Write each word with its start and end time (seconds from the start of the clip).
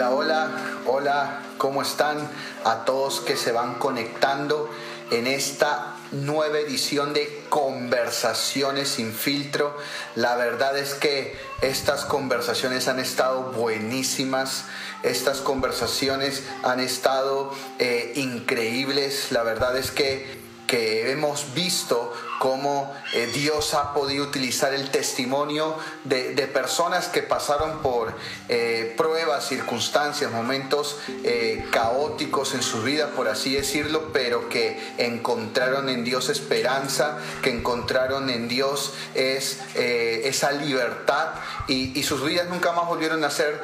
Hola, 0.00 0.14
hola, 0.14 0.50
hola, 0.86 1.42
¿cómo 1.58 1.82
están? 1.82 2.16
A 2.64 2.86
todos 2.86 3.20
que 3.20 3.36
se 3.36 3.52
van 3.52 3.74
conectando 3.74 4.70
en 5.10 5.26
esta 5.26 5.94
nueva 6.10 6.58
edición 6.58 7.12
de 7.12 7.44
Conversaciones 7.50 8.88
sin 8.88 9.12
filtro. 9.12 9.76
La 10.14 10.36
verdad 10.36 10.78
es 10.78 10.94
que 10.94 11.36
estas 11.60 12.06
conversaciones 12.06 12.88
han 12.88 12.98
estado 12.98 13.52
buenísimas, 13.52 14.64
estas 15.02 15.42
conversaciones 15.42 16.44
han 16.62 16.80
estado 16.80 17.52
eh, 17.78 18.14
increíbles. 18.16 19.32
La 19.32 19.42
verdad 19.42 19.76
es 19.76 19.90
que, 19.90 20.40
que 20.66 21.12
hemos 21.12 21.52
visto 21.52 22.10
cómo 22.40 22.90
eh, 23.12 23.26
Dios 23.34 23.74
ha 23.74 23.92
podido 23.92 24.24
utilizar 24.24 24.72
el 24.72 24.90
testimonio 24.90 25.76
de, 26.04 26.30
personas 26.54 27.06
que 27.08 27.22
pasaron 27.22 27.82
por 27.82 28.14
eh, 28.48 28.94
pruebas, 28.96 29.46
circunstancias, 29.46 30.32
momentos 30.32 30.98
eh, 31.22 31.66
caóticos 31.70 32.54
en 32.54 32.62
su 32.62 32.82
vida, 32.82 33.10
por 33.10 33.28
así 33.28 33.54
decirlo, 33.54 34.10
pero 34.14 34.48
que 34.48 34.80
encontraron 34.96 35.90
en 35.90 36.02
Dios 36.02 36.30
esperanza, 36.30 37.18
que 37.42 37.50
encontraron 37.50 38.30
en 38.30 38.48
Dios 38.48 38.94
es, 39.14 39.58
esa 39.74 40.52
libertad 40.52 41.34
y, 41.68 42.02
sus 42.02 42.24
vidas 42.24 42.48
nunca 42.48 42.72
más 42.72 42.86
volvieron 42.86 43.22
a 43.22 43.30
ser 43.30 43.62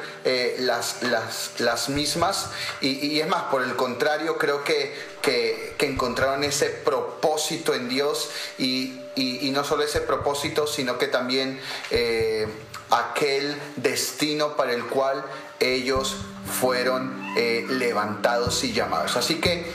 las, 0.59 1.01
las, 1.01 1.89
mismas. 1.89 2.51
Y, 2.79 3.19
es 3.19 3.27
más, 3.27 3.43
por 3.45 3.63
el 3.63 3.75
contrario, 3.75 4.37
creo 4.37 4.63
que, 4.63 4.93
que, 5.23 5.73
que 5.77 5.87
encontraron 5.87 6.43
ese 6.43 6.67
propósito 6.69 7.73
en 7.73 7.89
Dios 7.89 8.29
y 8.59 8.66
y, 9.15 9.51
no 9.51 9.63
solo 9.63 9.83
ese 9.83 10.01
propósito, 10.01 10.67
sino 10.67 10.97
que 10.97 11.07
también 11.07 11.59
eh, 11.89 12.47
aquel 12.91 13.57
destino 13.75 14.55
para 14.55 14.73
el 14.73 14.85
cual 14.85 15.23
ellos 15.59 16.15
fueron 16.59 17.33
eh, 17.35 17.65
levantados 17.67 18.63
y 18.63 18.73
llamados. 18.73 19.17
Así 19.17 19.35
que 19.35 19.65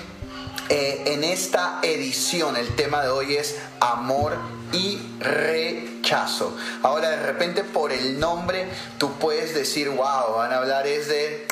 eh, 0.68 1.02
en 1.06 1.24
esta 1.24 1.80
edición 1.82 2.56
el 2.56 2.74
tema 2.76 3.02
de 3.02 3.08
hoy 3.08 3.36
es 3.36 3.58
amor 3.80 4.36
y 4.72 4.98
rechazo. 5.18 6.56
Ahora 6.82 7.10
de 7.10 7.22
repente 7.26 7.64
por 7.64 7.92
el 7.92 8.18
nombre 8.20 8.68
tú 8.98 9.12
puedes 9.18 9.54
decir, 9.54 9.88
wow, 9.90 10.36
van 10.36 10.52
a 10.52 10.58
hablar 10.58 10.86
es 10.86 11.08
de 11.08 11.46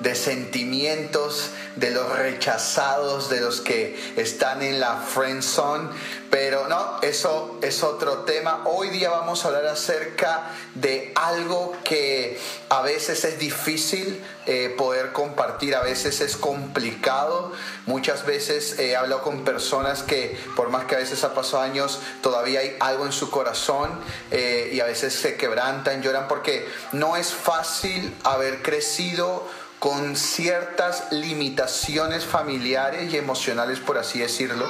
de 0.00 0.14
sentimientos 0.14 1.50
de 1.76 1.90
los 1.90 2.16
rechazados, 2.16 3.28
de 3.30 3.40
los 3.40 3.60
que 3.60 3.98
están 4.16 4.62
en 4.62 4.80
la 4.80 4.96
friend 4.96 5.42
zone, 5.42 5.90
pero 6.30 6.68
no, 6.68 7.00
eso 7.02 7.58
es 7.62 7.82
otro 7.82 8.18
tema. 8.18 8.62
Hoy 8.64 8.90
día 8.90 9.10
vamos 9.10 9.44
a 9.44 9.48
hablar 9.48 9.66
acerca 9.66 10.50
de 10.74 11.12
algo 11.14 11.76
que 11.84 12.38
a 12.68 12.82
veces 12.82 13.24
es 13.24 13.38
difícil 13.38 14.20
eh, 14.46 14.74
poder 14.76 15.12
compartir, 15.12 15.74
a 15.74 15.82
veces 15.82 16.20
es 16.20 16.36
complicado. 16.36 17.52
Muchas 17.86 18.26
veces 18.26 18.78
he 18.78 18.96
hablado 18.96 19.22
con 19.22 19.44
personas 19.44 20.02
que 20.02 20.36
por 20.56 20.70
más 20.70 20.86
que 20.86 20.96
a 20.96 20.98
veces 20.98 21.22
ha 21.24 21.34
pasado 21.34 21.62
años, 21.62 22.00
todavía 22.20 22.60
hay 22.60 22.76
algo 22.80 23.06
en 23.06 23.12
su 23.12 23.30
corazón 23.30 23.90
eh, 24.30 24.70
y 24.72 24.80
a 24.80 24.84
veces 24.86 25.14
se 25.14 25.36
quebrantan, 25.36 26.02
lloran 26.02 26.28
porque 26.28 26.68
no 26.92 27.16
es 27.16 27.32
fácil 27.32 28.14
haber 28.24 28.62
crecido 28.62 29.46
con 29.84 30.16
ciertas 30.16 31.12
limitaciones 31.12 32.24
familiares 32.24 33.12
y 33.12 33.18
emocionales, 33.18 33.80
por 33.80 33.98
así 33.98 34.18
decirlo, 34.18 34.66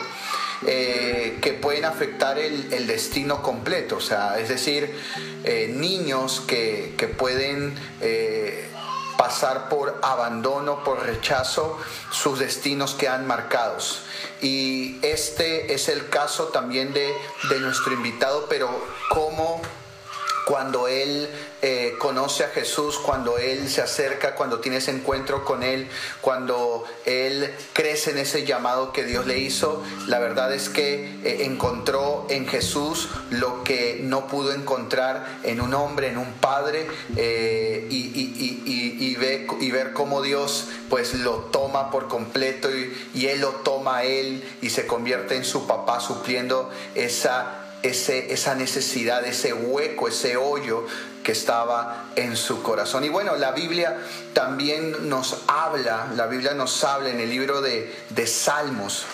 eh, 0.66 1.38
que 1.40 1.52
pueden 1.52 1.84
afectar 1.84 2.36
el, 2.36 2.88
destino 2.88 3.40
completo. 3.40 3.98
O 3.98 4.00
sea, 4.00 4.40
es 4.40 4.48
decir, 4.48 4.92
eh, 5.44 5.72
niños 5.72 6.42
que, 6.44 7.14
pueden 7.16 7.78
eh, 8.00 8.68
pasar 9.16 9.68
por 9.68 10.00
abandono, 10.02 10.82
por 10.82 11.06
rechazo, 11.06 11.78
sus 12.10 12.40
destinos 12.40 12.96
quedan 12.96 13.24
marcados. 13.24 14.00
Y 14.42 14.98
este 15.02 15.74
es 15.74 15.88
el 15.88 16.08
caso 16.08 16.46
también 16.48 16.92
de, 16.92 17.14
de 17.50 17.60
nuestro 17.60 17.92
invitado, 17.92 18.46
pero 18.48 18.68
cómo 19.10 19.62
cuando 20.44 20.88
él 20.88 21.28
eh, 21.66 21.94
conoce 21.98 22.44
a 22.44 22.48
Jesús, 22.48 22.98
cuando 22.98 23.38
Él 23.38 23.70
se 23.70 23.80
acerca, 23.80 24.34
cuando 24.34 24.60
tiene 24.60 24.76
ese 24.76 24.90
encuentro 24.90 25.46
con 25.46 25.62
Él, 25.62 25.88
cuando 26.20 26.84
Él 27.06 27.54
crece 27.72 28.10
en 28.10 28.18
ese 28.18 28.44
llamado 28.44 28.92
que 28.92 29.02
Dios 29.02 29.26
le 29.26 29.38
hizo, 29.38 29.82
la 30.06 30.18
verdad 30.18 30.52
es 30.52 30.68
que 30.68 31.06
eh, 31.24 31.46
encontró 31.46 32.26
en 32.28 32.46
Jesús 32.46 33.08
lo 33.30 33.64
que 33.64 33.98
no 34.02 34.26
pudo 34.26 34.52
encontrar 34.52 35.38
en 35.42 35.62
un 35.62 35.72
hombre, 35.72 36.08
en 36.08 36.18
un 36.18 36.34
padre, 36.34 36.86
eh, 37.16 37.86
y, 37.88 39.16
ve, 39.16 39.46
y, 39.58 39.70
ver 39.70 39.94
cómo 39.94 40.20
Dios 40.20 40.68
pues 40.90 41.14
lo 41.14 41.36
toma 41.50 41.90
por 41.90 42.08
completo 42.08 42.68
y, 42.70 43.26
Él 43.26 43.40
lo 43.40 43.52
toma 43.64 43.96
a 43.98 44.04
Él 44.04 44.44
y 44.60 44.68
se 44.68 44.86
convierte 44.86 45.34
en 45.34 45.46
su 45.46 45.66
papá 45.66 46.00
supliendo 46.00 46.70
esa 46.94 47.63
esa 47.84 48.54
necesidad, 48.54 49.24
ese 49.26 49.52
hueco, 49.52 50.08
ese 50.08 50.36
hoyo 50.36 50.86
que 51.22 51.32
estaba 51.32 52.10
en 52.16 52.36
su 52.36 52.62
corazón. 52.62 53.04
Y 53.04 53.08
bueno, 53.08 53.36
la 53.36 53.52
Biblia 53.52 53.98
también 54.32 55.08
nos 55.08 55.42
habla, 55.46 56.08
la 56.16 56.26
Biblia 56.26 56.54
nos 56.54 56.82
habla 56.84 57.10
en 57.10 57.20
el 57.20 57.30
libro 57.30 57.60
de, 57.60 57.94
de 58.10 58.26
Salmos. 58.26 59.04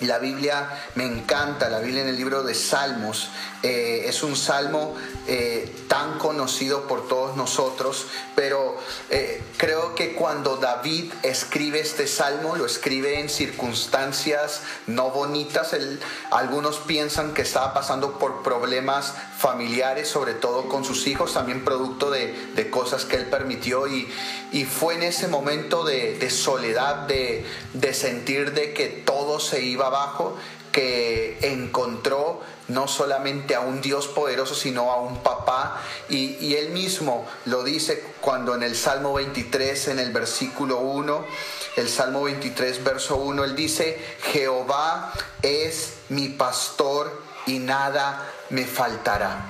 La 0.00 0.18
Biblia 0.18 0.68
me 0.94 1.06
encanta, 1.06 1.70
la 1.70 1.78
Biblia 1.78 2.02
en 2.02 2.08
el 2.08 2.16
libro 2.16 2.42
de 2.42 2.54
Salmos 2.54 3.30
eh, 3.62 4.04
es 4.06 4.22
un 4.22 4.36
salmo 4.36 4.94
eh, 5.26 5.74
tan 5.88 6.18
conocido 6.18 6.86
por 6.86 7.08
todos 7.08 7.36
nosotros, 7.36 8.06
pero 8.34 8.76
eh, 9.08 9.42
creo 9.56 9.94
que 9.94 10.12
cuando 10.12 10.58
David 10.58 11.12
escribe 11.22 11.80
este 11.80 12.06
salmo, 12.06 12.56
lo 12.56 12.66
escribe 12.66 13.18
en 13.18 13.30
circunstancias 13.30 14.60
no 14.86 15.10
bonitas. 15.10 15.74
algunos 16.30 16.76
piensan 16.78 17.32
que 17.32 17.42
estaba 17.42 17.72
pasando 17.72 18.18
por 18.18 18.42
problemas 18.42 19.14
familiares, 19.36 20.08
sobre 20.08 20.34
todo 20.34 20.68
con 20.68 20.84
sus 20.84 21.06
hijos, 21.06 21.34
también 21.34 21.64
producto 21.64 22.10
de, 22.10 22.70
cosas 22.70 23.04
que 23.04 23.16
él 23.16 23.26
permitió 23.26 23.86
y, 23.86 24.08
fue 24.64 24.94
en 24.94 25.02
ese 25.02 25.28
momento 25.28 25.84
de, 25.84 26.30
soledad, 26.30 27.06
de, 27.06 27.44
de 27.74 27.94
sentir 27.94 28.52
de 28.52 28.72
que 28.72 28.88
todo 28.88 29.38
se 29.40 29.62
iba 29.62 29.86
abajo, 29.86 30.36
que 30.72 31.38
encontró 31.40 32.42
no 32.68 32.88
solamente 32.88 33.54
a 33.54 33.60
un 33.60 33.80
Dios 33.80 34.08
poderoso, 34.08 34.54
sino 34.54 34.90
a 34.90 35.00
un 35.00 35.22
papá. 35.22 35.80
Y, 36.08 36.54
él 36.54 36.70
mismo 36.70 37.26
lo 37.44 37.62
dice 37.62 38.04
cuando 38.20 38.54
en 38.54 38.62
el 38.62 38.76
Salmo 38.76 39.14
23, 39.14 39.88
en 39.88 39.98
el 39.98 40.12
versículo 40.12 40.78
1, 40.78 41.24
el 41.76 41.88
Salmo 41.88 42.24
23, 42.24 42.82
verso 42.82 43.16
1, 43.16 43.44
él 43.44 43.56
dice, 43.56 43.98
Jehová 44.32 45.12
es 45.42 45.94
mi 46.08 46.28
pastor 46.28 47.25
y 47.46 47.58
nada 47.58 48.26
me 48.50 48.64
faltará. 48.64 49.46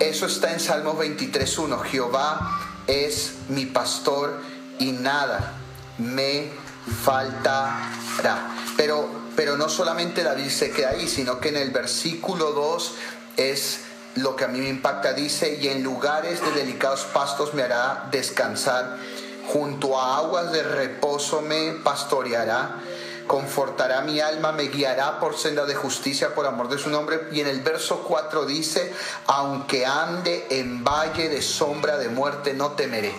Eso 0.00 0.26
está 0.26 0.52
en 0.52 0.60
Salmo 0.60 0.94
23, 0.94 1.58
1, 1.58 1.78
Jehová 1.80 2.60
es 2.86 3.34
mi 3.48 3.66
pastor 3.66 4.40
y 4.78 4.92
nada 4.92 5.54
me 5.98 6.50
faltará. 7.04 8.50
Pero 8.76 9.22
pero 9.36 9.56
no 9.56 9.68
solamente 9.68 10.22
David 10.22 10.50
se 10.50 10.70
queda 10.70 10.90
ahí, 10.90 11.08
sino 11.08 11.40
que 11.40 11.48
en 11.48 11.56
el 11.56 11.70
versículo 11.70 12.52
2 12.52 12.94
es 13.36 13.80
lo 14.16 14.36
que 14.36 14.44
a 14.44 14.48
mí 14.48 14.60
me 14.60 14.68
impacta. 14.68 15.14
Dice, 15.14 15.58
y 15.60 15.68
en 15.68 15.82
lugares 15.82 16.40
de 16.42 16.50
delicados 16.52 17.04
pastos 17.12 17.54
me 17.54 17.62
hará 17.62 18.08
descansar, 18.10 18.98
junto 19.46 19.98
a 19.98 20.18
aguas 20.18 20.52
de 20.52 20.62
reposo 20.62 21.40
me 21.40 21.72
pastoreará 21.72 22.78
confortará 23.32 24.02
mi 24.02 24.20
alma, 24.20 24.52
me 24.52 24.64
guiará 24.64 25.18
por 25.18 25.38
senda 25.38 25.64
de 25.64 25.74
justicia 25.74 26.34
por 26.34 26.46
amor 26.46 26.68
de 26.68 26.76
su 26.76 26.90
nombre. 26.90 27.28
Y 27.32 27.40
en 27.40 27.46
el 27.46 27.62
verso 27.62 28.02
4 28.06 28.44
dice, 28.44 28.92
aunque 29.26 29.86
ande 29.86 30.48
en 30.50 30.84
valle 30.84 31.30
de 31.30 31.40
sombra 31.40 31.96
de 31.96 32.10
muerte, 32.10 32.52
no 32.52 32.72
temeré. 32.72 33.14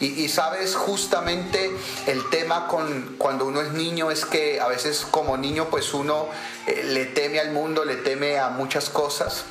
Y, 0.00 0.26
sabes, 0.30 0.74
justamente 0.74 1.70
el 2.06 2.30
tema 2.30 2.66
con 2.66 3.16
cuando 3.18 3.44
uno 3.44 3.60
es 3.60 3.72
niño 3.72 4.10
es 4.10 4.24
que 4.24 4.58
a 4.58 4.68
veces 4.68 5.06
como 5.10 5.36
niño 5.36 5.66
pues 5.68 5.92
uno 5.92 6.28
eh, 6.66 6.84
le 6.84 7.04
teme 7.04 7.38
al 7.38 7.52
mundo, 7.52 7.84
le 7.84 7.96
teme 7.96 8.38
a 8.38 8.48
muchas 8.48 8.88
cosas. 8.88 9.44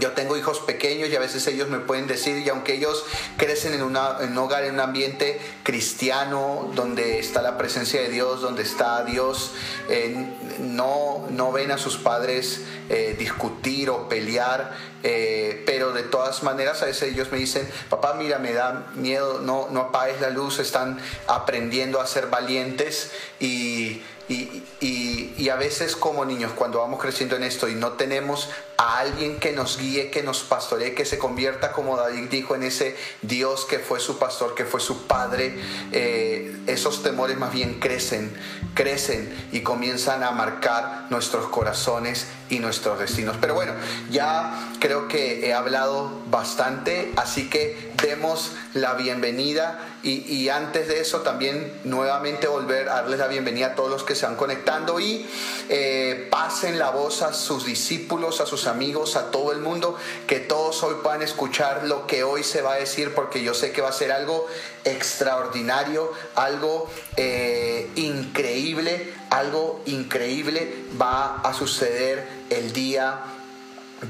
Yo 0.00 0.12
tengo 0.12 0.36
hijos 0.36 0.60
pequeños 0.60 1.08
y 1.08 1.16
a 1.16 1.20
veces 1.20 1.46
ellos 1.46 1.68
me 1.68 1.78
pueden 1.78 2.06
decir, 2.06 2.38
y 2.38 2.48
aunque 2.48 2.74
ellos 2.74 3.04
crecen 3.36 3.74
en, 3.74 3.82
un 3.82 3.96
hogar, 3.96 4.64
en 4.64 4.74
un 4.74 4.80
ambiente 4.80 5.40
cristiano, 5.62 6.70
donde 6.74 7.18
está 7.18 7.42
la 7.42 7.56
presencia 7.56 8.00
de 8.02 8.08
Dios, 8.08 8.40
donde 8.40 8.62
está 8.62 9.04
Dios, 9.04 9.52
eh, 9.88 10.26
no, 10.60 11.26
no 11.30 11.52
ven 11.52 11.70
a 11.70 11.78
sus 11.78 11.96
padres 11.96 12.62
eh, 12.88 13.14
discutir 13.18 13.90
o 13.90 14.08
pelear 14.08 14.94
eh, 15.06 15.62
pero 15.66 15.92
de 15.92 16.02
todas 16.02 16.42
maneras 16.42 16.82
a 16.82 16.86
veces 16.86 17.12
ellos 17.12 17.30
me 17.30 17.36
dicen, 17.36 17.68
papá, 17.90 18.14
mira, 18.14 18.38
me 18.38 18.54
da 18.54 18.86
miedo, 18.94 19.38
no, 19.42 19.68
no 19.70 19.80
apagues 19.80 20.18
la 20.22 20.30
luz, 20.30 20.58
están 20.58 20.98
aprendiendo 21.26 22.00
a 22.00 22.06
ser 22.06 22.28
valientes 22.28 23.12
y 23.38 24.00
y, 24.28 25.48
a 25.50 25.56
veces 25.56 25.96
como 25.96 26.24
niños, 26.24 26.52
cuando 26.54 26.78
vamos 26.78 27.00
creciendo 27.00 27.36
en 27.36 27.42
esto 27.42 27.68
y 27.68 27.74
no 27.74 27.92
tenemos 27.92 28.48
a 28.76 28.98
alguien 28.98 29.38
que 29.38 29.52
nos 29.52 29.78
guíe, 29.78 30.10
que 30.10 30.22
nos 30.22 30.42
pastoree, 30.42 30.94
que 30.94 31.04
se 31.04 31.18
convierta, 31.18 31.72
como 31.72 31.96
David 31.96 32.28
dijo, 32.30 32.54
en 32.54 32.62
ese 32.62 32.96
Dios 33.22 33.64
que 33.64 33.78
fue 33.78 34.00
su 34.00 34.18
pastor, 34.18 34.54
que 34.54 34.64
fue 34.64 34.80
su 34.80 35.06
padre, 35.06 35.58
eh, 35.92 36.56
esos 36.66 37.02
temores 37.02 37.38
más 37.38 37.52
bien 37.52 37.80
crecen, 37.80 38.34
crecen 38.74 39.48
y 39.52 39.60
comienzan 39.60 40.22
a 40.22 40.30
marcar 40.32 41.06
nuestros 41.10 41.46
corazones 41.46 42.26
y 42.50 42.58
nuestros 42.58 42.98
destinos. 42.98 43.36
Pero 43.40 43.54
bueno, 43.54 43.72
ya 44.10 44.72
creo 44.80 45.08
que 45.08 45.46
he 45.46 45.54
hablado 45.54 46.22
bastante, 46.26 47.12
así 47.16 47.48
que 47.48 47.92
demos 48.02 48.52
la 48.74 48.94
bienvenida 48.94 49.78
y, 50.02 50.50
antes 50.50 50.86
de 50.88 51.00
eso 51.00 51.20
también 51.20 51.72
nuevamente 51.84 52.46
volver 52.46 52.90
a 52.90 52.96
darles 52.96 53.18
la 53.18 53.26
bienvenida 53.26 53.68
a 53.68 53.74
todos 53.74 53.90
los 53.90 54.04
que 54.04 54.14
se 54.14 54.26
van 54.26 54.36
conectando 54.36 55.00
y 55.00 55.26
eh, 55.70 56.28
pasen 56.30 56.78
la 56.78 56.90
voz 56.90 57.22
a 57.22 57.32
sus 57.32 57.64
discípulos, 57.64 58.42
a 58.42 58.46
sus 58.46 58.63
amigos, 58.66 59.16
a 59.16 59.30
todo 59.30 59.52
el 59.52 59.60
mundo, 59.60 59.96
que 60.26 60.40
todos 60.40 60.82
hoy 60.82 60.96
puedan 61.02 61.22
escuchar 61.22 61.84
lo 61.84 62.06
que 62.06 62.24
hoy 62.24 62.42
se 62.42 62.62
va 62.62 62.74
a 62.74 62.76
decir 62.76 63.14
porque 63.14 63.42
yo 63.42 63.54
sé 63.54 63.72
que 63.72 63.80
va 63.80 63.88
a 63.88 63.92
ser 63.92 64.12
algo 64.12 64.46
extraordinario, 64.84 66.12
algo 66.34 66.90
eh, 67.16 67.90
increíble, 67.96 69.12
algo 69.30 69.82
increíble 69.86 70.84
va 71.00 71.36
a 71.36 71.54
suceder 71.54 72.26
el 72.50 72.72
día 72.72 73.20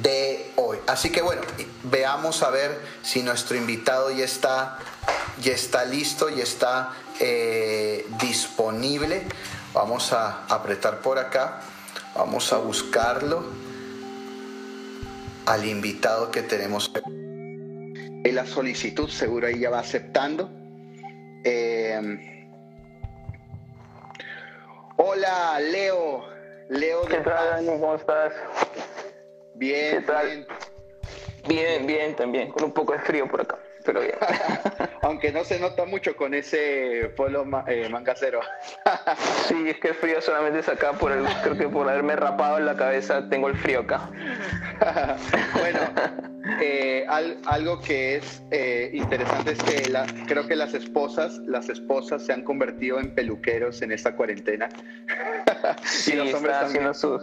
de 0.03 0.53
hoy. 0.57 0.79
Así 0.87 1.11
que 1.11 1.23
bueno, 1.23 1.43
veamos 1.85 2.43
a 2.43 2.51
ver 2.51 2.81
si 3.03 3.23
nuestro 3.23 3.57
invitado 3.57 4.11
ya 4.11 4.25
está, 4.25 4.79
ya 5.41 5.53
está 5.53 5.85
listo, 5.85 6.29
y 6.31 6.41
está 6.41 6.93
eh, 7.21 8.07
disponible. 8.21 9.27
Vamos 9.73 10.13
a 10.13 10.45
apretar 10.49 11.01
por 11.01 11.19
acá, 11.19 11.61
vamos 12.15 12.53
a 12.53 12.59
buscarlo 12.59 13.64
al 15.47 15.65
invitado 15.67 16.31
que 16.31 16.43
tenemos. 16.43 16.91
En 17.05 18.35
la 18.35 18.47
solicitud 18.47 19.09
seguro 19.09 19.47
ahí 19.47 19.61
ya 19.61 19.71
va 19.71 19.81
aceptando. 19.81 20.51
Eh, 21.45 22.51
hola, 24.97 25.61
Leo. 25.61 26.25
Leo 26.71 27.05
¿Qué 27.05 27.19
tal, 27.19 27.67
¿Cómo 27.67 27.95
estás? 27.95 28.33
Bien, 29.55 29.99
¿Qué 29.99 30.07
tal? 30.07 30.47
Bien. 31.47 31.87
bien, 31.87 32.17
también, 32.17 32.51
con 32.51 32.65
un 32.65 32.73
poco 32.73 32.95
de 32.95 33.01
frío 33.01 33.29
por 33.29 33.43
acá, 33.43 33.59
pero 33.85 34.01
bien. 34.01 34.17
Aunque 35.05 35.31
no 35.33 35.45
se 35.45 35.59
nota 35.61 35.85
mucho 35.85 36.17
con 36.17 36.33
ese 36.33 37.13
polo 37.15 37.45
eh, 37.67 37.89
mangacero. 37.91 38.41
sí, 39.49 39.69
es 39.69 39.79
que 39.79 39.89
el 39.89 39.95
frío 39.95 40.21
solamente 40.23 40.61
es 40.61 40.69
acá, 40.69 40.93
por 40.93 41.13
el, 41.13 41.25
creo 41.43 41.59
que 41.59 41.69
por 41.69 41.89
haberme 41.89 42.17
rapado 42.17 42.59
en 42.59 42.65
la 42.65 42.75
cabeza 42.75 43.29
tengo 43.29 43.49
el 43.49 43.57
frío 43.57 43.81
acá. 43.81 44.09
bueno, 45.61 45.81
eh, 46.63 47.05
algo 47.45 47.81
que 47.81 48.17
es 48.17 48.43
eh, 48.51 48.91
interesante 48.95 49.53
es 49.53 49.63
que 49.63 49.93
creo 50.27 50.47
que 50.47 50.57
las 50.57 50.73
esposas, 50.73 51.37
las 51.47 51.69
esposas 51.69 52.25
se 52.25 52.33
han 52.33 52.43
convertido 52.43 52.99
en 52.99 53.15
peluqueros 53.15 53.83
en 53.83 53.93
esta 53.93 54.17
cuarentena. 54.17 54.71
sí, 55.85 56.13
y 56.13 56.17
los 56.17 56.33
hombres 56.33 56.57
haciendo 56.57 56.95
sus 56.95 57.23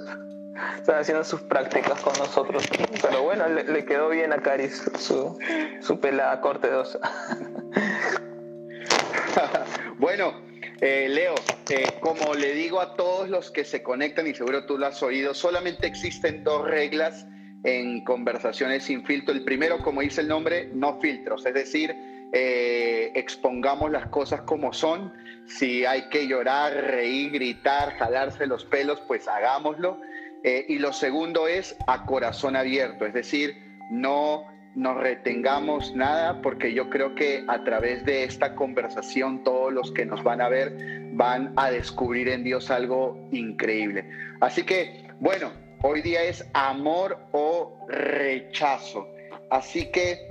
están 0.78 1.00
haciendo 1.00 1.24
sus 1.24 1.42
prácticas 1.42 2.02
con 2.02 2.18
nosotros. 2.18 2.68
Pero 3.02 3.24
bueno, 3.24 3.48
le, 3.48 3.86
quedó 3.86 4.10
bien 4.10 4.34
a 4.34 4.38
Caris 4.38 4.90
su, 4.98 5.38
su 5.82 6.00
pelada 6.00 6.42
cortedosa. 6.42 7.00
bueno, 9.98 10.34
eh, 10.82 11.08
Leo, 11.10 11.36
eh, 11.70 11.86
como 12.00 12.34
le 12.34 12.54
digo 12.54 12.82
a 12.82 12.96
todos 12.96 13.30
los 13.30 13.52
que 13.52 13.64
se 13.64 13.84
conectan, 13.84 14.28
y 14.28 14.34
seguro 14.34 14.66
tú 14.66 14.78
lo 14.78 14.88
has 14.88 15.02
oído, 15.04 15.34
solamente 15.34 15.86
existen 15.86 16.44
dos 16.44 16.68
reglas 16.68 17.28
en 17.64 18.04
conversaciones 18.04 18.86
sin 18.86 19.06
filtro. 19.06 19.34
El 19.34 19.44
primero, 19.44 19.78
como 19.80 20.02
dice 20.02 20.22
el 20.22 20.28
nombre, 20.28 20.70
no 20.74 21.00
filtros, 21.00 21.46
es 21.46 21.54
decir, 21.54 21.96
eh, 22.34 23.12
expongamos 23.14 23.92
las 23.92 24.08
cosas 24.08 24.42
como 24.42 24.74
son. 24.74 25.14
Si 25.46 25.86
hay 25.86 26.10
que 26.10 26.28
llorar, 26.28 26.74
reír, 26.74 27.32
gritar, 27.32 27.94
jalarse 27.98 28.48
los 28.48 28.66
pelos, 28.66 29.02
pues 29.08 29.28
hagámoslo. 29.28 30.00
Eh, 30.44 30.66
y 30.70 30.80
lo 30.80 30.92
segundo 30.92 31.48
es 31.48 31.76
a 31.88 32.06
corazón 32.06 32.56
abierto, 32.56 33.06
es 33.06 33.14
decir, 33.14 33.56
no 33.92 34.46
nos 34.74 34.98
retengamos 34.98 35.94
nada 35.96 36.42
porque 36.42 36.74
yo 36.74 36.90
creo 36.90 37.14
que 37.14 37.44
a 37.48 37.64
través 37.64 38.06
de 38.06 38.24
esta 38.24 38.56
conversación 38.56 39.44
todos 39.44 39.72
los 39.72 39.92
que 39.92 40.06
nos 40.06 40.24
van 40.24 40.42
a 40.42 40.50
ver 40.50 40.74
van 41.12 41.54
a 41.58 41.70
descubrir 41.70 42.30
en 42.30 42.44
Dios 42.44 42.72
algo 42.72 43.28
increíble. 43.32 44.10
Así 44.40 44.64
que, 44.64 45.04
bueno, 45.20 45.52
hoy 45.84 46.02
día 46.02 46.24
es 46.24 46.48
amor 46.54 47.20
o 47.34 47.86
rechazo. 47.88 49.14
Así 49.50 49.92
que 49.92 50.28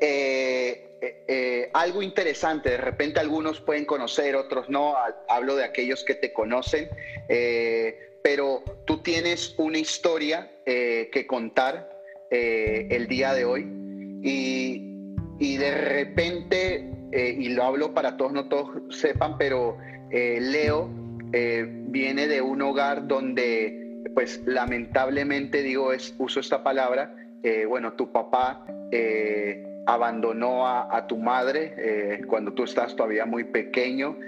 eh, 0.00 1.24
eh, 1.26 1.70
algo 1.74 2.00
interesante, 2.00 2.70
de 2.70 2.76
repente 2.78 3.18
algunos 3.20 3.60
pueden 3.60 3.84
conocer, 3.84 4.36
otros 4.36 4.70
no, 4.70 4.94
hablo 5.28 5.56
de 5.56 5.64
aquellos 5.64 6.04
que 6.04 6.14
te 6.14 6.32
conocen 6.32 6.88
pero 8.28 8.62
tú 8.84 8.98
tienes 8.98 9.54
una 9.56 9.78
historia 9.78 10.50
eh, 10.66 11.08
que 11.10 11.26
contar 11.26 11.88
eh, 12.30 12.86
el 12.90 13.08
día 13.08 13.32
de 13.32 13.46
hoy 13.46 13.66
y, 14.22 15.56
de 15.56 15.70
repente, 15.70 16.90
eh, 17.12 17.36
y 17.38 17.48
lo 17.48 17.64
hablo 17.64 17.94
para 17.94 18.18
todos, 18.18 18.34
no 18.34 18.46
todos 18.50 18.94
sepan, 18.94 19.38
pero 19.38 19.78
Leo 20.10 20.90
viene 21.30 22.28
de 22.28 22.42
un 22.42 22.60
hogar 22.60 23.08
donde, 23.08 24.02
pues 24.12 24.42
lamentablemente 24.44 25.62
digo, 25.62 25.94
es, 25.94 26.14
uso 26.18 26.40
esta 26.40 26.62
palabra, 26.62 27.14
bueno, 27.66 27.94
tu 27.94 28.12
papá 28.12 28.62
abandonó 29.86 30.68
a, 30.68 31.06
tu 31.06 31.16
madre 31.16 32.20
cuando 32.26 32.52
tú 32.52 32.64
estás 32.64 32.94
todavía 32.94 33.24
muy 33.24 33.44
pequeño. 33.44 34.18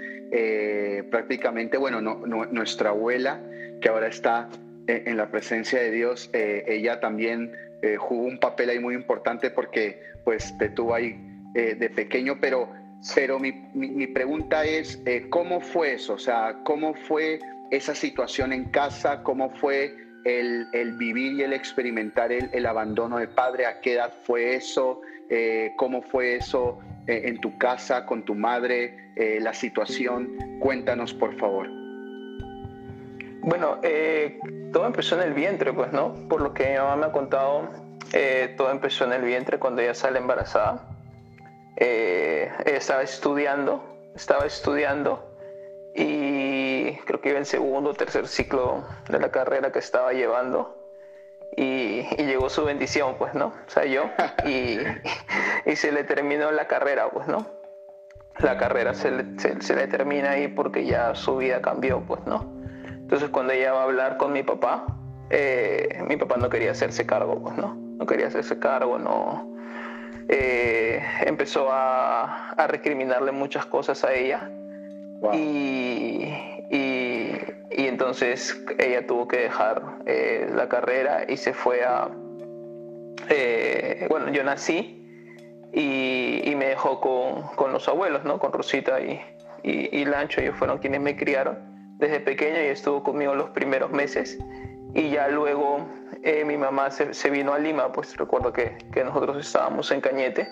Prácticamente, 1.09 1.77
bueno, 1.77 2.01
nuestra 2.01 2.91
abuela 2.91 3.39
que 3.81 3.89
ahora 3.89 4.07
está 4.07 4.47
eh, 4.87 5.03
en 5.05 5.17
la 5.17 5.29
presencia 5.29 5.81
de 5.81 5.91
Dios, 5.91 6.29
eh, 6.33 6.63
ella 6.67 6.99
también 6.99 7.51
eh, 7.81 7.97
jugó 7.97 8.23
un 8.23 8.39
papel 8.39 8.69
ahí 8.69 8.79
muy 8.79 8.95
importante 8.95 9.49
porque 9.49 10.01
pues 10.23 10.57
te 10.57 10.69
tuvo 10.69 10.93
ahí 10.93 11.27
de 11.53 11.89
pequeño, 11.89 12.37
pero, 12.39 12.69
pero 13.13 13.37
mi, 13.37 13.51
mi, 13.73 14.07
pregunta 14.07 14.63
es, 14.63 15.01
¿cómo 15.29 15.59
fue 15.59 15.95
eso? 15.95 16.13
O 16.13 16.17
sea, 16.17 16.55
¿cómo 16.63 16.93
fue 16.93 17.39
esa 17.71 17.93
situación 17.93 18.53
en 18.53 18.69
casa? 18.71 19.21
¿Cómo 19.23 19.49
fue 19.57 19.93
el, 20.23 20.67
el 20.71 20.93
vivir 20.93 21.33
y 21.33 21.43
el 21.43 21.51
experimentar 21.51 22.31
el, 22.31 22.49
el, 22.53 22.65
abandono 22.65 23.17
de 23.17 23.27
padre? 23.27 23.65
¿A 23.65 23.81
qué 23.81 23.95
edad 23.95 24.13
fue 24.23 24.55
eso? 24.55 25.01
¿Cómo 25.75 26.01
fue 26.03 26.35
eso 26.35 26.79
en 27.07 27.39
tu 27.41 27.57
casa, 27.57 28.05
con 28.05 28.23
tu 28.23 28.35
madre? 28.35 28.97
la 29.41 29.53
situación, 29.53 30.35
cuéntanos 30.59 31.13
por 31.13 31.37
favor. 31.37 31.67
Bueno, 33.43 33.79
eh, 33.81 34.39
todo 34.71 34.85
empezó 34.85 35.15
en 35.15 35.27
el 35.27 35.33
vientre, 35.33 35.73
pues, 35.73 35.91
¿no? 35.91 36.13
Por 36.29 36.41
lo 36.41 36.53
que 36.53 36.69
mi 36.69 36.77
mamá 36.77 36.95
me 36.95 37.05
ha 37.07 37.11
contado, 37.11 37.69
eh, 38.13 38.53
todo 38.55 38.69
empezó 38.69 39.05
en 39.05 39.13
el 39.13 39.23
vientre 39.23 39.57
cuando 39.57 39.81
ella 39.81 39.95
sale 39.95 40.19
embarazada. 40.19 40.87
Eh, 41.75 42.51
estaba 42.65 43.01
estudiando, 43.01 43.83
estaba 44.15 44.45
estudiando 44.45 45.27
y 45.95 46.97
creo 46.97 47.19
que 47.19 47.29
iba 47.29 47.39
en 47.39 47.45
segundo 47.45 47.89
o 47.89 47.93
tercer 47.95 48.27
ciclo 48.27 48.83
de 49.09 49.19
la 49.19 49.31
carrera 49.31 49.71
que 49.71 49.79
estaba 49.79 50.13
llevando. 50.13 50.80
Y, 51.57 52.03
llegó 52.17 52.49
su 52.49 52.63
bendición, 52.63 53.15
pues, 53.17 53.33
¿no? 53.33 53.47
O 53.47 53.69
sea, 53.69 53.85
yo, 53.85 54.09
y, 54.45 54.79
y, 55.65 55.75
se 55.75 55.91
le 55.91 56.03
terminó 56.03 56.51
la 56.51 56.67
carrera, 56.67 57.09
pues, 57.09 57.27
¿no? 57.27 57.45
La 58.39 58.57
carrera 58.57 58.93
se 58.93 59.11
le, 59.11 59.25
se 59.37 59.75
le 59.75 59.87
termina 59.87 60.31
ahí 60.31 60.47
porque 60.47 60.85
ya 60.85 61.13
su 61.15 61.37
vida 61.37 61.61
cambió, 61.61 62.01
pues, 62.01 62.21
¿no? 62.25 62.61
Entonces 63.11 63.29
cuando 63.29 63.51
ella 63.51 63.73
va 63.73 63.81
a 63.81 63.83
hablar 63.83 64.15
con 64.15 64.31
mi 64.31 64.41
papá, 64.41 64.85
eh, 65.29 66.01
mi 66.07 66.15
papá 66.15 66.37
no 66.37 66.49
quería 66.49 66.71
hacerse 66.71 67.05
cargo, 67.05 67.41
pues, 67.41 67.57
¿no? 67.57 67.75
No 67.75 68.05
quería 68.05 68.27
hacerse 68.27 68.57
cargo, 68.57 68.97
no. 68.97 69.53
Eh, 70.29 71.03
empezó 71.25 71.67
a, 71.71 72.55
recriminarle 72.69 73.33
muchas 73.33 73.65
cosas 73.65 74.05
a 74.05 74.13
ella. 74.13 74.49
Y, 75.33 76.33
entonces 76.71 78.59
ella 78.79 79.05
tuvo 79.05 79.27
que 79.27 79.37
dejar 79.37 79.81
eh, 80.05 80.49
la 80.55 80.69
carrera 80.69 81.25
y 81.27 81.37
se 81.37 81.53
fue 81.53 81.83
a... 81.83 82.09
bueno, 84.09 84.29
yo 84.31 84.43
nací 84.43 84.97
y, 85.73 86.53
me 86.55 86.67
dejó 86.67 86.99
con, 87.01 87.71
los 87.71 87.87
abuelos, 87.87 88.23
¿no? 88.23 88.39
Con 88.39 88.53
Rosita 88.53 88.99
y, 89.01 89.19
y 89.63 90.05
Lancho, 90.05 90.41
ellos 90.41 90.55
fueron 90.57 90.79
quienes 90.79 91.01
me 91.01 91.15
criaron 91.15 91.57
desde 91.97 92.19
pequeña 92.19 92.63
y 92.63 92.67
estuvo 92.67 93.03
conmigo 93.03 93.35
los 93.35 93.49
primeros 93.51 93.91
meses 93.91 94.37
y 94.93 95.09
ya 95.11 95.27
luego 95.27 95.87
eh, 96.23 96.43
mi 96.45 96.57
mamá 96.57 96.91
se, 96.91 97.29
vino 97.29 97.53
a 97.53 97.59
Lima, 97.59 97.91
pues 97.91 98.17
recuerdo 98.17 98.51
que, 98.51 98.77
que, 98.91 99.03
nosotros 99.03 99.37
estábamos 99.37 99.91
en 99.91 100.01
Cañete, 100.01 100.47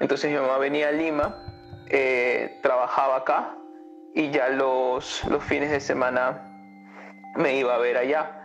entonces 0.00 0.30
mi 0.30 0.36
mamá 0.36 0.58
venía 0.58 0.88
a 0.88 0.92
Lima, 0.92 1.42
eh, 1.88 2.58
trabajaba 2.62 3.16
acá 3.16 3.56
y 4.14 4.30
ya 4.30 4.48
los, 4.48 5.24
los 5.24 5.42
fines 5.42 5.70
de 5.70 5.80
semana 5.80 6.50
me 7.36 7.56
iba 7.56 7.74
a 7.74 7.78
ver 7.78 7.96
allá. 7.96 8.40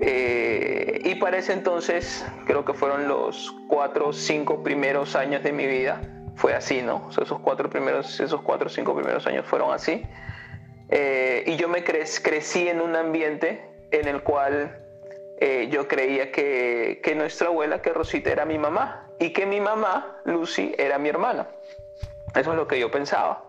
Eh, 0.00 1.00
y 1.04 1.16
para 1.16 1.38
ese 1.38 1.52
entonces, 1.52 2.24
creo 2.46 2.64
que 2.64 2.74
fueron 2.74 3.08
los 3.08 3.54
cuatro 3.68 4.08
o 4.08 4.12
cinco 4.12 4.62
primeros 4.62 5.16
años 5.16 5.42
de 5.42 5.52
mi 5.52 5.66
vida, 5.66 6.00
fue 6.36 6.54
así, 6.54 6.82
¿no? 6.82 7.08
esos 7.10 7.40
cuatro 7.40 7.70
primeros, 7.70 8.20
esos 8.20 8.42
cuatro 8.42 8.66
o 8.66 8.70
cinco 8.70 8.94
primeros 8.94 9.26
años 9.26 9.46
fueron 9.46 9.72
así. 9.72 10.04
Eh, 10.90 11.44
y 11.46 11.56
yo 11.56 11.68
me 11.68 11.82
crecí 11.82 12.68
en 12.68 12.80
un 12.80 12.94
ambiente 12.94 13.68
en 13.90 14.06
el 14.06 14.22
cual 14.22 14.80
eh, 15.40 15.68
yo 15.70 15.88
creía 15.88 16.30
que, 16.30 17.00
que, 17.02 17.14
nuestra 17.14 17.48
abuela, 17.48 17.82
que 17.82 17.92
Rosita 17.92 18.30
era 18.30 18.44
mi 18.44 18.58
mamá, 18.58 19.08
y 19.18 19.32
que 19.32 19.46
mi 19.46 19.60
mamá, 19.60 20.18
Lucy, 20.24 20.74
era 20.78 20.98
mi 20.98 21.08
hermana. 21.08 21.48
Eso 22.34 22.50
es 22.50 22.56
lo 22.56 22.66
que 22.68 22.78
yo 22.78 22.90
pensaba. 22.90 23.44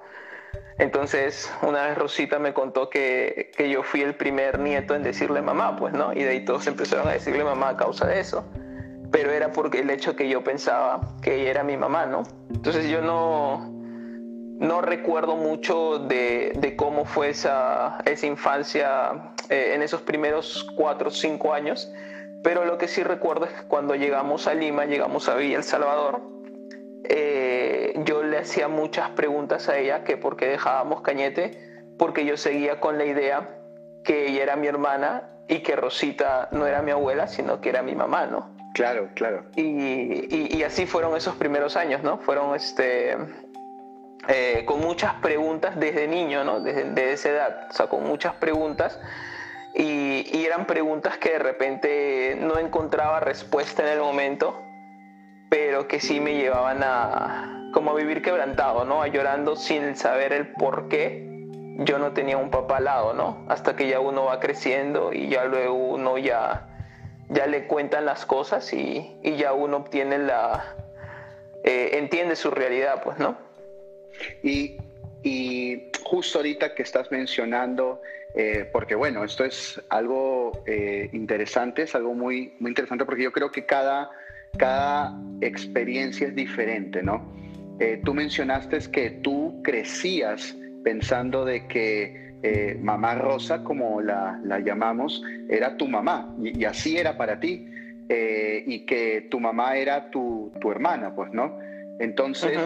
Entonces, 0.78 1.52
una 1.62 1.88
vez 1.88 1.98
Rosita 1.98 2.38
me 2.38 2.54
contó 2.54 2.90
que, 2.90 3.52
que, 3.56 3.70
yo 3.70 3.82
fui 3.82 4.02
el 4.02 4.16
primer 4.16 4.60
nieto 4.60 4.94
en 4.94 5.04
decirle 5.04 5.42
mamá, 5.42 5.78
pues, 5.78 5.94
¿no? 5.94 6.12
Y 6.12 6.24
de 6.24 6.30
ahí 6.30 6.46
todos 6.46 6.68
empezaron 6.68 7.08
a 7.08 7.12
decirle 7.12 7.44
mamá 7.44 7.70
a 7.70 7.78
causa 7.78 8.06
de 8.08 8.20
eso. 8.20 8.46
Pero 9.12 9.32
era 9.32 9.54
porque 9.54 9.80
el 9.80 9.90
hecho 9.90 10.16
que 10.18 10.28
yo 10.28 10.44
pensaba 10.44 11.00
que 11.22 11.36
ella 11.36 11.52
era 11.52 11.64
mi 11.64 11.78
mamá, 11.78 12.06
¿no? 12.06 12.24
Entonces 12.54 12.90
yo 12.90 13.02
no, 13.02 13.72
no 14.60 14.82
recuerdo 14.82 15.38
mucho 15.38 16.00
de, 16.00 16.52
de 16.58 16.76
cómo 16.76 17.06
fue 17.06 17.30
esa, 17.30 18.00
esa 18.06 18.26
infancia 18.26 19.34
eh, 19.50 19.74
en 19.76 19.82
esos 19.82 20.02
primeros 20.02 20.68
cuatro 20.76 21.08
o 21.08 21.12
cinco 21.12 21.54
años, 21.54 21.90
pero 22.44 22.66
lo 22.66 22.78
que 22.78 22.90
sí 22.90 23.04
recuerdo 23.04 23.46
es 23.46 23.54
que 23.54 23.68
cuando 23.68 23.96
llegamos 23.96 24.48
a 24.48 24.54
Lima, 24.54 24.86
llegamos 24.86 25.30
a 25.30 25.36
Villa 25.36 25.58
El 25.58 25.64
Salvador, 25.64 26.35
eh, 27.10 27.94
yo 28.06 28.24
le 28.24 28.38
hacía 28.40 28.68
muchas 28.68 29.10
preguntas 29.12 29.70
a 29.70 29.78
ella 29.78 30.04
que 30.04 30.18
por 30.18 30.38
qué 30.38 30.48
dejábamos 30.48 31.02
Cañete, 31.02 31.60
porque 31.98 32.26
yo 32.26 32.38
seguía 32.38 32.80
con 32.80 32.98
la 32.98 33.06
idea 33.06 33.58
que 34.04 34.28
ella 34.28 34.44
era 34.44 34.56
mi 34.56 34.68
hermana 34.68 35.30
y 35.48 35.60
que 35.60 35.76
Rosita 35.76 36.50
no 36.52 36.66
era 36.68 36.82
mi 36.82 36.92
abuela, 36.92 37.28
sino 37.28 37.62
que 37.62 37.70
era 37.70 37.82
mi 37.82 37.96
mamá, 37.96 38.26
¿no? 38.26 38.56
Claro, 38.74 39.10
claro. 39.16 39.46
Y, 39.56 40.58
y, 40.58 40.64
así 40.64 40.86
fueron 40.86 41.16
esos 41.16 41.36
primeros 41.36 41.78
años, 41.78 42.04
¿no? 42.04 42.18
Fueron 42.18 42.56
este, 42.56 43.16
eh, 44.28 44.64
con 44.66 44.82
muchas 44.82 45.14
preguntas 45.16 45.80
desde 45.80 46.08
niño, 46.08 46.44
¿no? 46.44 46.60
Desde, 46.60 46.84
desde, 46.84 47.14
esa 47.14 47.30
edad, 47.30 47.68
o 47.70 47.74
sea, 47.74 47.88
con 47.88 48.04
muchas 48.04 48.34
preguntas. 48.36 49.00
Y, 49.74 50.30
y, 50.34 50.46
eran 50.46 50.66
preguntas 50.68 51.18
que 51.18 51.32
de 51.32 51.40
repente 51.40 52.38
no 52.40 52.58
encontraba 52.60 53.22
respuesta 53.22 53.84
en 53.84 53.90
el 53.90 54.00
momento 54.00 54.65
pero 55.50 55.88
que 55.88 56.00
sí 56.00 56.20
me 56.20 56.36
llevaban 56.36 56.82
a 56.84 57.70
como 57.74 57.92
a 57.92 57.96
vivir 57.96 58.22
quebrantado, 58.22 58.86
¿no? 58.86 59.02
A 59.02 59.08
llorando 59.08 59.56
sin 59.56 59.96
saber 59.96 60.32
el 60.32 60.48
por 60.54 60.88
qué 60.88 61.26
yo 61.80 62.00
no 62.00 62.14
tenía 62.14 62.38
un 62.38 62.50
papá 62.50 62.78
al 62.78 62.86
lado, 62.86 63.14
¿no? 63.14 63.46
Hasta 63.50 63.76
que 63.76 63.88
ya 63.88 64.00
uno 64.00 64.26
va 64.26 64.40
creciendo 64.40 65.12
y 65.12 65.28
ya 65.28 65.44
luego 65.46 65.74
uno 65.74 66.18
ya, 66.18 66.70
ya 67.30 67.48
le 67.48 67.68
cuentan 67.68 68.06
las 68.06 68.26
cosas 68.26 68.72
y, 68.72 69.18
y 69.24 69.36
ya 69.36 69.54
uno 69.54 69.78
obtiene 69.78 70.20
la... 70.20 70.76
Eh, 71.64 71.98
entiende 71.98 72.36
su 72.36 72.52
realidad, 72.52 73.02
pues, 73.04 73.18
¿no? 73.18 73.38
Y, 74.42 74.78
y 75.24 75.92
justo 76.04 76.40
ahorita 76.40 76.76
que 76.76 76.84
estás 76.84 77.12
mencionando, 77.12 78.02
eh, 78.36 78.70
porque 78.72 78.96
bueno, 78.96 79.24
esto 79.24 79.44
es 79.44 79.82
algo 79.90 80.64
eh, 80.66 81.10
interesante, 81.12 81.82
es 81.82 81.96
algo 81.96 82.14
muy, 82.14 82.54
muy 82.60 82.72
interesante 82.72 83.04
porque 83.04 83.24
yo 83.24 83.32
creo 83.32 83.52
que 83.52 83.66
cada 83.66 84.12
cada 84.58 85.18
experiencia 85.42 86.28
es 86.28 86.36
diferente, 86.36 87.04
¿no? 87.04 87.34
Eh, 87.80 88.02
tú 88.04 88.14
mencionaste 88.14 88.80
que 88.92 89.10
tú 89.10 89.62
crecías 89.64 90.56
pensando 90.84 91.44
de 91.44 91.68
que 91.68 92.36
eh, 92.42 92.78
mamá 92.82 93.16
Rosa, 93.16 93.64
como 93.64 94.02
la, 94.02 94.40
llamamos, 94.64 95.22
era 95.50 95.76
tu 95.78 95.88
mamá 95.88 96.34
y, 96.42 96.64
así 96.64 96.98
era 96.98 97.18
para 97.18 97.40
ti 97.40 97.68
eh, 98.08 98.64
y 98.66 98.86
que 98.86 99.28
tu 99.30 99.40
mamá 99.40 99.76
era 99.76 100.10
tu, 100.10 100.52
hermana, 100.64 101.14
pues, 101.16 101.34
¿no? 101.34 101.58
Entonces, 102.00 102.58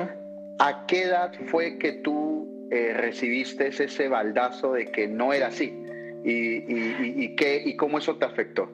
¿a 0.60 0.86
qué 0.86 1.04
edad 1.04 1.32
fue 1.48 1.78
que 1.78 1.94
tú 1.94 2.68
recibiste 2.70 3.68
ese 3.68 4.08
baldazo 4.08 4.74
de 4.74 4.86
que 4.88 5.08
no 5.08 5.34
era 5.34 5.48
así? 5.48 5.74
¿Y, 6.24 7.24
y, 7.24 7.36
qué, 7.36 7.62
y 7.66 7.76
cómo 7.76 7.98
eso 8.00 8.18
te 8.18 8.26
afectó? 8.26 8.70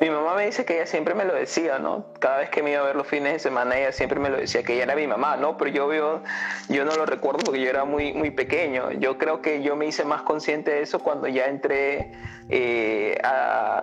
Mi 0.00 0.10
mamá 0.10 0.34
me 0.34 0.46
dice 0.46 0.64
que 0.64 0.76
ella 0.76 0.86
siempre 0.86 1.14
me 1.14 1.24
lo 1.24 1.34
decía, 1.34 1.78
¿no? 1.78 2.06
Cada 2.18 2.38
vez 2.38 2.50
que 2.50 2.62
me 2.62 2.72
iba 2.72 2.80
a 2.80 2.84
ver 2.84 2.96
los 2.96 3.06
fines 3.06 3.34
de 3.34 3.38
semana, 3.38 3.78
ella 3.78 3.92
siempre 3.92 4.18
me 4.18 4.30
lo 4.30 4.36
decía, 4.36 4.62
que 4.62 4.74
ella 4.74 4.84
era 4.84 4.96
mi 4.96 5.06
mamá, 5.06 5.36
¿no? 5.36 5.56
Pero 5.56 5.70
yo, 5.70 5.88
veo, 5.88 6.22
yo 6.68 6.84
no 6.84 6.96
lo 6.96 7.06
recuerdo 7.06 7.40
porque 7.44 7.60
yo 7.60 7.68
era 7.68 7.84
muy, 7.84 8.12
muy 8.12 8.30
pequeño. 8.30 8.92
Yo 8.92 9.18
creo 9.18 9.42
que 9.42 9.62
yo 9.62 9.76
me 9.76 9.86
hice 9.86 10.04
más 10.04 10.22
consciente 10.22 10.70
de 10.70 10.82
eso 10.82 11.00
cuando 11.00 11.28
ya 11.28 11.46
entré, 11.46 12.12
eh, 12.48 13.18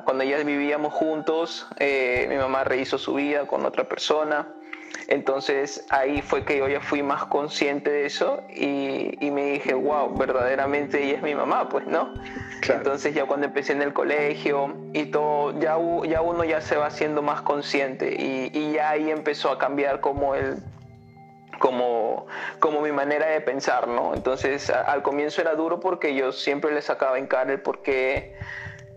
cuando 0.06 0.24
ya 0.24 0.38
vivíamos 0.44 0.94
juntos, 0.94 1.68
eh, 1.78 2.26
mi 2.30 2.36
mamá 2.36 2.64
rehizo 2.64 2.98
su 2.98 3.14
vida 3.14 3.46
con 3.48 3.66
otra 3.66 3.84
persona. 3.84 4.48
Entonces 5.08 5.86
ahí 5.90 6.22
fue 6.22 6.44
que 6.44 6.58
yo 6.58 6.68
ya 6.68 6.82
fui 6.82 7.02
más 7.02 7.26
consciente 7.26 7.90
de 7.90 8.06
eso 8.06 8.44
y, 8.50 9.18
y 9.26 9.32
me 9.32 9.52
dije, 9.52 9.74
wow, 9.74 10.14
verdaderamente 10.18 11.02
ella 11.02 11.16
es 11.16 11.22
mi 11.24 11.34
mamá, 11.34 11.70
pues, 11.70 11.88
¿no? 11.88 12.14
Entonces 12.68 13.14
ya 13.16 13.26
cuando 13.26 13.46
empecé 13.46 13.72
en 13.72 13.82
el 13.82 13.94
colegio 13.94 14.76
y 14.92 15.06
todo, 15.06 15.58
ya, 15.60 15.78
ya 16.10 16.22
uno 16.22 16.44
ya 16.44 16.60
se 16.60 16.76
va 16.76 16.88
haciendo 16.88 17.22
más 17.22 17.42
consciente 17.42 18.16
y, 18.20 18.52
y 18.54 18.74
ya 18.74 18.90
ahí 18.90 19.10
empezó 19.10 19.50
a 19.50 19.58
cambiar 19.58 20.02
como 20.02 20.36
el 20.36 20.58
como, 21.60 22.28
como 22.60 22.82
mi 22.82 22.92
manera 22.92 23.28
de 23.28 23.42
pensar, 23.42 23.88
¿no? 23.88 24.14
Entonces 24.14 24.70
al 24.70 25.02
comienzo 25.02 25.42
era 25.42 25.56
duro 25.56 25.80
porque 25.80 26.14
yo 26.14 26.32
siempre 26.32 26.72
le 26.72 26.82
sacaba 26.82 27.18
en 27.18 27.28
cara 27.28 27.54
el 27.54 27.62
por 27.62 27.82
qué, 27.82 28.36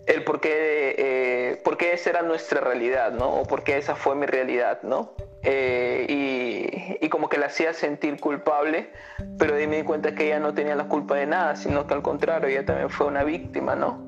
el 0.07 0.25
por 0.25 0.41
qué, 0.41 0.95
eh, 0.99 1.61
por 1.65 1.77
qué 1.77 1.93
esa 1.93 2.11
era 2.11 2.23
nuestra 2.23 2.61
realidad, 2.61 3.13
¿no? 3.13 3.31
O 3.31 3.47
por 3.47 3.63
qué 3.63 3.79
esa 3.79 3.95
fue 3.95 4.15
mi 4.15 4.27
realidad, 4.27 4.81
¿no? 4.83 5.15
Eh, 5.43 6.99
y, 7.01 7.09
como 7.09 7.29
que 7.29 7.39
la 7.39 7.47
hacía 7.47 7.73
sentir 7.73 8.21
culpable, 8.21 8.91
pero 9.37 9.55
de 9.55 9.63
ahí 9.63 9.67
me 9.67 9.79
di 9.79 9.83
cuenta 9.83 10.15
que 10.15 10.27
ella 10.27 10.39
no 10.39 10.55
tenía 10.55 10.77
la 10.77 10.85
culpa 10.85 11.17
de 11.17 11.27
nada, 11.27 11.57
sino 11.57 11.87
que 11.87 11.95
al 11.95 12.03
contrario, 12.03 12.49
ella 12.49 12.65
también 12.65 12.89
fue 12.89 13.09
una 13.09 13.25
víctima, 13.25 13.75
¿no? 13.75 13.99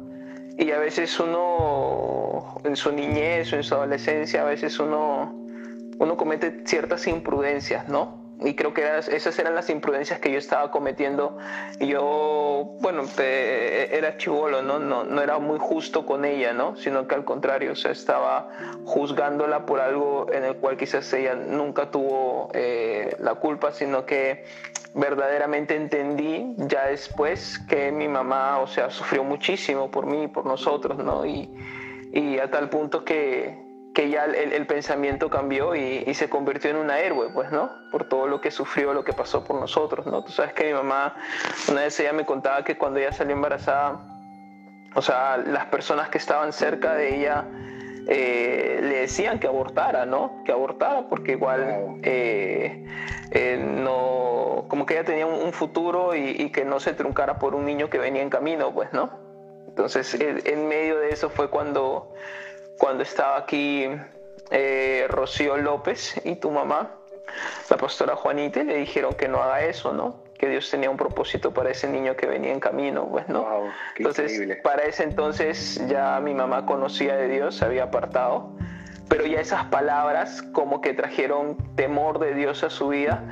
Y 0.56 0.70
a 0.70 0.78
veces 0.78 1.18
uno, 1.18 2.60
en 2.62 2.76
su 2.76 2.92
niñez 2.92 3.52
o 3.52 3.56
en 3.56 3.64
su 3.64 3.74
adolescencia, 3.74 4.42
a 4.42 4.44
veces 4.44 4.78
uno, 4.78 5.34
uno 5.98 6.16
comete 6.16 6.62
ciertas 6.64 7.08
imprudencias, 7.08 7.88
¿no? 7.88 8.21
Y 8.40 8.54
creo 8.54 8.74
que 8.74 8.82
esas 8.98 9.38
eran 9.38 9.54
las 9.54 9.70
imprudencias 9.70 10.18
que 10.18 10.30
yo 10.30 10.38
estaba 10.38 10.70
cometiendo. 10.70 11.38
Yo, 11.78 12.76
bueno, 12.80 13.04
era 13.18 14.16
chivolo, 14.16 14.62
¿no? 14.62 14.78
¿no? 14.78 15.04
No 15.04 15.22
era 15.22 15.38
muy 15.38 15.58
justo 15.58 16.04
con 16.06 16.24
ella, 16.24 16.52
¿no? 16.52 16.76
Sino 16.76 17.06
que 17.06 17.14
al 17.14 17.24
contrario, 17.24 17.72
o 17.72 17.76
sea, 17.76 17.92
estaba 17.92 18.50
juzgándola 18.84 19.66
por 19.66 19.80
algo 19.80 20.26
en 20.32 20.44
el 20.44 20.56
cual 20.56 20.76
quizás 20.76 21.12
ella 21.12 21.34
nunca 21.34 21.90
tuvo 21.90 22.50
eh, 22.54 23.16
la 23.20 23.34
culpa, 23.36 23.72
sino 23.72 24.04
que 24.06 24.44
verdaderamente 24.94 25.76
entendí 25.76 26.54
ya 26.58 26.86
después 26.86 27.58
que 27.68 27.92
mi 27.92 28.08
mamá, 28.08 28.58
o 28.58 28.66
sea, 28.66 28.90
sufrió 28.90 29.24
muchísimo 29.24 29.90
por 29.90 30.06
mí, 30.06 30.28
por 30.28 30.44
nosotros, 30.46 30.98
¿no? 30.98 31.24
Y, 31.24 31.48
y 32.12 32.38
a 32.38 32.50
tal 32.50 32.68
punto 32.68 33.04
que, 33.04 33.71
que 33.94 34.08
ya 34.08 34.24
el, 34.24 34.66
pensamiento 34.66 35.28
cambió 35.28 35.74
y, 35.74 36.12
se 36.14 36.28
convirtió 36.30 36.70
en 36.70 36.76
una 36.76 37.00
héroe, 37.00 37.28
pues, 37.32 37.50
¿no? 37.50 37.70
Por 37.90 38.08
todo 38.08 38.26
lo 38.26 38.40
que 38.40 38.50
sufrió, 38.50 38.94
lo 38.94 39.04
que 39.04 39.12
pasó 39.12 39.44
por 39.44 39.60
nosotros, 39.60 40.06
¿no? 40.06 40.24
Tú 40.24 40.32
sabes 40.32 40.54
que 40.54 40.64
mi 40.64 40.72
mamá, 40.72 41.14
una 41.68 41.82
vez 41.82 41.98
ella 42.00 42.12
me 42.12 42.24
contaba 42.24 42.64
que 42.64 42.78
cuando 42.78 43.00
ella 43.00 43.12
salió 43.12 43.34
embarazada, 43.34 44.00
o 44.94 45.02
sea, 45.02 45.36
las 45.36 45.66
personas 45.66 46.08
que 46.08 46.18
estaban 46.18 46.52
cerca 46.52 46.94
de 46.94 47.16
ella 47.16 47.44
eh, 48.08 48.80
le 48.82 48.96
decían 49.00 49.38
que 49.38 49.46
abortara, 49.46 50.06
¿no? 50.06 50.42
Que 50.44 50.52
abortara, 50.52 51.08
porque 51.08 51.32
igual 51.32 52.00
eh, 52.02 52.84
eh, 53.30 53.56
no, 53.58 54.64
como 54.68 54.86
que 54.86 54.94
ella 54.94 55.04
tenía 55.04 55.26
un, 55.26 55.52
futuro 55.52 56.14
y, 56.14 56.30
y, 56.30 56.50
que 56.50 56.64
no 56.64 56.80
se 56.80 56.94
truncara 56.94 57.38
por 57.38 57.54
un 57.54 57.64
niño 57.66 57.90
que 57.90 57.98
venía 57.98 58.22
en 58.22 58.30
camino, 58.30 58.72
pues, 58.72 58.92
¿no? 58.92 59.10
Entonces, 59.68 60.14
en 60.20 60.68
medio 60.68 60.98
de 60.98 61.10
eso 61.10 61.30
fue 61.30 61.48
cuando 61.48 62.12
cuando 62.78 63.02
estaba 63.02 63.36
aquí 63.36 63.88
eh, 64.50 65.06
Rocío 65.08 65.56
López 65.56 66.20
y 66.24 66.36
tu 66.36 66.50
mamá, 66.50 66.96
la 67.70 67.76
pastora 67.76 68.16
Juanita, 68.16 68.62
le 68.62 68.76
dijeron 68.76 69.14
que 69.14 69.28
no 69.28 69.42
haga 69.42 69.64
eso, 69.64 69.92
¿no? 69.92 70.22
Que 70.38 70.48
Dios 70.48 70.68
tenía 70.70 70.90
un 70.90 70.96
propósito 70.96 71.52
para 71.52 71.70
ese 71.70 71.88
niño 71.88 72.16
que 72.16 72.26
venía 72.26 72.52
en 72.52 72.60
camino, 72.60 73.08
pues, 73.08 73.28
¿no? 73.28 73.46
entonces, 73.96 74.58
para 74.62 74.82
ese 74.82 75.04
entonces 75.04 75.80
ya 75.88 76.18
mi 76.20 76.34
mamá 76.34 76.66
conocía 76.66 77.16
de 77.16 77.28
Dios, 77.28 77.56
se 77.56 77.64
había 77.64 77.84
apartado, 77.84 78.50
pero 79.08 79.24
ya 79.26 79.40
esas 79.40 79.66
palabras 79.66 80.42
como 80.52 80.80
que 80.80 80.94
trajeron 80.94 81.56
temor 81.76 82.18
de 82.18 82.34
Dios 82.34 82.64
a 82.64 82.70
su 82.70 82.88
vida 82.88 83.22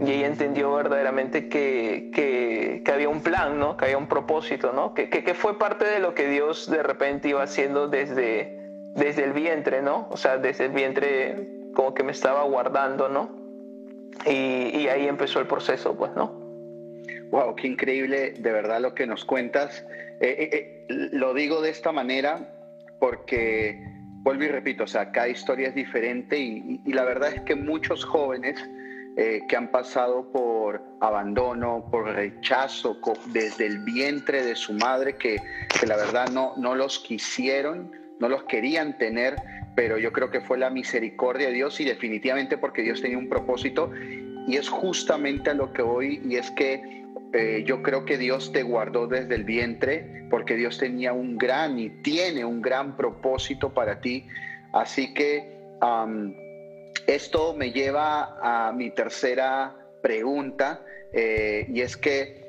y 0.00 0.10
ella 0.12 0.26
entendió 0.26 0.74
verdaderamente 0.74 1.48
que, 1.48 2.10
que, 2.12 2.82
que 2.84 2.92
había 2.92 3.08
un 3.08 3.22
plan, 3.22 3.58
¿no? 3.58 3.76
Que 3.76 3.86
había 3.86 3.98
un 3.98 4.08
propósito, 4.08 4.72
¿no? 4.72 4.94
Que, 4.94 5.08
que, 5.08 5.24
que 5.24 5.34
fue 5.34 5.58
parte 5.58 5.86
de 5.86 6.00
lo 6.00 6.14
que 6.14 6.28
Dios 6.28 6.68
de 6.70 6.82
repente 6.82 7.28
iba 7.28 7.42
haciendo 7.42 7.88
desde 7.88 8.57
desde 8.98 9.24
el 9.24 9.32
vientre, 9.32 9.82
¿no? 9.82 10.08
O 10.10 10.16
sea, 10.16 10.38
desde 10.38 10.66
el 10.66 10.72
vientre 10.72 11.70
como 11.74 11.94
que 11.94 12.02
me 12.02 12.12
estaba 12.12 12.42
guardando, 12.44 13.08
¿no? 13.08 13.30
Y, 14.26 14.88
ahí 14.88 15.06
empezó 15.06 15.40
el 15.40 15.46
proceso, 15.46 15.96
pues, 15.96 16.10
¿no? 16.16 16.32
Wow, 17.30 17.54
qué 17.54 17.68
increíble 17.68 18.32
de 18.32 18.52
verdad 18.52 18.80
lo 18.80 18.94
que 18.94 19.06
nos 19.06 19.24
cuentas. 19.24 19.84
Eh, 20.20 20.36
eh, 20.38 20.48
eh, 20.52 20.86
lo 20.88 21.34
digo 21.34 21.60
de 21.60 21.70
esta 21.70 21.92
manera 21.92 22.52
porque, 22.98 23.80
vuelvo 24.22 24.44
y 24.44 24.48
repito, 24.48 24.84
o 24.84 24.86
sea, 24.86 25.12
cada 25.12 25.28
historia 25.28 25.68
es 25.68 25.74
diferente 25.74 26.38
y, 26.38 26.80
la 26.92 27.04
verdad 27.04 27.32
es 27.32 27.42
que 27.42 27.54
muchos 27.54 28.04
jóvenes 28.04 28.58
que 29.48 29.56
han 29.56 29.72
pasado 29.72 30.30
por 30.30 30.80
abandono, 31.00 31.88
por 31.90 32.04
rechazo 32.04 33.00
desde 33.32 33.66
el 33.66 33.80
vientre 33.80 34.44
de 34.44 34.54
su 34.54 34.74
madre, 34.74 35.16
que, 35.16 35.38
que 35.80 35.86
la 35.88 35.96
verdad 35.96 36.28
no, 36.28 36.52
no 36.56 36.76
los 36.76 37.00
quisieron, 37.00 37.90
no 38.20 38.28
los 38.28 38.44
querían 38.44 38.98
tener, 38.98 39.36
pero 39.74 39.98
yo 39.98 40.12
creo 40.12 40.30
que 40.30 40.40
fue 40.40 40.58
la 40.58 40.70
misericordia 40.70 41.48
de 41.48 41.54
Dios 41.54 41.80
y 41.80 41.84
definitivamente 41.84 42.58
porque 42.58 42.82
Dios 42.82 43.00
tenía 43.00 43.18
un 43.18 43.28
propósito 43.28 43.90
y 44.46 44.56
es 44.56 44.68
justamente 44.68 45.50
a 45.50 45.54
lo 45.54 45.72
que 45.72 45.82
voy 45.82 46.20
y 46.24 46.36
es 46.36 46.50
que 46.52 47.04
eh, 47.32 47.62
yo 47.66 47.82
creo 47.82 48.04
que 48.04 48.16
Dios 48.16 48.52
te 48.52 48.62
guardó 48.62 49.06
desde 49.06 49.34
el 49.34 49.44
vientre 49.44 50.26
porque 50.30 50.56
Dios 50.56 50.78
tenía 50.78 51.12
un 51.12 51.36
gran 51.36 51.78
y 51.78 51.90
tiene 52.02 52.44
un 52.44 52.62
gran 52.62 52.96
propósito 52.96 53.72
para 53.72 54.00
ti. 54.00 54.26
Así 54.72 55.14
que 55.14 55.58
esto 57.06 57.54
me 57.54 57.72
lleva 57.72 58.38
a 58.42 58.72
mi 58.72 58.90
tercera 58.90 59.76
pregunta 60.02 60.82
eh, 61.12 61.66
y 61.68 61.80
es 61.80 61.96
que 61.96 62.47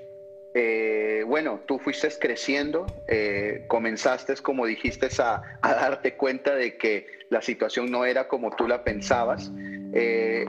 eh, 0.53 1.23
bueno, 1.27 1.61
tú 1.67 1.77
fuiste 1.79 2.09
creciendo, 2.19 2.85
eh, 3.07 3.65
comenzaste, 3.67 4.35
como 4.37 4.65
dijiste, 4.65 5.09
a, 5.19 5.41
darte 5.61 6.15
cuenta 6.15 6.55
de 6.55 6.77
que 6.77 7.07
la 7.29 7.41
situación 7.41 7.91
no 7.91 8.05
era 8.05 8.27
como 8.27 8.49
tú 8.51 8.67
la 8.67 8.83
pensabas. 8.83 9.51
Eh, 9.93 10.45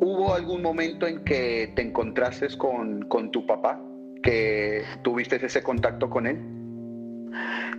¿Hubo 0.00 0.34
algún 0.34 0.62
momento 0.62 1.06
en 1.06 1.24
que 1.24 1.72
te 1.74 1.82
encontraste 1.82 2.56
con, 2.56 3.02
con 3.02 3.30
tu 3.30 3.46
papá, 3.46 3.80
que 4.22 4.84
tuviste 5.02 5.44
ese 5.44 5.62
contacto 5.62 6.10
con 6.10 6.26
él? 6.26 6.38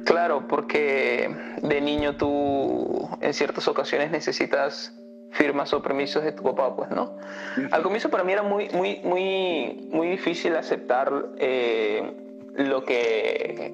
Claro, 0.05 0.47
porque 0.47 1.29
de 1.61 1.81
niño 1.81 2.15
tú 2.15 3.09
en 3.21 3.33
ciertas 3.33 3.67
ocasiones 3.67 4.11
necesitas 4.11 4.93
firmas 5.31 5.73
o 5.73 5.81
permisos 5.81 6.23
de 6.23 6.31
tu 6.31 6.43
papá, 6.43 6.75
pues, 6.75 6.89
¿no? 6.89 7.17
Al 7.71 7.81
comienzo 7.81 8.09
para 8.09 8.23
mí 8.23 8.33
era 8.33 8.43
muy, 8.43 8.69
muy, 8.69 8.99
muy, 9.03 9.87
muy 9.91 10.07
difícil 10.09 10.55
aceptar 10.55 11.11
eh, 11.37 12.11
lo 12.55 12.83
que, 12.83 13.73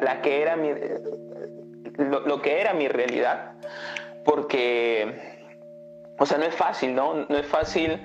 la, 0.00 0.20
que 0.22 0.42
era 0.42 0.56
mi, 0.56 0.70
lo, 1.98 2.42
que 2.42 2.60
era 2.60 2.74
mi 2.74 2.88
realidad, 2.88 3.52
porque, 4.24 5.38
o 6.18 6.26
sea, 6.26 6.38
no 6.38 6.44
es 6.44 6.54
fácil, 6.54 6.94
¿no? 6.94 7.26
No 7.28 7.36
es 7.36 7.46
fácil 7.46 8.00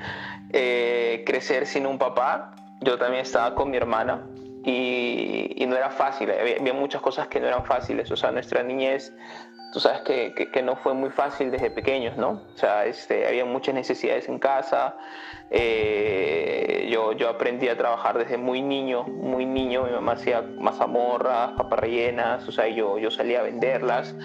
eh, 0.51 1.23
crecer 1.25 1.65
sin 1.67 1.85
un 1.85 1.97
papá. 1.97 2.55
Yo 2.81 2.97
también 2.97 3.21
estaba 3.21 3.55
con 3.55 3.69
mi 3.69 3.77
hermana 3.77 4.25
y, 4.69 5.65
no 5.65 5.75
era 5.75 5.89
fácil, 5.89 6.31
había, 6.31 6.73
muchas 6.73 7.01
cosas 7.01 7.27
que 7.27 7.39
no 7.39 7.47
eran 7.47 7.65
fáciles, 7.65 8.09
o 8.11 8.15
sea, 8.15 8.31
nuestra 8.31 8.63
niñez 8.63 9.13
tú 9.71 9.79
sabes 9.79 10.01
que, 10.01 10.33
que, 10.51 10.61
no 10.63 10.75
fue 10.75 10.93
muy 10.93 11.09
fácil 11.09 11.51
desde 11.51 11.69
pequeños, 11.69 12.17
¿no? 12.17 12.43
O 12.53 12.57
sea, 12.57 12.85
este, 12.85 13.27
había 13.27 13.45
muchas 13.45 13.75
necesidades 13.75 14.27
en 14.27 14.39
casa. 14.39 14.97
Eh, 15.51 16.87
yo, 16.91 17.13
yo 17.13 17.29
aprendí 17.29 17.67
a 17.67 17.77
trabajar 17.77 18.17
desde 18.17 18.37
muy 18.37 18.61
niño, 18.61 19.03
muy 19.03 19.45
niño. 19.45 19.83
Mi 19.83 19.91
mamá 19.91 20.13
hacía 20.13 20.41
mazamorras, 20.41 21.51
papas 21.51 21.79
rellenas, 21.79 22.47
o 22.47 22.51
sea, 22.51 22.67
yo, 22.67 22.97
yo 22.97 23.11
salía 23.11 23.41
a 23.41 23.43
venderlas 23.43 24.15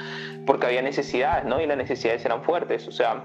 porque 0.46 0.66
había 0.66 0.82
necesidades, 0.82 1.44
¿no? 1.44 1.60
Y 1.60 1.66
las 1.66 1.76
necesidades 1.76 2.24
eran 2.24 2.42
fuertes, 2.42 2.88
o 2.88 2.92
sea. 2.92 3.24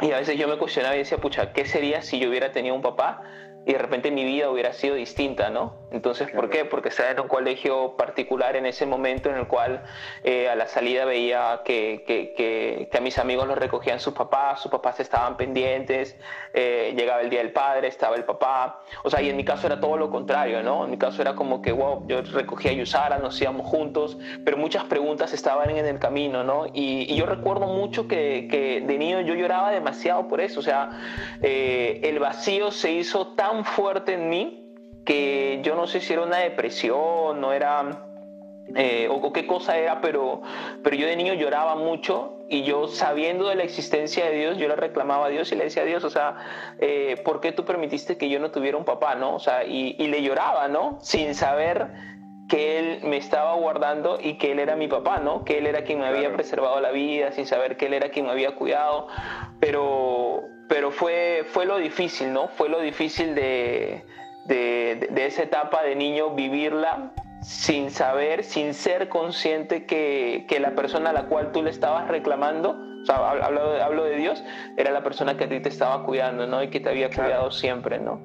Y 0.00 0.12
a 0.12 0.18
veces 0.18 0.38
yo 0.38 0.46
me 0.46 0.56
cuestionaba 0.56 0.94
y 0.94 1.00
decía, 1.00 1.18
pucha, 1.18 1.52
¿qué 1.52 1.64
sería 1.64 2.02
si 2.02 2.20
yo 2.20 2.28
hubiera 2.28 2.52
tenido 2.52 2.74
un 2.74 2.82
papá 2.82 3.22
y 3.68 3.72
de 3.74 3.78
repente 3.78 4.10
mi 4.10 4.24
vida 4.24 4.48
hubiera 4.48 4.72
sido 4.72 4.94
distinta, 4.94 5.50
¿no? 5.50 5.74
Entonces, 5.90 6.30
¿por 6.30 6.48
qué? 6.48 6.64
Porque 6.64 6.88
estaba 6.88 7.10
en 7.10 7.20
un 7.20 7.28
colegio 7.28 7.96
particular 7.98 8.56
en 8.56 8.64
ese 8.64 8.86
momento 8.86 9.28
en 9.28 9.36
el 9.36 9.46
cual 9.46 9.84
eh, 10.24 10.48
a 10.48 10.56
la 10.56 10.66
salida 10.66 11.04
veía 11.04 11.60
que, 11.66 12.02
que, 12.06 12.32
que, 12.34 12.96
a 12.96 13.00
mis 13.02 13.18
amigos 13.18 13.46
los 13.46 13.58
recogían 13.58 14.00
sus 14.00 14.14
papás, 14.14 14.62
sus 14.62 14.70
papás 14.70 15.00
estaban 15.00 15.36
pendientes, 15.36 16.16
eh, 16.54 16.94
llegaba 16.96 17.20
el 17.20 17.28
día 17.28 17.40
del 17.40 17.52
padre, 17.52 17.88
estaba 17.88 18.16
el 18.16 18.24
papá, 18.24 18.80
o 19.04 19.10
sea, 19.10 19.20
y 19.20 19.28
en 19.28 19.36
mi 19.36 19.44
caso 19.44 19.66
era 19.66 19.78
todo 19.78 19.98
lo 19.98 20.10
contrario, 20.10 20.62
¿no? 20.62 20.84
En 20.84 20.90
mi 20.90 20.96
caso 20.96 21.20
era 21.20 21.34
como 21.34 21.60
que, 21.60 21.72
wow, 21.72 22.06
yo 22.06 22.22
recogía 22.22 22.70
a 22.70 22.74
Yusara, 22.74 23.18
nos 23.18 23.38
íbamos 23.38 23.66
juntos, 23.66 24.16
pero 24.46 24.56
muchas 24.56 24.84
preguntas 24.84 25.34
estaban 25.34 25.68
en 25.68 25.84
el 25.84 25.98
camino, 25.98 26.42
¿no? 26.42 26.66
Y, 26.72 27.14
yo 27.18 27.26
recuerdo 27.26 27.66
mucho 27.66 28.08
que, 28.08 28.48
que, 28.50 28.80
de 28.80 28.98
niño 28.98 29.20
yo 29.20 29.34
lloraba 29.34 29.72
demasiado 29.72 30.26
por 30.26 30.40
eso, 30.40 30.60
o 30.60 30.62
sea, 30.62 30.90
eh, 31.42 32.00
el 32.04 32.18
vacío 32.18 32.70
se 32.70 32.92
hizo 32.92 33.34
tan 33.34 33.57
fuerte 33.64 34.14
en 34.14 34.28
mí 34.28 34.64
que 35.04 35.60
yo 35.62 35.74
no 35.74 35.86
sé 35.86 36.00
si 36.00 36.12
era 36.12 36.22
una 36.22 36.38
depresión, 36.38 37.40
no 37.40 37.52
era... 37.52 38.04
Eh, 38.76 39.08
o, 39.10 39.32
qué 39.32 39.46
cosa 39.46 39.78
era, 39.78 40.02
pero, 40.02 40.42
pero 40.84 40.94
yo 40.94 41.06
de 41.06 41.16
niño 41.16 41.32
lloraba 41.32 41.74
mucho 41.74 42.40
y 42.50 42.64
yo 42.64 42.86
sabiendo 42.86 43.48
de 43.48 43.54
la 43.54 43.62
existencia 43.62 44.26
de 44.26 44.36
Dios, 44.36 44.58
yo 44.58 44.68
le 44.68 44.76
reclamaba 44.76 45.26
a 45.26 45.28
Dios 45.30 45.50
y 45.52 45.54
le 45.54 45.64
decía 45.64 45.84
a 45.84 45.86
Dios, 45.86 46.04
o 46.04 46.10
sea, 46.10 46.36
eh, 46.78 47.16
¿por 47.24 47.40
qué 47.40 47.52
tú 47.52 47.64
permitiste 47.64 48.18
que 48.18 48.28
yo 48.28 48.38
no 48.40 48.50
tuviera 48.50 48.76
un 48.76 48.84
papá, 48.84 49.14
no? 49.14 49.36
O 49.36 49.38
sea, 49.38 49.64
y, 49.64 49.96
y 49.98 50.08
le 50.08 50.22
lloraba, 50.22 50.68
¿no? 50.68 50.98
Sin 51.00 51.34
saber 51.34 51.88
que 52.48 52.78
él 52.78 53.00
me 53.04 53.18
estaba 53.18 53.54
guardando 53.54 54.18
y 54.20 54.38
que 54.38 54.52
él 54.52 54.58
era 54.58 54.74
mi 54.74 54.88
papá, 54.88 55.18
¿no? 55.18 55.44
Que 55.44 55.58
él 55.58 55.66
era 55.66 55.84
quien 55.84 56.00
me 56.00 56.06
había 56.06 56.32
preservado 56.32 56.80
la 56.80 56.90
vida, 56.90 57.32
sin 57.32 57.46
saber 57.46 57.76
que 57.76 57.86
él 57.86 57.94
era 57.94 58.10
quien 58.10 58.26
me 58.26 58.32
había 58.32 58.54
cuidado, 58.54 59.06
pero, 59.60 60.42
pero 60.68 60.90
fue, 60.90 61.44
fue 61.48 61.64
lo 61.64 61.78
difícil, 61.78 62.32
¿no? 62.32 62.48
Fue 62.48 62.68
lo 62.68 62.80
difícil 62.80 63.34
de, 63.34 64.04
de, 64.46 65.26
esa 65.26 65.42
etapa 65.42 65.82
de 65.82 65.96
niño 65.96 66.34
vivirla 66.34 67.12
sin 67.42 67.90
saber, 67.90 68.44
sin 68.44 68.74
ser 68.74 69.08
consciente 69.08 69.84
que, 69.86 70.44
que, 70.48 70.60
la 70.60 70.74
persona 70.74 71.10
a 71.10 71.12
la 71.12 71.24
cual 71.24 71.52
tú 71.52 71.62
le 71.62 71.70
estabas 71.70 72.08
reclamando, 72.08 72.76
o 73.02 73.06
sea, 73.06 73.30
hablo, 73.30 73.82
hablo, 73.82 74.04
de 74.04 74.16
Dios, 74.16 74.44
era 74.76 74.90
la 74.90 75.02
persona 75.02 75.36
que 75.36 75.44
a 75.44 75.48
ti 75.48 75.60
te 75.60 75.68
estaba 75.68 76.04
cuidando, 76.04 76.46
¿no? 76.46 76.62
Y 76.62 76.68
que 76.68 76.80
te 76.80 76.90
había 76.90 77.08
cuidado 77.08 77.50
siempre, 77.50 77.98
¿no? 77.98 78.20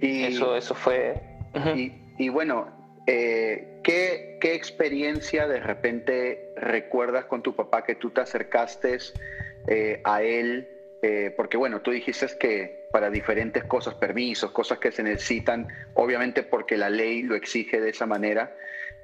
Y, 0.00 0.24
eso, 0.24 0.56
eso 0.56 0.74
fue... 0.74 1.22
y, 1.76 1.92
y, 2.18 2.28
bueno, 2.28 2.68
eh, 3.06 3.80
¿qué, 3.84 4.38
¿qué, 4.40 4.54
experiencia 4.54 5.46
de 5.46 5.60
repente 5.60 6.52
recuerdas 6.56 7.26
con 7.26 7.42
tu 7.42 7.54
papá 7.54 7.84
que 7.84 7.94
tú 7.94 8.10
te 8.10 8.20
acercaste 8.20 8.98
eh, 9.66 10.00
a 10.04 10.22
él? 10.22 10.68
Eh, 11.02 11.32
porque 11.36 11.56
bueno, 11.56 11.82
tú 11.82 11.90
dijiste 11.90 12.26
que 12.38 12.88
para 12.90 13.10
diferentes 13.10 13.62
cosas, 13.64 13.94
permisos, 13.94 14.50
cosas 14.50 14.78
que 14.78 14.90
se 14.90 15.02
necesitan, 15.02 15.68
obviamente 15.94 16.42
porque 16.42 16.76
la 16.76 16.88
ley 16.88 17.22
lo 17.22 17.34
exige 17.34 17.80
de 17.80 17.90
esa 17.90 18.06
manera. 18.06 18.54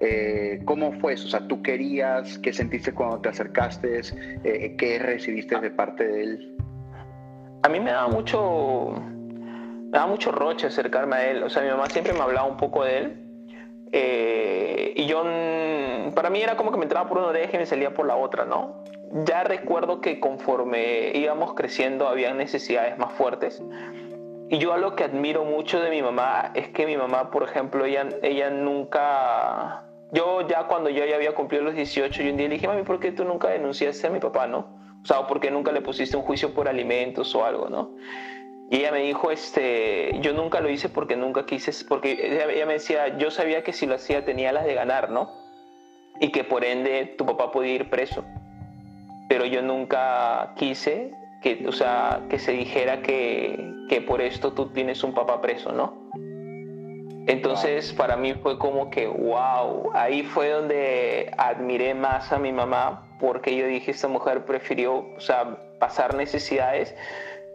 Eh, 0.00 0.60
¿Cómo 0.64 0.92
fue 1.00 1.12
eso? 1.12 1.26
O 1.26 1.30
sea, 1.30 1.46
¿tú 1.46 1.62
querías? 1.62 2.38
¿Qué 2.38 2.52
sentiste 2.52 2.92
cuando 2.92 3.20
te 3.20 3.28
acercaste? 3.28 4.00
Eh, 4.42 4.74
¿Qué 4.76 4.98
recibiste 4.98 5.60
de 5.60 5.70
parte 5.70 6.08
de 6.08 6.22
él? 6.22 6.56
A 7.62 7.68
mí 7.68 7.78
me 7.78 7.92
daba 7.92 8.08
mucho, 8.08 8.94
me 8.98 9.90
daba 9.90 10.08
mucho 10.08 10.32
roche 10.32 10.66
acercarme 10.66 11.16
a 11.16 11.30
él. 11.30 11.42
O 11.44 11.50
sea, 11.50 11.62
mi 11.62 11.68
mamá 11.68 11.88
siempre 11.88 12.12
me 12.12 12.20
hablaba 12.20 12.48
un 12.48 12.56
poco 12.56 12.84
de 12.84 12.98
él. 12.98 13.21
Y 13.92 15.06
yo, 15.06 15.22
para 16.14 16.30
mí 16.30 16.42
era 16.42 16.56
como 16.56 16.70
que 16.70 16.78
me 16.78 16.84
entraba 16.84 17.08
por 17.08 17.18
una 17.18 17.28
oreja 17.28 17.56
y 17.56 17.58
me 17.58 17.66
salía 17.66 17.92
por 17.92 18.06
la 18.06 18.16
otra, 18.16 18.44
¿no? 18.44 18.82
ya 19.12 19.44
recuerdo 19.44 20.00
que 20.00 20.20
conforme 20.20 21.12
íbamos 21.14 21.54
creciendo 21.54 22.08
había 22.08 22.32
necesidades 22.34 22.98
más 22.98 23.12
fuertes. 23.12 23.62
Y 24.48 24.58
yo 24.58 24.72
algo 24.72 24.96
que 24.96 25.04
admiro 25.04 25.44
mucho 25.44 25.80
de 25.80 25.90
mi 25.90 26.02
mamá 26.02 26.50
es 26.54 26.68
que 26.68 26.86
mi 26.86 26.96
mamá, 26.96 27.30
por 27.30 27.42
ejemplo, 27.42 27.84
ella, 27.84 28.08
ella 28.22 28.50
nunca... 28.50 29.84
Yo 30.12 30.46
ya 30.46 30.64
cuando 30.64 30.90
yo 30.90 31.06
ya 31.06 31.16
había 31.16 31.34
cumplido 31.34 31.64
los 31.64 31.74
18, 31.74 32.22
yo 32.22 32.30
un 32.30 32.36
día 32.36 32.48
le 32.48 32.54
dije, 32.54 32.68
mami, 32.68 32.82
¿por 32.82 33.00
qué 33.00 33.12
tú 33.12 33.24
nunca 33.24 33.48
denunciaste 33.48 34.06
a 34.06 34.10
mi 34.10 34.20
papá, 34.20 34.46
no? 34.46 34.78
O 35.02 35.06
sea, 35.06 35.26
¿por 35.26 35.40
qué 35.40 35.50
nunca 35.50 35.72
le 35.72 35.80
pusiste 35.80 36.18
un 36.18 36.22
juicio 36.22 36.52
por 36.52 36.68
alimentos 36.68 37.34
o 37.34 37.44
algo, 37.46 37.70
no? 37.70 37.94
Y 38.72 38.78
ella 38.78 38.90
me 38.90 39.02
dijo, 39.02 39.30
este, 39.30 40.18
yo 40.20 40.32
nunca 40.32 40.60
lo 40.60 40.68
hice 40.68 40.88
porque 40.88 41.14
nunca 41.14 41.46
quise, 41.46 41.72
porque 41.84 42.42
ella 42.50 42.66
me 42.66 42.72
decía, 42.72 43.16
yo 43.18 43.30
sabía 43.30 43.62
que 43.62 43.72
si 43.72 43.86
lo 43.86 43.94
hacía 43.94 44.24
tenía 44.24 44.50
las 44.50 44.64
de 44.64 44.74
ganar, 44.74 45.10
¿no? 45.10 45.30
Y 46.18 46.32
que 46.32 46.42
por 46.42 46.64
ende 46.64 47.14
tu 47.16 47.24
papá 47.24 47.52
podía 47.52 47.74
ir 47.74 47.88
preso 47.90 48.24
pero 49.32 49.46
yo 49.46 49.62
nunca 49.62 50.52
quise 50.56 51.10
que, 51.40 51.66
o 51.66 51.72
sea, 51.72 52.20
que 52.28 52.38
se 52.38 52.52
dijera 52.52 53.00
que, 53.00 53.86
que 53.88 54.02
por 54.02 54.20
esto 54.20 54.52
tú 54.52 54.68
tienes 54.74 55.02
un 55.02 55.14
papá 55.14 55.40
preso, 55.40 55.72
¿no? 55.72 56.10
Entonces 57.26 57.94
para 57.94 58.18
mí 58.18 58.34
fue 58.34 58.58
como 58.58 58.90
que, 58.90 59.06
wow, 59.06 59.90
ahí 59.94 60.22
fue 60.22 60.50
donde 60.50 61.32
admiré 61.38 61.94
más 61.94 62.30
a 62.30 62.38
mi 62.38 62.52
mamá 62.52 63.16
porque 63.18 63.56
yo 63.56 63.66
dije, 63.66 63.92
esta 63.92 64.06
mujer 64.06 64.44
prefirió, 64.44 64.96
o 65.16 65.20
sea, 65.20 65.56
pasar 65.78 66.14
necesidades 66.14 66.94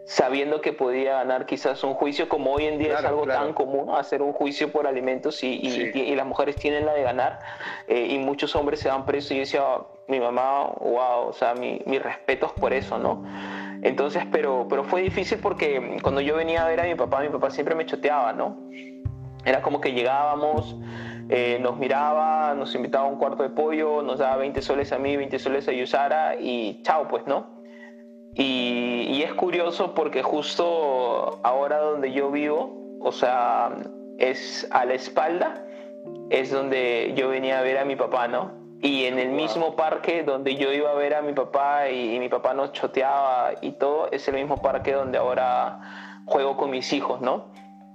sabiendo 0.08 0.62
que 0.62 0.72
podía 0.72 1.16
ganar 1.16 1.44
quizás 1.44 1.84
un 1.84 1.92
juicio, 1.92 2.30
como 2.30 2.54
hoy 2.54 2.64
en 2.64 2.78
día 2.78 2.98
es 2.98 3.04
algo 3.04 3.26
tan 3.26 3.52
común, 3.52 3.94
hacer 3.94 4.22
un 4.22 4.32
juicio 4.32 4.72
por 4.72 4.86
alimentos 4.86 5.44
y, 5.44 5.60
y, 5.60 6.14
las 6.16 6.24
mujeres 6.24 6.56
tienen 6.56 6.86
la 6.86 6.94
de 6.94 7.02
ganar 7.02 7.40
eh, 7.88 8.08
y 8.10 8.18
muchos 8.18 8.56
hombres 8.56 8.80
se 8.80 8.88
van 8.88 9.04
presos 9.04 9.32
y 9.32 9.34
yo 9.34 9.40
decía, 9.40 9.62
mi 10.06 10.18
mamá, 10.18 10.64
wow, 10.80 11.28
o 11.28 11.32
sea, 11.34 11.54
mi, 11.54 11.82
mis 11.84 12.02
respetos 12.02 12.52
por 12.52 12.72
eso, 12.72 12.96
¿no? 12.98 13.22
Entonces, 13.82 14.24
pero, 14.32 14.66
pero 14.70 14.82
fue 14.82 15.02
difícil 15.02 15.40
porque 15.42 15.98
cuando 16.02 16.22
yo 16.22 16.36
venía 16.36 16.64
a 16.64 16.68
ver 16.68 16.80
a 16.80 16.84
mi 16.84 16.94
papá, 16.94 17.20
mi 17.20 17.28
papá 17.28 17.50
siempre 17.50 17.74
me 17.74 17.84
choteaba, 17.84 18.32
¿no? 18.32 18.56
Era 19.44 19.60
como 19.60 19.78
que 19.78 19.92
llegábamos, 19.92 20.74
eh, 21.28 21.58
nos 21.60 21.76
miraba, 21.76 22.54
nos 22.54 22.74
invitaba 22.74 23.04
a 23.04 23.08
un 23.08 23.18
cuarto 23.18 23.42
de 23.42 23.50
pollo, 23.50 24.00
nos 24.00 24.20
daba 24.20 24.38
20 24.38 24.62
soles 24.62 24.90
a 24.90 24.98
mí, 24.98 25.18
20 25.18 25.38
soles 25.38 25.68
a 25.68 25.72
Yusara 25.72 26.36
y 26.40 26.80
chao, 26.82 27.08
pues, 27.08 27.26
¿no? 27.26 27.57
Y, 28.34 29.22
es 29.22 29.34
curioso 29.34 29.94
porque 29.94 30.22
justo 30.22 31.40
ahora 31.42 31.78
donde 31.78 32.12
yo 32.12 32.30
vivo, 32.30 32.98
o 33.00 33.12
sea, 33.12 33.70
es 34.18 34.66
a 34.70 34.84
la 34.84 34.94
espalda, 34.94 35.64
es 36.30 36.50
donde 36.50 37.12
yo 37.16 37.28
venía 37.28 37.58
a 37.58 37.62
ver 37.62 37.78
a 37.78 37.84
mi 37.84 37.96
papá, 37.96 38.28
¿no? 38.28 38.52
Y 38.80 39.06
en 39.06 39.18
el 39.18 39.30
mismo 39.30 39.74
parque 39.74 40.22
donde 40.22 40.54
yo 40.54 40.72
iba 40.72 40.90
a 40.90 40.94
ver 40.94 41.14
a 41.14 41.22
mi 41.22 41.32
papá 41.32 41.90
y, 41.90 42.18
mi 42.18 42.28
papá 42.28 42.54
nos 42.54 42.72
choteaba 42.72 43.54
y 43.60 43.72
todo, 43.72 44.08
es 44.12 44.28
el 44.28 44.36
mismo 44.36 44.56
parque 44.56 44.92
donde 44.92 45.18
ahora 45.18 46.22
juego 46.26 46.56
con 46.56 46.70
mis 46.70 46.92
hijos, 46.92 47.20
¿no? 47.20 47.34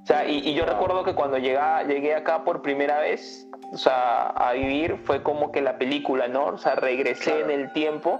O 0.03 0.05
sea, 0.05 0.27
y, 0.27 0.53
yo 0.53 0.65
recuerdo 0.65 1.05
que 1.05 1.15
cuando 1.15 1.37
llegué 1.37 2.13
acá 2.13 2.43
por 2.43 2.61
primera 2.61 2.99
vez, 2.99 3.47
o 3.71 3.77
sea, 3.77 4.27
a 4.27 4.51
vivir, 4.51 4.97
fue 5.05 5.23
como 5.23 5.51
que 5.51 5.61
la 5.61 5.77
película, 5.77 6.27
¿no? 6.27 6.47
O 6.47 6.57
sea, 6.57 6.75
regresé 6.75 7.39
en 7.39 7.49
el 7.49 7.71
tiempo 7.71 8.19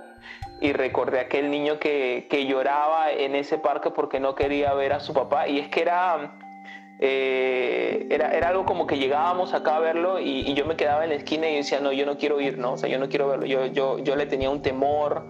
y 0.64 0.72
recordé 0.72 1.20
a 1.20 1.24
aquel 1.24 1.52
niño 1.52 1.78
que, 1.78 2.26
que, 2.30 2.46
lloraba 2.46 3.12
en 3.12 3.36
ese 3.36 3.58
parque 3.58 3.92
porque 3.92 4.22
no 4.22 4.34
quería 4.34 4.74
ver 4.74 4.94
a 4.94 5.02
su 5.02 5.14
papá. 5.14 5.50
Y 5.50 5.60
es 5.60 5.68
que 5.68 5.82
era, 5.82 6.38
eh, 7.00 8.08
era, 8.10 8.32
era, 8.32 8.48
algo 8.48 8.64
como 8.64 8.88
que 8.88 8.98
llegábamos 8.98 9.54
acá 9.54 9.76
a 9.76 9.80
verlo 9.82 10.22
y, 10.22 10.54
yo 10.54 10.66
me 10.66 10.78
quedaba 10.78 11.04
en 11.04 11.10
la 11.10 11.16
esquina 11.18 11.50
y 11.50 11.58
decía, 11.58 11.82
no, 11.82 11.92
yo 11.92 12.06
no 12.06 12.18
quiero 12.18 12.40
ir, 12.40 12.58
¿no? 12.58 12.74
O 12.74 12.78
sea, 12.78 12.88
yo 12.88 12.98
no 12.98 13.10
quiero 13.10 13.28
verlo. 13.28 13.46
Yo, 13.46 13.66
yo, 13.66 14.00
yo 14.00 14.16
le 14.16 14.26
tenía 14.26 14.50
un 14.50 14.62
temor, 14.62 15.26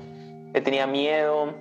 le 0.54 0.62
tenía 0.62 0.86
miedo. 0.86 1.56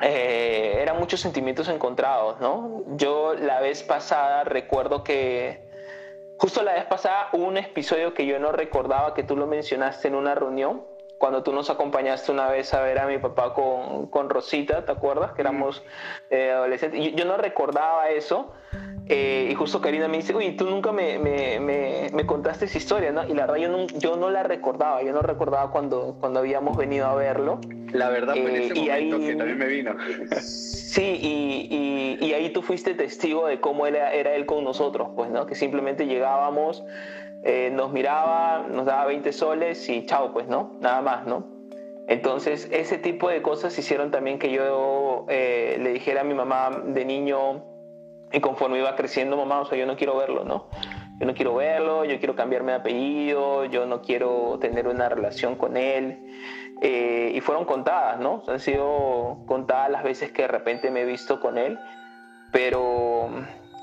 Eh, 0.00 0.78
eran 0.80 0.96
muchos 0.96 1.18
sentimientos 1.18 1.68
encontrados, 1.68 2.40
¿no? 2.40 2.84
Yo 2.96 3.34
la 3.34 3.60
vez 3.60 3.82
pasada 3.82 4.44
recuerdo 4.44 5.02
que, 5.02 5.64
justo 6.38 6.62
la 6.62 6.74
vez 6.74 6.84
pasada 6.84 7.30
un 7.32 7.56
episodio 7.56 8.14
que 8.14 8.24
yo 8.24 8.38
no 8.38 8.52
recordaba 8.52 9.14
que 9.14 9.24
tú 9.24 9.36
lo 9.36 9.48
mencionaste 9.48 10.06
en 10.06 10.14
una 10.14 10.36
reunión 10.36 10.93
cuando 11.24 11.42
tú 11.42 11.54
nos 11.54 11.70
acompañaste 11.70 12.30
una 12.32 12.50
vez 12.50 12.74
a 12.74 12.82
ver 12.82 12.98
a 12.98 13.06
mi 13.06 13.16
papá 13.16 13.54
con, 13.54 14.08
con 14.08 14.28
Rosita, 14.28 14.84
¿te 14.84 14.92
acuerdas? 14.92 15.32
Que 15.32 15.40
éramos 15.40 15.82
eh, 16.28 16.50
adolescentes. 16.50 17.02
Yo, 17.02 17.16
yo, 17.16 17.24
no 17.24 17.38
recordaba 17.38 18.10
eso. 18.10 18.52
Eh, 19.08 19.48
y 19.50 19.54
justo 19.54 19.80
Karina 19.80 20.06
me 20.06 20.18
dice, 20.18 20.34
uy, 20.34 20.54
tú 20.54 20.68
nunca 20.68 20.92
me, 20.92 21.18
me, 21.18 22.10
me, 22.12 22.26
contaste 22.26 22.66
esa 22.66 22.76
historia, 22.76 23.10
¿no? 23.10 23.24
Y 23.26 23.32
la 23.32 23.46
verdad 23.46 23.56
yo 23.56 23.70
no, 23.70 23.86
yo 23.86 24.16
no 24.16 24.28
la 24.28 24.42
recordaba, 24.42 25.02
yo 25.02 25.14
no 25.14 25.22
recordaba 25.22 25.70
cuando, 25.70 26.14
cuando 26.20 26.40
habíamos 26.40 26.76
venido 26.76 27.06
a 27.06 27.14
verlo. 27.14 27.58
La 27.94 28.10
verdad 28.10 28.34
fue 28.34 28.56
en 28.56 28.62
ese 28.62 28.74
eh, 28.74 29.06
momento 29.06 29.18
que 29.20 29.34
también 29.36 29.58
me 29.58 29.66
vino. 29.66 29.96
Sí, 30.42 31.18
y, 31.22 32.18
y, 32.20 32.26
y, 32.26 32.34
ahí 32.34 32.50
tú 32.50 32.60
fuiste 32.60 32.92
testigo 32.92 33.46
de 33.46 33.60
cómo 33.60 33.86
era, 33.86 34.12
era 34.12 34.34
él 34.34 34.44
con 34.44 34.62
nosotros, 34.62 35.08
pues, 35.16 35.30
¿no? 35.30 35.46
Que 35.46 35.54
simplemente 35.54 36.06
llegábamos, 36.06 36.84
eh, 37.44 37.70
nos 37.72 37.92
miraba, 37.92 38.66
nos 38.70 38.86
daba 38.86 39.06
20 39.06 39.32
soles 39.32 39.88
y 39.88 40.06
chao, 40.06 40.32
pues, 40.32 40.48
¿no? 40.48 40.76
Nada 40.80 41.02
más, 41.02 41.26
¿no? 41.26 41.46
Entonces, 42.06 42.68
ese 42.70 42.98
tipo 42.98 43.28
de 43.28 43.42
cosas 43.42 43.78
hicieron 43.78 44.10
también 44.10 44.38
que 44.38 44.50
yo 44.50 45.26
eh, 45.28 45.78
le 45.80 45.92
dijera 45.92 46.22
a 46.22 46.24
mi 46.24 46.34
mamá 46.34 46.82
de 46.86 47.04
niño, 47.04 47.64
y 48.32 48.40
conforme 48.40 48.78
iba 48.78 48.96
creciendo, 48.96 49.36
mamá, 49.36 49.60
o 49.60 49.66
sea, 49.66 49.78
yo 49.78 49.86
no 49.86 49.96
quiero 49.96 50.16
verlo, 50.16 50.44
¿no? 50.44 50.68
Yo 51.20 51.26
no 51.26 51.34
quiero 51.34 51.54
verlo, 51.54 52.04
yo 52.04 52.18
quiero 52.18 52.34
cambiarme 52.34 52.72
de 52.72 52.78
apellido, 52.78 53.64
yo 53.66 53.86
no 53.86 54.02
quiero 54.02 54.58
tener 54.60 54.88
una 54.88 55.08
relación 55.08 55.54
con 55.54 55.76
él. 55.76 56.18
Eh, 56.80 57.32
y 57.34 57.40
fueron 57.40 57.64
contadas, 57.64 58.18
¿no? 58.18 58.42
Han 58.48 58.58
sido 58.58 59.44
contadas 59.46 59.90
las 59.90 60.02
veces 60.02 60.32
que 60.32 60.42
de 60.42 60.48
repente 60.48 60.90
me 60.90 61.02
he 61.02 61.04
visto 61.04 61.40
con 61.40 61.56
él, 61.56 61.78
pero 62.50 63.30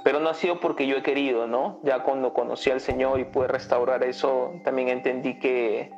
pero 0.04 0.20
no 0.20 0.30
ha 0.30 0.34
sido 0.34 0.60
porque 0.60 0.88
yo 0.88 0.98
he 0.98 1.04
querido, 1.04 1.48
¿no? 1.48 1.80
Ya 1.84 2.00
cuando 2.04 2.34
conocí 2.34 2.72
al 2.72 2.80
Señor 2.80 3.20
y 3.20 3.26
pude 3.26 3.48
restaurar 3.48 4.04
eso, 4.04 4.54
también 4.64 4.90
entendí 4.90 5.40
que, 5.40 5.92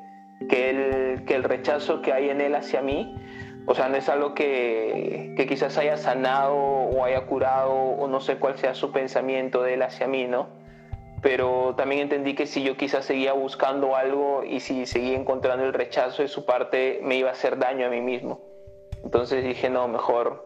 que, 0.49 0.69
el, 0.69 1.25
que 1.25 1.35
el 1.35 1.43
rechazo 1.43 2.01
que 2.01 2.13
hay 2.13 2.29
en 2.29 2.41
Él 2.41 2.55
hacia 2.55 2.81
mí, 2.81 3.15
o 3.65 3.75
sea, 3.75 3.87
no 3.87 3.95
es 3.95 4.09
algo 4.09 4.33
que, 4.33 5.33
que 5.37 5.47
quizás 5.47 5.77
haya 5.77 5.95
sanado 5.97 6.55
o 6.55 7.03
haya 7.05 7.25
curado 7.25 7.73
o 7.73 8.07
no 8.07 8.19
sé 8.19 8.37
cuál 8.37 8.57
sea 8.57 8.73
su 8.73 8.91
pensamiento 8.91 9.63
de 9.63 9.75
Él 9.75 9.81
hacia 9.83 10.07
mí, 10.07 10.25
¿no? 10.25 10.49
Pero 11.21 11.73
también 11.77 12.01
entendí 12.01 12.35
que 12.35 12.45
si 12.45 12.63
yo 12.63 12.75
quizás 12.75 13.05
seguía 13.05 13.31
buscando 13.31 13.95
algo 13.95 14.43
y 14.43 14.59
si 14.59 14.85
seguía 14.85 15.17
encontrando 15.17 15.63
el 15.63 15.73
rechazo 15.73 16.21
de 16.21 16.27
su 16.27 16.45
parte, 16.45 16.99
me 17.01 17.15
iba 17.15 17.29
a 17.29 17.31
hacer 17.31 17.57
daño 17.57 17.87
a 17.87 17.89
mí 17.89 18.01
mismo. 18.01 18.41
Entonces 19.05 19.45
dije, 19.45 19.69
no, 19.69 19.87
mejor 19.87 20.45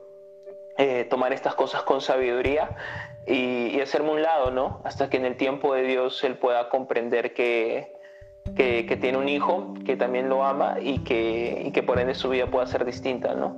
eh, 0.77 1.05
tomar 1.09 1.33
estas 1.33 1.55
cosas 1.55 1.81
con 1.81 2.01
sabiduría 2.01 2.75
y, 3.27 3.79
hacerme 3.81 4.11
un 4.11 4.21
lado, 4.21 4.51
¿no? 4.51 4.81
Hasta 4.85 5.09
que 5.09 5.17
en 5.17 5.25
el 5.25 5.35
tiempo 5.35 5.73
de 5.73 5.83
Dios 5.83 6.23
Él 6.23 6.35
pueda 6.35 6.69
comprender 6.69 7.33
que, 7.33 7.93
que, 8.55 8.97
tiene 8.99 9.17
un 9.17 9.29
hijo, 9.29 9.73
que 9.85 9.97
también 9.97 10.29
lo 10.29 10.43
ama 10.43 10.77
y 10.81 10.99
que, 10.99 11.63
y 11.65 11.71
que 11.71 11.83
por 11.83 11.99
ende 11.99 12.15
su 12.15 12.29
vida 12.29 12.47
pueda 12.47 12.65
ser 12.67 12.85
distinta, 12.85 13.33
¿no? 13.35 13.49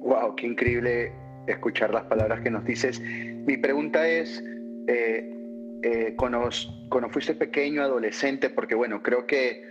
Wow, 0.00 0.36
qué 0.36 0.46
increíble 0.46 1.12
escuchar 1.46 1.92
las 1.92 2.04
palabras 2.04 2.40
que 2.40 2.50
nos 2.50 2.64
dices. 2.64 3.00
Mi 3.00 3.56
pregunta 3.56 4.06
es, 4.06 4.42
eh, 4.86 5.34
eh, 5.82 6.14
cuando, 6.16 6.50
fuiste 7.10 7.34
pequeño, 7.34 7.82
adolescente, 7.82 8.50
porque 8.50 8.74
bueno, 8.74 9.02
creo 9.02 9.26
que 9.26 9.64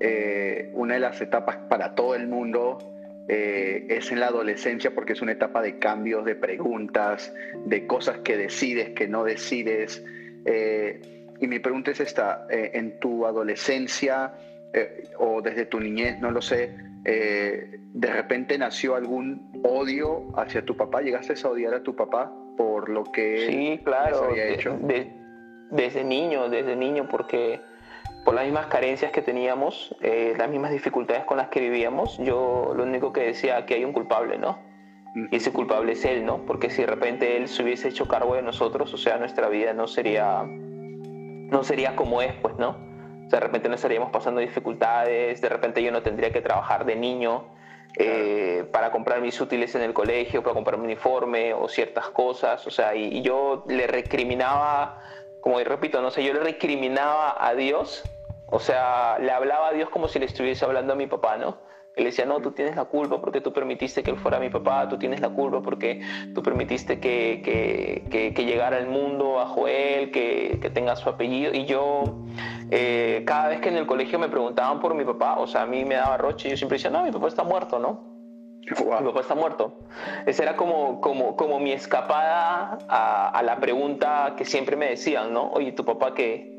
eh, 0.00 0.70
una 0.74 0.94
de 0.94 1.00
las 1.00 1.20
etapas 1.20 1.56
para 1.68 1.94
todo 1.94 2.14
el 2.14 2.28
mundo 2.28 2.78
eh, 3.28 3.86
es 3.88 4.12
en 4.12 4.20
la 4.20 4.28
adolescencia 4.28 4.94
porque 4.94 5.14
es 5.14 5.22
una 5.22 5.32
etapa 5.32 5.60
de 5.60 5.78
cambios, 5.78 6.24
de 6.24 6.36
preguntas, 6.36 7.34
de 7.64 7.86
cosas 7.86 8.18
que 8.18 8.36
decides, 8.36 8.90
que 8.90 9.08
no 9.08 9.24
decides. 9.24 10.04
Eh, 10.44 11.00
y 11.40 11.46
mi 11.48 11.58
pregunta 11.58 11.90
es 11.90 12.00
esta, 12.00 12.46
eh, 12.50 12.70
en 12.74 13.00
tu 13.00 13.26
adolescencia 13.26 14.34
o 15.18 15.40
desde 15.40 15.64
tu 15.64 15.80
niñez, 15.80 16.20
no 16.20 16.30
lo 16.30 16.42
sé, 16.42 16.70
de 17.02 18.10
repente 18.12 18.58
nació 18.58 18.94
algún 18.94 19.62
odio 19.62 20.26
hacia 20.36 20.66
tu 20.66 20.76
papá, 20.76 21.00
llegaste 21.00 21.32
a 21.42 21.48
odiar 21.48 21.72
a 21.72 21.82
tu 21.82 21.96
papá 21.96 22.30
por 22.58 22.90
lo 22.90 23.04
que 23.04 23.46
sí, 23.46 23.80
claro, 23.82 24.24
había 24.24 24.48
hecho. 24.48 24.78
desde 25.70 26.04
niño, 26.04 26.50
desde 26.50 26.76
niño, 26.76 27.08
porque 27.08 27.62
por 28.26 28.34
las 28.34 28.44
mismas 28.44 28.66
carencias 28.66 29.12
que 29.12 29.22
teníamos, 29.22 29.94
eh, 30.02 30.34
las 30.36 30.50
mismas 30.50 30.72
dificultades 30.72 31.24
con 31.24 31.36
las 31.36 31.46
que 31.46 31.60
vivíamos, 31.60 32.18
yo 32.18 32.72
lo 32.76 32.82
único 32.82 33.12
que 33.12 33.20
decía 33.20 33.64
que 33.66 33.74
hay 33.74 33.84
un 33.84 33.92
culpable, 33.92 34.36
¿no? 34.36 34.58
Y 35.30 35.36
ese 35.36 35.52
culpable 35.52 35.92
es 35.92 36.04
él, 36.04 36.24
¿no? 36.26 36.44
Porque 36.44 36.68
si 36.68 36.82
de 36.82 36.88
repente 36.88 37.36
él 37.36 37.46
se 37.46 37.62
hubiese 37.62 37.86
hecho 37.86 38.08
cargo 38.08 38.34
de 38.34 38.42
nosotros, 38.42 38.92
o 38.92 38.96
sea, 38.96 39.16
nuestra 39.18 39.48
vida 39.48 39.74
no 39.74 39.86
sería, 39.86 40.42
no 40.42 41.62
sería 41.62 41.94
como 41.94 42.20
es, 42.20 42.34
pues, 42.42 42.56
¿no? 42.56 42.70
O 42.70 43.30
sea, 43.30 43.38
de 43.38 43.46
repente 43.46 43.68
no 43.68 43.76
estaríamos 43.76 44.10
pasando 44.10 44.40
dificultades, 44.40 45.40
de 45.40 45.48
repente 45.48 45.80
yo 45.80 45.92
no 45.92 46.02
tendría 46.02 46.32
que 46.32 46.40
trabajar 46.40 46.84
de 46.84 46.96
niño 46.96 47.44
eh, 47.96 48.64
para 48.72 48.90
comprar 48.90 49.20
mis 49.20 49.40
útiles 49.40 49.72
en 49.76 49.82
el 49.82 49.92
colegio, 49.92 50.42
para 50.42 50.54
comprar 50.54 50.80
mi 50.80 50.86
uniforme 50.86 51.54
o 51.54 51.68
ciertas 51.68 52.08
cosas, 52.08 52.66
o 52.66 52.72
sea, 52.72 52.96
y, 52.96 53.18
y 53.18 53.22
yo 53.22 53.64
le 53.68 53.86
recriminaba, 53.86 55.00
como 55.40 55.60
repito, 55.60 56.02
no 56.02 56.10
sé, 56.10 56.24
yo 56.24 56.32
le 56.32 56.40
recriminaba 56.40 57.36
a 57.38 57.54
Dios 57.54 58.02
o 58.48 58.58
sea, 58.60 59.18
le 59.18 59.30
hablaba 59.32 59.68
a 59.68 59.72
Dios 59.72 59.88
como 59.90 60.08
si 60.08 60.18
le 60.18 60.26
estuviese 60.26 60.64
hablando 60.64 60.92
a 60.92 60.96
mi 60.96 61.06
papá, 61.06 61.36
¿no? 61.36 61.58
Él 61.96 62.04
decía, 62.04 62.26
no, 62.26 62.40
tú 62.40 62.50
tienes 62.50 62.76
la 62.76 62.84
culpa 62.84 63.22
porque 63.22 63.40
tú 63.40 63.54
permitiste 63.54 64.02
que 64.02 64.10
él 64.10 64.18
fuera 64.18 64.38
mi 64.38 64.50
papá, 64.50 64.86
tú 64.86 64.98
tienes 64.98 65.20
la 65.20 65.30
culpa 65.30 65.62
porque 65.62 66.02
tú 66.34 66.42
permitiste 66.42 67.00
que, 67.00 67.40
que, 67.42 68.32
que, 68.34 68.44
llegara 68.44 68.76
al 68.76 68.86
mundo 68.86 69.32
bajo 69.32 69.66
él, 69.66 70.10
que, 70.10 70.58
que 70.60 70.68
tenga 70.68 70.94
su 70.94 71.08
apellido. 71.08 71.54
Y 71.54 71.64
yo, 71.64 72.04
eh, 72.70 73.22
cada 73.26 73.48
vez 73.48 73.60
que 73.62 73.70
en 73.70 73.76
el 73.76 73.86
colegio 73.86 74.18
me 74.18 74.28
preguntaban 74.28 74.78
por 74.78 74.94
mi 74.94 75.06
papá, 75.06 75.38
o 75.38 75.46
sea, 75.46 75.62
a 75.62 75.66
mí 75.66 75.86
me 75.86 75.94
daba 75.94 76.18
roche, 76.18 76.50
yo 76.50 76.56
siempre 76.58 76.76
decía, 76.76 76.90
no, 76.90 77.02
mi 77.02 77.10
papá 77.10 77.28
está 77.28 77.44
muerto, 77.44 77.78
¿no? 77.78 78.14
Mi 78.60 79.06
papá 79.06 79.20
está 79.20 79.34
muerto. 79.34 79.78
Esa 80.26 80.42
era 80.42 80.56
como, 80.56 81.00
como, 81.00 81.34
como 81.34 81.58
mi 81.60 81.72
escapada 81.72 82.78
a, 82.88 83.28
a 83.30 83.42
la 83.42 83.56
pregunta 83.56 84.34
que 84.36 84.44
siempre 84.44 84.76
me 84.76 84.90
decían, 84.90 85.32
¿no? 85.32 85.50
Oye, 85.50 85.72
¿tu 85.72 85.84
papá 85.84 86.12
qué? 86.12 86.55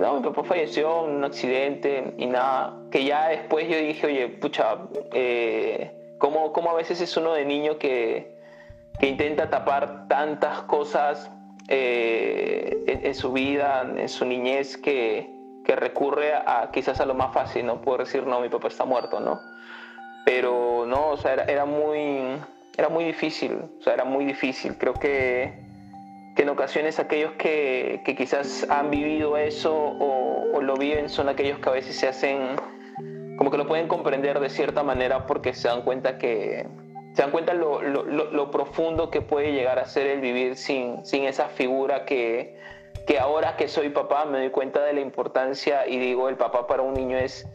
No, 0.00 0.14
mi 0.14 0.22
papá 0.22 0.44
falleció 0.44 1.06
en 1.06 1.16
un 1.16 1.24
accidente 1.24 2.14
y 2.18 2.26
nada, 2.26 2.76
que 2.90 3.04
ya 3.04 3.28
después 3.28 3.68
yo 3.68 3.78
dije, 3.78 4.06
oye, 4.06 4.28
pucha, 4.28 4.78
eh, 5.12 6.14
¿cómo, 6.18 6.52
¿cómo, 6.52 6.70
a 6.70 6.74
veces 6.74 7.00
es 7.00 7.16
uno 7.16 7.32
de 7.32 7.44
niño 7.44 7.78
que, 7.78 8.36
que 8.98 9.08
intenta 9.08 9.48
tapar 9.48 10.08
tantas 10.08 10.62
cosas 10.62 11.30
eh, 11.68 12.84
en, 12.86 13.14
su 13.14 13.32
vida, 13.32 13.82
en 13.96 14.08
su 14.08 14.24
niñez, 14.24 14.76
que, 14.76 15.30
que, 15.64 15.76
recurre 15.76 16.34
a 16.34 16.70
quizás 16.72 17.00
a 17.00 17.06
lo 17.06 17.14
más 17.14 17.32
fácil, 17.32 17.66
¿no? 17.66 17.80
Puedo 17.80 17.98
decir, 17.98 18.26
no, 18.26 18.40
mi 18.40 18.48
papá 18.48 18.68
está 18.68 18.84
muerto, 18.84 19.20
¿no? 19.20 19.40
Pero 20.24 20.84
no, 20.86 21.10
o 21.10 21.16
sea, 21.16 21.32
era, 21.32 21.44
era 21.44 21.64
muy 21.64 22.38
era 22.76 22.88
muy 22.88 23.04
difícil, 23.04 23.58
o 23.78 23.82
sea, 23.82 23.94
era 23.94 24.04
muy 24.04 24.24
difícil. 24.24 24.76
Creo 24.76 24.94
que, 24.94 25.65
que 26.36 26.42
en 26.42 26.50
ocasiones 26.50 27.00
aquellos 27.00 27.32
que, 27.32 28.02
que, 28.04 28.14
quizás 28.14 28.66
han 28.68 28.90
vivido 28.90 29.38
eso 29.38 29.74
o, 29.74 30.60
lo 30.60 30.76
viven 30.76 31.08
son 31.08 31.28
aquellos 31.28 31.58
que 31.60 31.68
a 31.68 31.72
veces 31.72 31.96
se 31.96 32.08
hacen, 32.08 32.56
como 33.38 33.50
que 33.50 33.56
lo 33.56 33.66
pueden 33.66 33.88
comprender 33.88 34.40
de 34.40 34.50
cierta 34.50 34.82
manera 34.82 35.26
porque 35.26 35.54
se 35.54 35.68
dan 35.68 35.82
cuenta 35.82 36.18
que, 36.18 36.66
se 37.14 37.22
dan 37.22 37.30
cuenta 37.30 37.54
lo, 37.54 37.80
lo, 37.80 38.02
lo, 38.04 38.50
profundo 38.50 39.10
que 39.10 39.22
puede 39.22 39.52
llegar 39.52 39.78
a 39.78 39.86
ser 39.86 40.06
el 40.08 40.20
vivir 40.20 40.56
sin, 40.56 41.06
sin 41.06 41.24
esa 41.24 41.48
figura 41.48 42.04
que, 42.04 42.58
que 43.06 43.18
ahora 43.18 43.56
que 43.56 43.68
soy 43.68 43.90
papá 43.90 44.24
me 44.24 44.38
doy 44.38 44.50
cuenta 44.50 44.82
de 44.82 44.92
la 44.92 45.00
importancia 45.00 45.86
y 45.86 45.98
digo, 45.98 46.28
el 46.28 46.36
papá 46.36 46.66
para 46.66 46.82
un 46.82 46.94
niño 46.94 47.16
es, 47.16 47.48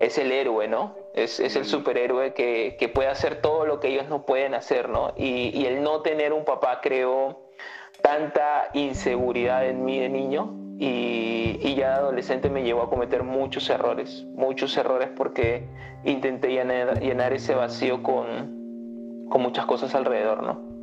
es 0.00 0.18
el 0.18 0.32
héroe, 0.32 0.66
¿no? 0.66 0.96
Es, 1.14 1.40
es 1.40 1.56
el 1.56 1.64
superhéroe 1.64 2.34
que, 2.34 2.76
que, 2.78 2.88
puede 2.88 3.08
hacer 3.08 3.40
todo 3.40 3.64
lo 3.64 3.80
que 3.80 3.88
ellos 3.88 4.08
no 4.08 4.26
pueden 4.26 4.54
hacer, 4.54 4.88
¿no? 4.88 5.12
Y, 5.16 5.56
y 5.58 5.66
el 5.66 5.82
no 5.82 6.02
tener 6.02 6.32
un 6.32 6.44
papá 6.44 6.80
creó 6.82 7.45
tanta 8.02 8.68
inseguridad 8.72 9.68
en 9.68 9.84
mí 9.84 9.98
de 9.98 10.08
niño 10.08 10.54
y, 10.78 11.74
ya 11.74 11.90
de 11.90 11.94
adolescente 11.96 12.48
me 12.50 12.62
llevó 12.62 12.82
a 12.82 12.90
cometer 12.90 13.22
muchos 13.22 13.68
errores, 13.70 14.24
muchos 14.34 14.76
errores 14.76 15.10
porque 15.14 15.64
intenté 16.04 16.48
llenar, 16.48 17.32
ese 17.32 17.54
vacío 17.54 18.02
con, 18.02 19.26
con 19.28 19.42
muchas 19.42 19.66
cosas 19.66 19.94
alrededor, 19.94 20.42
¿no? 20.42 20.76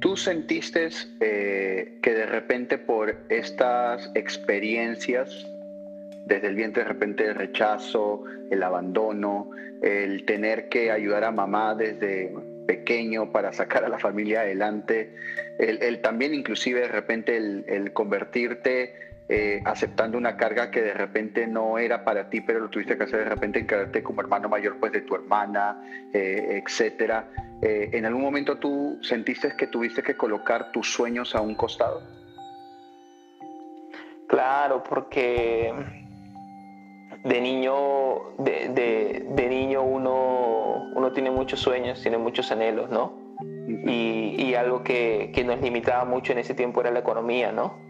¿Tú 0.00 0.16
sentiste 0.16 0.88
eh, 1.20 1.98
que 2.02 2.14
de 2.14 2.26
repente 2.26 2.78
por 2.78 3.16
estas 3.28 4.10
experiencias, 4.14 5.46
desde 6.26 6.48
el 6.48 6.54
vientre 6.54 6.84
de 6.84 6.88
repente 6.88 7.24
el 7.26 7.34
rechazo, 7.34 8.22
el 8.50 8.62
abandono, 8.62 9.50
el 9.82 10.24
tener 10.24 10.68
que 10.68 10.90
ayudar 10.90 11.24
a 11.24 11.32
mamá 11.32 11.74
desde 11.74 12.32
pequeño 12.68 13.32
para 13.32 13.52
sacar 13.52 13.84
a 13.84 13.88
la 13.88 13.98
familia 13.98 14.42
adelante, 14.42 15.12
el, 15.58 16.00
también 16.02 16.34
inclusive 16.34 16.82
de 16.82 16.88
repente 16.88 17.36
el 17.36 17.92
convertirte 17.92 19.08
eh, 19.30 19.60
aceptando 19.66 20.16
una 20.16 20.38
carga 20.38 20.70
que 20.70 20.80
de 20.80 20.94
repente 20.94 21.46
no 21.46 21.76
era 21.76 22.02
para 22.02 22.30
ti, 22.30 22.40
pero 22.40 22.60
lo 22.60 22.70
tuviste 22.70 22.96
que 22.96 23.04
hacer 23.04 23.18
de 23.18 23.24
repente 23.26 23.58
encargarte 23.58 24.02
como 24.02 24.22
hermano 24.22 24.48
mayor 24.48 24.78
pues 24.80 24.90
de 24.92 25.02
tu 25.02 25.14
hermana, 25.14 25.82
eh, 26.14 26.62
etcétera. 26.64 27.28
Eh, 27.60 27.90
¿En 27.92 28.06
algún 28.06 28.22
momento 28.22 28.56
tú 28.56 28.98
sentiste 29.02 29.54
que 29.54 29.66
tuviste 29.66 30.02
que 30.02 30.16
colocar 30.16 30.72
tus 30.72 30.90
sueños 30.90 31.34
a 31.34 31.42
un 31.42 31.54
costado? 31.56 32.02
Claro, 34.28 34.82
porque 34.82 35.74
de 37.24 37.40
niño, 37.40 37.74
de, 38.38 39.24
de, 39.28 39.48
niño 39.48 39.82
uno, 39.82 40.90
uno 40.94 41.12
tiene 41.12 41.30
muchos 41.30 41.60
sueños, 41.60 42.00
tiene 42.00 42.18
muchos 42.18 42.50
anhelos, 42.52 42.90
¿no? 42.90 43.12
y, 43.86 44.42
y, 44.42 44.54
algo 44.54 44.82
que, 44.82 45.30
que 45.34 45.44
nos 45.44 45.60
limitaba 45.60 46.04
mucho 46.04 46.32
en 46.32 46.38
ese 46.38 46.54
tiempo 46.54 46.80
era 46.80 46.90
la 46.90 47.00
economía, 47.00 47.52
¿no? 47.52 47.88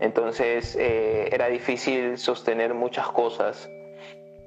Entonces 0.00 0.76
eh, 0.78 1.28
era 1.32 1.48
difícil 1.48 2.18
sostener 2.18 2.74
muchas 2.74 3.08
cosas. 3.08 3.70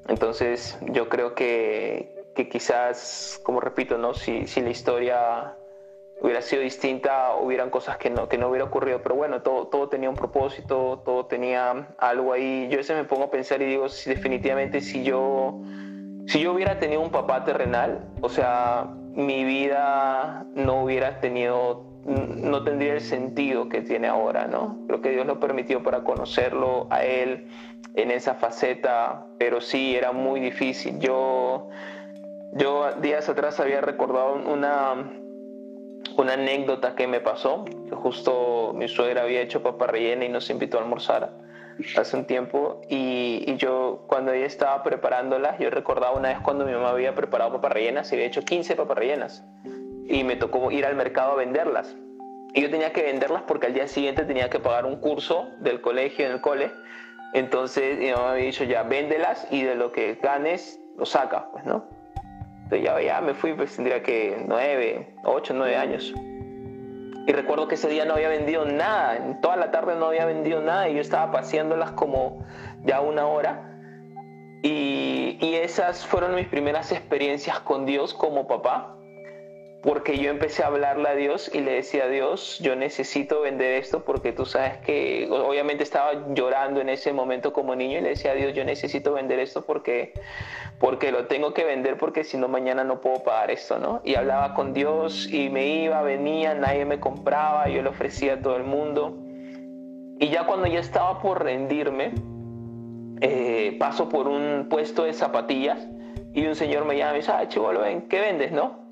Entonces 0.08 0.78
yo 0.82 1.10
creo 1.10 1.36
que, 1.36 2.14
quizás, 2.52 3.40
como 3.44 3.60
repito, 3.60 3.98
¿no? 3.98 4.14
si, 4.14 4.46
la 4.62 4.70
historia 4.70 5.58
hubiera 6.22 6.42
sido 6.42 6.62
distinta, 6.62 7.36
hubieran 7.36 7.70
cosas 7.70 7.98
que 7.98 8.10
no, 8.10 8.28
que 8.28 8.38
no 8.38 8.50
hubiera 8.50 8.66
ocurrido. 8.66 9.02
Pero 9.02 9.16
bueno, 9.16 9.42
todo, 9.42 9.68
todo 9.68 9.90
tenía 9.90 10.10
un 10.10 10.16
propósito, 10.16 11.02
todo 11.06 11.26
tenía 11.26 11.90
algo 11.98 12.34
ahí. 12.34 12.68
Yo 12.70 12.78
veces 12.78 12.96
me 12.96 13.04
pongo 13.04 13.26
a 13.26 13.32
pensar 13.32 13.62
y 13.62 13.66
digo, 13.66 13.90
si 13.90 14.10
definitivamente 14.10 14.82
si 14.82 15.04
yo, 15.04 15.60
si 16.28 16.40
yo 16.42 16.54
hubiera 16.54 16.80
tenido 16.80 17.02
un 17.02 17.12
papá 17.12 17.44
terrenal, 17.44 18.08
o 18.22 18.30
sea, 18.30 18.88
mi 19.14 19.44
vida 19.44 20.46
no 20.56 20.84
hubiera 20.84 21.20
tenido 21.20 21.88
no 22.08 22.64
tendría 22.64 22.94
el 22.94 23.02
sentido 23.02 23.68
que 23.68 23.82
tiene 23.82 24.08
ahora, 24.08 24.48
¿no? 24.48 24.78
Creo 24.88 25.02
que 25.02 25.12
Dios 25.12 25.26
lo 25.26 25.42
permitió 25.42 25.84
para 25.84 26.06
conocerlo 26.06 26.88
a 26.90 27.04
Él 27.04 27.48
en 27.96 28.12
esa 28.12 28.36
faceta, 28.36 29.26
pero 29.38 29.60
sí, 29.60 29.96
era 29.96 30.14
muy 30.14 30.40
difícil. 30.40 31.00
Yo, 31.00 31.68
yo 32.54 32.94
días 33.02 33.28
atrás 33.28 33.60
había 33.60 33.82
recordado 33.82 34.36
una, 34.36 35.12
una 36.18 36.34
anécdota 36.34 36.96
que 36.96 37.08
me 37.08 37.20
pasó, 37.20 37.66
que 37.66 37.96
justo 37.96 38.74
mi 38.76 38.88
suegra 38.88 39.24
había 39.24 39.42
hecho 39.42 39.62
papa 39.62 39.88
rellena 39.88 40.26
y 40.26 40.30
nos 40.30 40.50
invitó 40.50 40.78
a 40.78 40.82
almorzar 40.82 41.32
hace 41.96 42.18
un 42.18 42.26
tiempo 42.26 42.82
y, 42.90 43.56
yo 43.58 44.04
cuando 44.08 44.34
ella 44.34 44.46
estaba 44.46 44.84
preparándolas, 44.84 45.60
yo 45.60 45.70
recordaba 45.70 46.18
una 46.18 46.30
vez 46.30 46.40
cuando 46.40 46.66
mi 46.66 46.72
mamá 46.74 46.90
había 46.90 47.14
preparado 47.14 47.54
papas 47.54 47.72
rellenas 47.72 48.12
y 48.12 48.16
había 48.16 48.28
hecho 48.28 48.42
15 48.42 48.76
papas 48.76 48.98
rellenas 48.98 49.44
y 50.08 50.24
me 50.24 50.36
tocó 50.36 50.72
ir 50.72 50.86
al 50.86 50.96
mercado 50.96 51.34
a 51.34 51.36
venderlas. 51.36 51.96
Y 52.54 52.62
yo 52.62 52.72
tenía 52.72 52.94
que 52.94 53.04
venderlas 53.04 53.44
porque 53.48 53.68
al 53.68 53.74
día 53.74 53.88
siguiente 53.88 54.24
tenía 54.26 54.50
que 54.50 54.60
pagar 54.60 54.86
un 54.86 55.00
curso 55.00 55.50
del 55.60 55.82
colegio 55.82 56.26
en 56.26 56.32
el 56.32 56.42
cole. 56.42 56.72
Entonces 57.34 58.00
mi 58.00 58.12
mamá 58.12 58.32
había 58.32 58.46
dicho 58.46 58.64
ya, 58.64 58.84
véndelas 58.84 59.48
y 59.52 59.64
de 59.64 59.76
lo 59.76 59.92
que 59.92 60.16
ganes 60.16 60.80
lo 60.98 61.06
saca, 61.06 61.52
pues, 61.52 61.66
¿no? 61.66 61.97
Entonces 62.68 62.86
ya, 62.86 63.02
ya 63.02 63.22
me 63.22 63.34
fui, 63.34 63.54
pues 63.54 63.74
tendría 63.78 64.04
que 64.04 64.44
nueve, 64.46 65.16
ocho, 65.24 65.54
nueve 65.54 65.78
años. 65.78 66.14
Y 67.26 67.32
recuerdo 67.32 67.70
que 67.70 67.76
ese 67.76 67.88
día 67.88 68.04
no 68.04 68.16
había 68.16 68.28
vendido 68.28 68.66
nada, 68.66 69.40
toda 69.42 69.56
la 69.56 69.72
tarde 69.72 69.96
no 69.96 70.08
había 70.08 70.26
vendido 70.26 70.62
nada 70.62 70.90
y 70.90 70.96
yo 70.96 71.00
estaba 71.00 71.32
paseándolas 71.32 71.92
como 71.92 72.46
ya 72.84 73.00
una 73.00 73.26
hora. 73.26 73.80
Y, 74.64 75.38
y 75.40 75.56
esas 75.56 76.06
fueron 76.06 76.36
mis 76.36 76.48
primeras 76.48 76.92
experiencias 76.92 77.62
con 77.62 77.86
Dios 77.86 78.14
como 78.14 78.48
papá 78.48 78.97
porque 79.82 80.18
yo 80.18 80.32
empecé 80.32 80.64
a 80.64 80.68
hablarle 80.68 81.08
a 81.08 81.16
Dios 81.16 81.52
y 81.54 81.62
le 81.62 81.74
decía 81.74 82.06
a 82.06 82.08
Dios, 82.08 82.60
yo 82.60 82.76
necesito 82.76 83.42
vender 83.42 83.76
esto 83.76 84.04
porque 84.04 84.32
tú 84.34 84.46
sabes 84.46 84.78
que 84.80 85.28
obviamente 85.30 85.84
estaba 85.84 86.26
llorando 86.34 86.82
en 86.82 86.90
ese 86.90 87.14
momento 87.14 87.54
como 87.54 87.76
niño 87.76 88.00
y 88.00 88.02
le 88.02 88.10
decía 88.10 88.32
a 88.32 88.36
Dios, 88.36 88.54
yo 88.54 88.66
necesito 88.66 89.14
vender 89.14 89.40
esto 89.40 89.66
porque, 89.66 90.14
porque 90.80 91.12
lo 91.12 91.28
tengo 91.28 91.54
que 91.54 91.64
vender 91.64 91.98
porque 91.98 92.24
si 92.24 92.38
no 92.38 92.48
mañana 92.48 92.84
no 92.84 93.02
puedo 93.02 93.24
pagar 93.24 93.52
esto, 93.52 93.78
¿no? 93.78 94.02
Y 94.04 94.16
hablaba 94.16 94.56
con 94.56 94.74
Dios 94.74 95.32
y 95.32 95.50
me 95.50 95.68
iba, 95.68 96.02
venía, 96.02 96.56
nadie 96.56 96.86
me 96.86 97.00
compraba, 97.00 97.70
yo 97.70 97.84
le 97.84 97.90
ofrecía 97.90 98.34
a 98.34 98.42
todo 98.42 98.58
el 98.58 98.64
mundo. 98.64 99.16
Y 100.20 100.30
ya 100.30 100.48
cuando 100.48 100.66
ya 100.66 100.80
estaba 100.80 101.22
por 101.22 101.44
rendirme, 101.44 102.14
eh, 103.22 103.76
paso 103.80 104.10
por 104.10 104.28
un 104.28 104.68
puesto 104.70 105.04
de 105.04 105.14
zapatillas 105.14 105.88
y 106.34 106.48
un 106.48 106.56
señor 106.56 106.86
me 106.86 106.98
llama 106.98 107.14
y 107.14 107.18
dice, 107.18 107.32
ah, 107.32 107.48
chivolo, 107.48 107.82
ven, 107.82 108.08
¿qué 108.10 108.20
vendes, 108.20 108.52
no? 108.52 108.87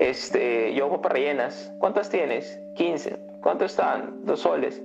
Este, 0.00 0.72
yo 0.72 0.86
hago 0.86 1.00
rellenas. 1.02 1.70
¿Cuántas 1.78 2.08
tienes? 2.08 2.58
15. 2.76 3.18
¿Cuántos 3.42 3.72
están? 3.72 4.24
Dos 4.24 4.40
soles. 4.40 4.82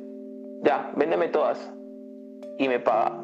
Ya, 0.61 0.91
véndeme 0.95 1.29
todas. 1.29 1.71
Y 2.59 2.67
me 2.67 2.79
paga. 2.79 3.17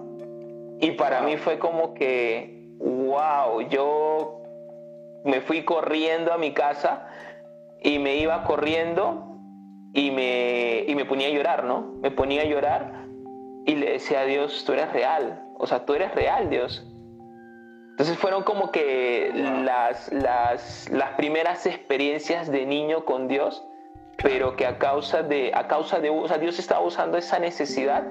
Y 0.79 0.91
para 0.91 1.21
mí 1.21 1.35
fue 1.35 1.59
como 1.59 1.93
que, 1.93 2.69
wow, 2.77 3.61
yo 3.69 4.41
me 5.25 5.41
fui 5.41 5.63
corriendo 5.65 6.31
a 6.31 6.37
mi 6.37 6.53
casa 6.53 7.07
y 7.81 7.99
me 7.99 8.15
iba 8.15 8.45
corriendo 8.45 9.37
y 9.93 10.11
me, 10.11 10.85
y 10.87 10.95
me 10.95 11.03
ponía 11.03 11.27
a 11.27 11.31
llorar, 11.31 11.65
¿no? 11.65 11.95
Me 12.01 12.09
ponía 12.09 12.43
a 12.43 12.45
llorar 12.45 13.05
y 13.65 13.75
le 13.75 13.91
decía 13.91 14.21
a 14.21 14.25
Dios, 14.25 14.63
tú 14.65 14.71
eres 14.71 14.91
real. 14.93 15.43
O 15.57 15.67
sea, 15.67 15.85
tú 15.85 15.93
eres 15.93 16.15
real, 16.15 16.49
Dios. 16.49 16.87
Entonces 18.01 18.17
fueron 18.17 18.41
como 18.41 18.71
que 18.71 19.29
las, 19.63 20.11
las, 20.11 20.89
las 20.89 21.11
primeras 21.17 21.67
experiencias 21.67 22.51
de 22.51 22.65
niño 22.65 23.05
con 23.05 23.27
Dios, 23.27 23.63
pero 24.23 24.55
que 24.55 24.65
a 24.65 24.79
causa 24.79 25.21
de, 25.21 25.51
a 25.53 25.67
causa 25.67 25.99
de, 25.99 26.09
o 26.09 26.27
sea, 26.27 26.39
Dios 26.39 26.57
estaba 26.57 26.81
usando 26.83 27.19
esa 27.19 27.37
necesidad 27.37 28.03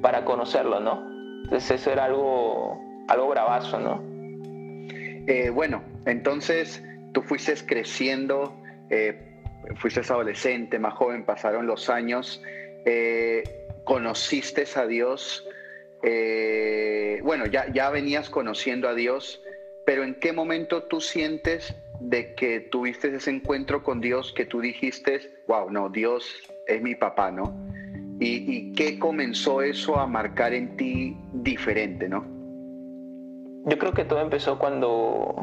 para 0.00 0.24
conocerlo, 0.24 0.78
¿no? 0.78 1.04
Entonces 1.42 1.72
eso 1.72 1.90
era 1.90 2.04
algo, 2.04 2.80
algo 3.08 3.26
bravazo, 3.26 3.80
¿no? 3.80 4.00
Eh, 5.26 5.50
bueno, 5.50 5.82
entonces 6.04 6.84
tú 7.12 7.20
fuiste 7.22 7.52
creciendo, 7.66 8.54
eh, 8.90 9.42
fuiste 9.74 10.02
adolescente, 10.02 10.78
más 10.78 10.94
joven, 10.94 11.24
pasaron 11.24 11.66
los 11.66 11.90
años, 11.90 12.40
eh, 12.84 13.42
conociste 13.82 14.66
a 14.76 14.86
Dios, 14.86 15.44
eh, 16.02 17.20
bueno, 17.22 17.46
ya, 17.46 17.72
ya 17.72 17.90
venías 17.90 18.30
conociendo 18.30 18.88
a 18.88 18.94
Dios, 18.94 19.42
pero 19.84 20.04
¿en 20.04 20.14
qué 20.14 20.32
momento 20.32 20.84
tú 20.84 21.00
sientes 21.00 21.74
de 22.00 22.34
que 22.34 22.60
tuviste 22.60 23.14
ese 23.14 23.30
encuentro 23.30 23.82
con 23.82 24.00
Dios 24.00 24.32
que 24.32 24.44
tú 24.44 24.60
dijiste, 24.60 25.20
wow, 25.46 25.70
no, 25.70 25.88
Dios 25.88 26.24
es 26.66 26.82
mi 26.82 26.94
papá, 26.94 27.30
¿no? 27.30 27.54
¿Y, 28.18 28.72
qué 28.72 28.98
comenzó 28.98 29.60
eso 29.60 29.98
a 29.98 30.06
marcar 30.06 30.54
en 30.54 30.76
ti 30.76 31.16
diferente, 31.34 32.08
¿no? 32.08 32.24
Yo 33.66 33.78
creo 33.78 33.92
que 33.92 34.04
todo 34.04 34.20
empezó 34.20 34.58
cuando, 34.58 35.34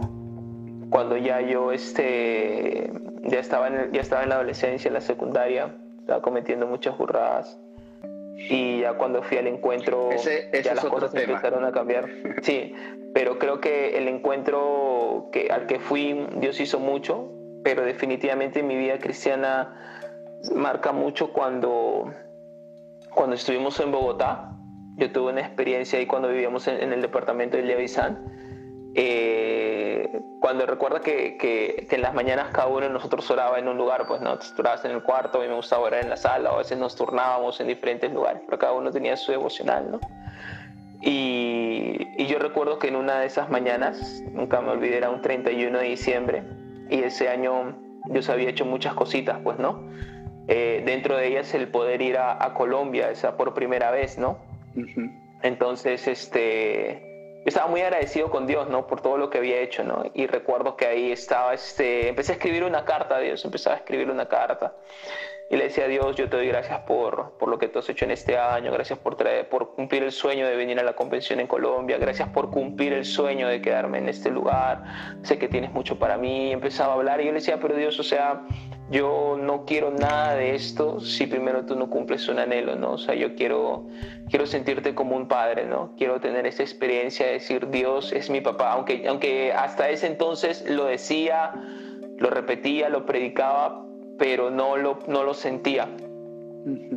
cuando 0.90 1.18
ya 1.18 1.42
yo 1.42 1.72
este, 1.72 2.92
ya, 3.24 3.40
estaba 3.40 3.68
en, 3.68 3.92
ya 3.92 4.02
estaba 4.02 4.24
en 4.24 4.30
la 4.30 4.36
adolescencia, 4.36 4.88
en 4.88 4.96
la 4.96 5.02
secundaria, 5.02 5.76
estaba 6.00 6.22
cometiendo 6.22 6.66
muchas 6.66 6.98
burradas 6.98 7.60
y 8.36 8.82
ya 8.82 8.94
cuando 8.94 9.22
fui 9.24 9.38
al 9.38 9.48
encuentro 9.48 10.10
ya 10.64 10.76
las 10.76 10.86
cosas 10.86 11.14
empezaron 11.16 11.66
a 11.66 11.72
cambiar. 11.72 12.10
Sí, 12.42 12.74
pero 13.14 13.40
creo 13.40 13.62
que 13.62 13.98
el 13.98 14.08
encuentro 14.08 15.30
que, 15.32 15.50
al 15.52 15.68
que 15.68 15.80
fui, 15.80 16.28
Dios 16.36 16.60
hizo 16.60 16.80
mucho 16.80 17.30
pero 17.64 17.84
definitivamente 17.84 18.62
mi 18.62 18.76
vida 18.76 19.00
cristiana 19.00 19.74
marca 20.54 20.92
mucho 20.92 21.32
cuando, 21.32 22.14
cuando 23.14 23.36
estuvimos 23.36 23.80
en 23.80 23.92
Bogotá. 23.92 24.50
Yo 24.98 25.12
tuve 25.12 25.32
una 25.32 25.42
experiencia 25.42 25.98
ahí 25.98 26.06
cuando 26.06 26.28
vivíamos 26.28 26.68
en, 26.68 26.94
el 26.94 27.02
departamento 27.02 27.58
de 27.58 27.64
Leavizán. 27.64 28.92
Eh, 28.94 29.53
cuando 30.40 30.66
recuerda 30.66 31.00
que, 31.00 31.38
que, 31.38 31.88
en 31.90 32.02
las 32.02 32.14
mañanas 32.14 32.54
cada 32.54 32.68
uno 32.68 32.82
de 32.82 32.90
nosotros 32.90 33.30
oraba 33.32 33.60
en 33.60 33.68
un 33.68 33.78
lugar, 33.78 34.06
pues 34.08 34.22
no, 34.22 34.38
tú 34.38 34.46
orabas 34.60 34.86
en 34.86 34.92
el 34.92 35.04
cuarto, 35.04 35.40
a 35.40 35.42
mí 35.42 35.48
me 35.48 35.56
gustaba 35.56 35.84
orar 35.84 36.04
en 36.04 36.10
la 36.10 36.18
sala, 36.18 36.52
o 36.52 36.56
a 36.56 36.58
veces 36.60 36.78
nos 36.78 36.96
turnábamos 36.96 37.60
en 37.60 37.68
diferentes 37.68 38.12
lugares, 38.12 38.42
pero 38.46 38.60
cada 38.60 38.74
uno 38.74 38.92
tenía 38.92 39.18
su 39.18 39.32
devocional, 39.32 39.92
¿no? 39.92 40.00
Y, 41.02 42.08
y, 42.18 42.28
yo 42.28 42.40
recuerdo 42.40 42.80
que 42.80 42.88
en 42.88 42.96
una 42.96 43.20
de 43.20 43.26
esas 43.26 43.50
mañanas, 43.50 44.22
nunca 44.32 44.62
me 44.62 44.72
olvidé, 44.72 44.98
era 44.98 45.10
un 45.10 45.22
31 45.22 45.80
de 45.80 45.86
diciembre, 45.86 46.44
y 46.90 47.04
ese 47.04 47.30
año 47.30 47.76
Dios 48.06 48.30
había 48.30 48.50
hecho 48.50 48.66
muchas 48.66 48.94
cositas, 48.94 49.40
pues, 49.44 49.60
¿no? 49.60 49.90
Eh, 50.48 50.84
dentro 50.86 51.18
de 51.18 51.28
ellas 51.28 51.54
el 51.54 51.70
poder 51.70 52.02
ir 52.02 52.18
a, 52.18 52.44
a, 52.44 52.54
Colombia, 52.54 53.10
esa 53.10 53.38
por 53.38 53.54
primera 53.54 53.92
vez, 53.92 54.18
¿no? 54.18 54.38
Entonces, 55.42 56.08
este 56.08 57.13
yo 57.44 57.50
estaba 57.50 57.68
muy 57.68 57.82
agradecido 57.82 58.32
con 58.32 58.48
Dios, 58.48 58.70
¿no? 58.70 58.88
Por 58.88 59.02
todo 59.02 59.18
lo 59.18 59.30
que 59.30 59.38
había 59.38 59.60
hecho, 59.60 59.84
¿no? 59.84 60.06
Y 60.14 60.28
recuerdo 60.28 60.78
que 60.78 60.86
ahí 60.86 61.12
estaba, 61.12 61.54
este, 61.54 62.08
empecé 62.08 62.32
a 62.32 62.36
escribir 62.36 62.64
una 62.64 62.86
carta 62.86 63.18
a 63.18 63.20
Dios, 63.20 63.44
empecé 63.44 63.70
a 63.70 63.76
escribir 63.76 64.10
una 64.10 64.30
carta. 64.30 64.74
Y 65.50 65.58
le 65.58 65.66
decía 65.66 65.86
a 65.86 65.88
Dios, 65.88 66.16
yo 66.16 66.30
te 66.30 66.38
doy 66.38 66.48
gracias 66.48 66.80
por, 66.82 67.34
por 67.38 67.50
lo 67.50 67.60
que 67.60 67.68
tú 67.68 67.80
has 67.80 67.90
hecho 67.90 68.06
en 68.06 68.12
este 68.12 68.38
año, 68.38 68.72
gracias 68.72 68.98
por, 69.00 69.18
por 69.50 69.76
cumplir 69.76 70.04
el 70.04 70.12
sueño 70.12 70.48
de 70.48 70.56
venir 70.56 70.80
a 70.80 70.84
la 70.84 70.94
convención 70.94 71.40
en 71.40 71.48
Colombia, 71.48 71.98
gracias 71.98 72.30
por 72.30 72.50
cumplir 72.50 72.94
el 72.94 73.06
sueño 73.06 73.48
de 73.48 73.62
quedarme 73.62 74.00
en 74.00 74.10
este 74.10 74.32
lugar, 74.32 74.84
sé 75.22 75.38
que 75.38 75.48
tienes 75.48 75.72
mucho 75.72 76.00
para 76.00 76.18
mí. 76.18 76.52
Empezaba 76.52 76.94
a 76.94 76.96
hablar 76.96 77.22
y 77.22 77.26
yo 77.26 77.32
le 77.32 77.40
decía, 77.40 77.60
pero 77.60 77.76
Dios, 77.76 78.00
o 78.00 78.04
sea, 78.04 78.44
yo 78.90 79.38
no 79.40 79.66
quiero 79.66 79.92
nada 79.92 80.36
de 80.36 80.56
esto 80.56 81.00
si 81.00 81.26
primero 81.26 81.66
tú 81.66 81.76
no 81.76 81.90
cumples 81.90 82.28
un 82.28 82.40
anhelo, 82.40 82.76
¿no? 82.76 82.94
O 82.94 82.98
sea, 82.98 83.16
yo 83.16 83.36
quiero, 83.36 83.88
quiero 84.30 84.46
sentirte 84.46 84.94
como 84.94 85.16
un 85.16 85.28
padre, 85.28 85.66
¿no? 85.66 85.94
Quiero 85.98 86.20
tener 86.20 86.46
esa 86.46 86.64
experiencia 86.64 87.26
de 87.26 87.34
decir, 87.34 87.70
Dios 87.70 88.12
es 88.12 88.30
mi 88.30 88.42
papá, 88.42 88.72
aunque, 88.74 89.08
aunque 89.08 89.52
hasta 89.54 89.90
ese 89.90 90.08
entonces 90.08 90.70
lo 90.70 90.86
decía, 90.86 91.54
lo 92.18 92.30
repetía, 92.30 92.90
lo 92.90 93.06
predicaba, 93.06 93.86
pero 94.18 94.50
no 94.50 94.78
lo, 94.78 95.00
no 95.08 95.24
lo 95.24 95.34
sentía. 95.34 95.88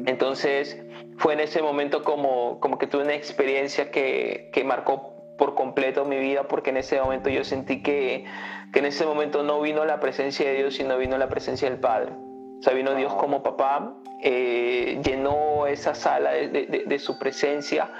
Entonces 0.06 0.80
fue 1.18 1.34
en 1.34 1.40
ese 1.40 1.62
momento 1.62 2.04
como, 2.04 2.60
como 2.60 2.78
que 2.78 2.86
tuve 2.86 3.02
una 3.02 3.14
experiencia 3.14 3.90
que, 3.90 4.50
que 4.52 4.64
marcó 4.64 5.14
por 5.38 5.54
completo 5.54 6.04
mi 6.04 6.18
vida 6.18 6.44
porque 6.44 6.70
en 6.70 6.78
ese 6.78 7.00
momento 7.00 7.28
yo 7.28 7.44
sentí 7.44 7.82
que, 7.82 8.24
que, 8.72 8.78
en 8.78 8.86
ese 8.86 9.04
momento 9.04 9.42
no 9.42 9.60
vino 9.60 9.84
la 9.84 10.00
presencia 10.00 10.46
de 10.48 10.56
Dios, 10.56 10.74
sino 10.74 10.96
vino 10.98 11.18
la 11.18 11.28
presencia 11.28 11.68
del 11.68 11.78
Padre. 11.78 12.12
O 12.58 12.62
sea, 12.62 12.72
vino 12.72 12.94
Dios 12.94 13.12
como 13.14 13.42
papá, 13.42 13.94
eh, 14.22 14.98
llenó 15.04 15.66
esa 15.66 15.94
sala 15.94 16.32
de, 16.32 16.48
de, 16.48 16.84
de, 16.86 16.98
su 16.98 17.18
presencia 17.18 17.90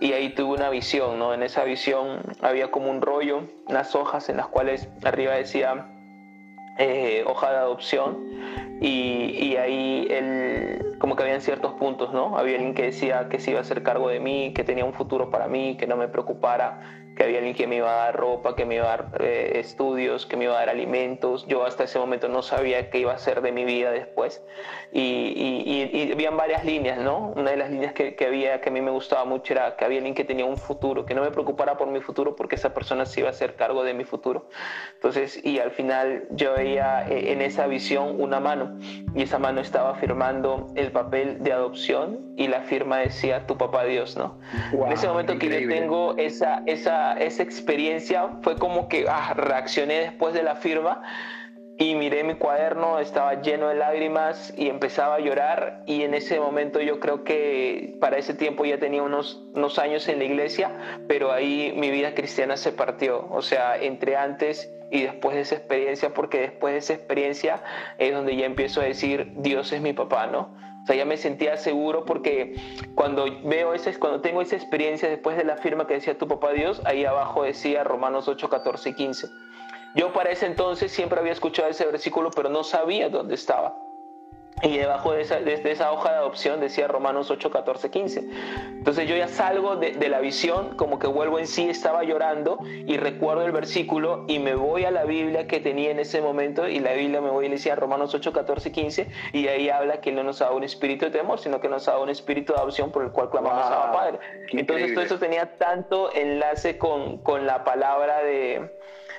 y 0.00 0.12
ahí 0.12 0.30
tuve 0.30 0.56
una 0.56 0.70
visión, 0.70 1.18
¿no? 1.18 1.34
En 1.34 1.42
esa 1.42 1.64
visión 1.64 2.22
había 2.40 2.70
como 2.70 2.90
un 2.90 3.02
rollo, 3.02 3.42
unas 3.66 3.94
hojas 3.94 4.28
en 4.30 4.38
las 4.38 4.46
cuales 4.46 4.88
arriba 5.04 5.34
decía 5.34 5.88
eh, 6.78 7.24
hoja 7.26 7.50
de 7.50 7.56
adopción 7.56 8.16
y, 8.80 9.36
y 9.40 9.56
ahí 9.56 10.06
el, 10.10 10.96
como 10.98 11.16
que 11.16 11.22
habían 11.22 11.40
ciertos 11.40 11.72
puntos, 11.74 12.12
¿no? 12.12 12.38
Había 12.38 12.56
alguien 12.56 12.74
que 12.74 12.82
decía 12.84 13.28
que 13.28 13.38
se 13.38 13.50
iba 13.50 13.60
a 13.60 13.62
hacer 13.62 13.82
cargo 13.82 14.08
de 14.08 14.20
mí, 14.20 14.52
que 14.54 14.64
tenía 14.64 14.84
un 14.84 14.92
futuro 14.92 15.30
para 15.30 15.48
mí, 15.48 15.76
que 15.76 15.86
no 15.86 15.96
me 15.96 16.08
preocupara, 16.08 16.80
que 17.18 17.24
había 17.24 17.38
alguien 17.38 17.56
que 17.56 17.66
me 17.66 17.76
iba 17.76 17.90
a 17.92 18.04
dar 18.04 18.16
ropa, 18.16 18.54
que 18.54 18.64
me 18.64 18.76
iba 18.76 18.84
a 18.84 18.96
dar 18.96 19.10
eh, 19.20 19.54
estudios, 19.56 20.24
que 20.24 20.36
me 20.36 20.44
iba 20.44 20.54
a 20.54 20.60
dar 20.60 20.68
alimentos. 20.68 21.48
Yo 21.48 21.66
hasta 21.66 21.82
ese 21.82 21.98
momento 21.98 22.28
no 22.28 22.42
sabía 22.42 22.90
qué 22.90 23.00
iba 23.00 23.12
a 23.12 23.18
ser 23.18 23.42
de 23.42 23.50
mi 23.50 23.64
vida 23.64 23.90
después. 23.90 24.40
Y, 24.92 25.00
y, 25.00 25.90
y, 25.92 26.12
habían 26.12 26.36
varias 26.36 26.64
líneas, 26.64 26.98
¿no? 27.00 27.32
Una 27.34 27.50
de 27.50 27.56
las 27.56 27.70
líneas 27.70 27.92
que, 27.92 28.14
que, 28.14 28.24
había 28.24 28.60
que 28.60 28.68
a 28.68 28.72
mí 28.72 28.80
me 28.80 28.92
gustaba 28.92 29.24
mucho 29.24 29.52
era 29.52 29.74
que 29.76 29.84
había 29.84 29.98
alguien 29.98 30.14
que 30.14 30.24
tenía 30.24 30.44
un 30.44 30.56
futuro, 30.56 31.04
que 31.04 31.14
no 31.14 31.22
me 31.22 31.32
preocupara 31.32 31.76
por 31.76 31.88
mi 31.88 32.00
futuro 32.00 32.36
porque 32.36 32.54
esa 32.54 32.72
persona 32.72 33.04
se 33.04 33.18
iba 33.20 33.28
a 33.28 33.32
hacer 33.32 33.56
cargo 33.56 33.82
de 33.82 33.94
mi 33.94 34.04
futuro. 34.04 34.48
Entonces, 34.94 35.44
y 35.44 35.58
al 35.58 35.72
final 35.72 36.28
yo 36.30 36.54
veía 36.54 37.04
eh, 37.08 37.32
en 37.32 37.42
esa 37.42 37.66
visión 37.66 38.20
una 38.20 38.38
mano 38.38 38.78
y 39.12 39.22
esa 39.22 39.40
mano 39.40 39.60
estaba 39.60 39.96
firmando 39.96 40.68
el 40.76 40.92
papel 40.92 41.42
de 41.42 41.52
adopción 41.52 42.34
y 42.36 42.46
la 42.46 42.60
firma 42.60 42.98
decía 42.98 43.44
tu 43.48 43.58
papá 43.58 43.84
Dios, 43.86 44.16
¿no? 44.16 44.38
en 44.72 44.92
ese 44.92 45.08
momento 45.08 45.36
que 45.36 45.48
yo 45.48 45.68
tengo 45.68 46.16
esa, 46.16 46.62
esa 46.66 47.07
esa, 47.14 47.42
experiencia 47.42 48.28
fue 48.42 48.56
como 48.56 48.88
que 48.88 49.06
ah, 49.08 49.34
reaccioné 49.34 50.00
después 50.00 50.34
de 50.34 50.42
la 50.42 50.56
firma 50.56 51.02
y 51.78 51.94
miré 51.94 52.24
mi 52.24 52.34
cuaderno, 52.34 52.98
estaba 52.98 53.40
lleno 53.40 53.68
de 53.68 53.76
lágrimas 53.76 54.52
y 54.56 54.68
empezaba 54.68 55.14
a 55.14 55.20
llorar 55.20 55.82
y 55.86 56.02
en 56.02 56.12
ese 56.12 56.40
momento 56.40 56.80
yo 56.80 56.98
creo 56.98 57.22
que 57.22 57.96
para 58.00 58.18
ese 58.18 58.34
tiempo 58.34 58.64
ya 58.64 58.78
tenía 58.78 59.02
unos, 59.02 59.44
unos 59.54 59.78
años 59.78 60.08
en 60.08 60.18
la 60.18 60.24
iglesia, 60.24 60.72
pero 61.06 61.32
ahí 61.32 61.72
mi 61.76 61.90
vida 61.90 62.14
cristiana 62.14 62.56
se 62.56 62.72
partió, 62.72 63.28
o 63.30 63.42
sea, 63.42 63.76
entre 63.80 64.16
antes 64.16 64.72
y 64.90 65.02
después 65.02 65.36
de 65.36 65.42
esa 65.42 65.54
experiencia, 65.54 66.12
porque 66.14 66.40
después 66.40 66.72
de 66.72 66.78
esa 66.78 66.94
experiencia 66.94 67.62
es 67.98 68.12
donde 68.12 68.34
ya 68.34 68.46
empiezo 68.46 68.80
a 68.80 68.84
decir, 68.84 69.32
Dios 69.36 69.72
es 69.72 69.80
mi 69.80 69.92
papá, 69.92 70.26
¿no? 70.26 70.56
Sea, 70.88 70.96
ya 70.96 71.04
me 71.04 71.16
sentía 71.16 71.56
seguro 71.56 72.04
porque 72.04 72.56
cuando 72.94 73.26
veo 73.44 73.74
ese, 73.74 73.96
cuando 73.98 74.20
tengo 74.20 74.42
esa 74.42 74.56
experiencia 74.56 75.08
después 75.08 75.36
de 75.36 75.44
la 75.44 75.56
firma 75.56 75.86
que 75.86 75.94
decía 75.94 76.18
tu 76.18 76.26
papá 76.26 76.52
Dios, 76.52 76.82
ahí 76.84 77.04
abajo 77.04 77.44
decía 77.44 77.84
Romanos 77.84 78.26
8, 78.26 78.48
14 78.48 78.88
y 78.88 78.94
15. 78.94 79.28
Yo 79.94 80.12
para 80.12 80.30
ese 80.30 80.46
entonces 80.46 80.90
siempre 80.92 81.20
había 81.20 81.32
escuchado 81.32 81.68
ese 81.68 81.86
versículo, 81.86 82.30
pero 82.30 82.48
no 82.48 82.64
sabía 82.64 83.08
dónde 83.08 83.34
estaba. 83.34 83.87
Y 84.62 84.76
debajo 84.76 85.12
de 85.12 85.22
esa, 85.22 85.38
esa 85.38 85.92
hoja 85.92 86.12
de 86.12 86.16
adopción 86.16 86.60
decía 86.60 86.88
Romanos 86.88 87.30
8, 87.30 87.50
14, 87.50 87.90
15. 87.90 88.24
Entonces 88.78 89.08
yo 89.08 89.16
ya 89.16 89.28
salgo 89.28 89.76
de, 89.76 89.92
de, 89.92 90.08
la 90.08 90.20
visión, 90.20 90.76
como 90.76 90.98
que 90.98 91.06
vuelvo 91.06 91.38
en 91.38 91.46
sí, 91.46 91.68
estaba 91.68 92.04
llorando 92.04 92.58
y 92.64 92.96
recuerdo 92.96 93.44
el 93.44 93.52
versículo 93.52 94.24
y 94.28 94.38
me 94.38 94.54
voy 94.54 94.84
a 94.84 94.90
la 94.90 95.04
Biblia 95.04 95.46
que 95.46 95.60
tenía 95.60 95.90
en 95.90 96.00
ese 96.00 96.20
momento 96.20 96.68
y 96.68 96.80
la 96.80 96.92
Biblia 96.92 97.20
me 97.20 97.30
voy 97.30 97.46
a 97.46 97.48
decía 97.50 97.74
Romanos 97.74 98.14
8, 98.14 98.32
14, 98.32 98.72
15 98.72 99.08
y 99.32 99.48
ahí 99.48 99.68
habla 99.68 100.00
que 100.00 100.10
Él 100.10 100.16
no 100.16 100.22
nos 100.22 100.40
ha 100.40 100.46
dado 100.46 100.56
un 100.56 100.64
espíritu 100.64 101.06
de 101.06 101.10
temor, 101.10 101.38
sino 101.38 101.60
que 101.60 101.68
nos 101.68 101.86
ha 101.88 101.92
dado 101.92 102.04
un 102.04 102.10
espíritu 102.10 102.52
de 102.52 102.58
adopción 102.58 102.90
por 102.90 103.04
el 103.04 103.10
cual 103.10 103.30
clamamos 103.30 103.66
a 103.66 103.92
Padre. 103.92 104.18
Entonces 104.52 104.94
todo 104.94 105.04
eso 105.04 105.18
tenía 105.18 105.56
tanto 105.56 106.12
enlace 106.14 106.78
con, 106.78 107.18
con 107.18 107.46
la 107.46 107.64
palabra 107.64 108.22
de, 108.22 108.70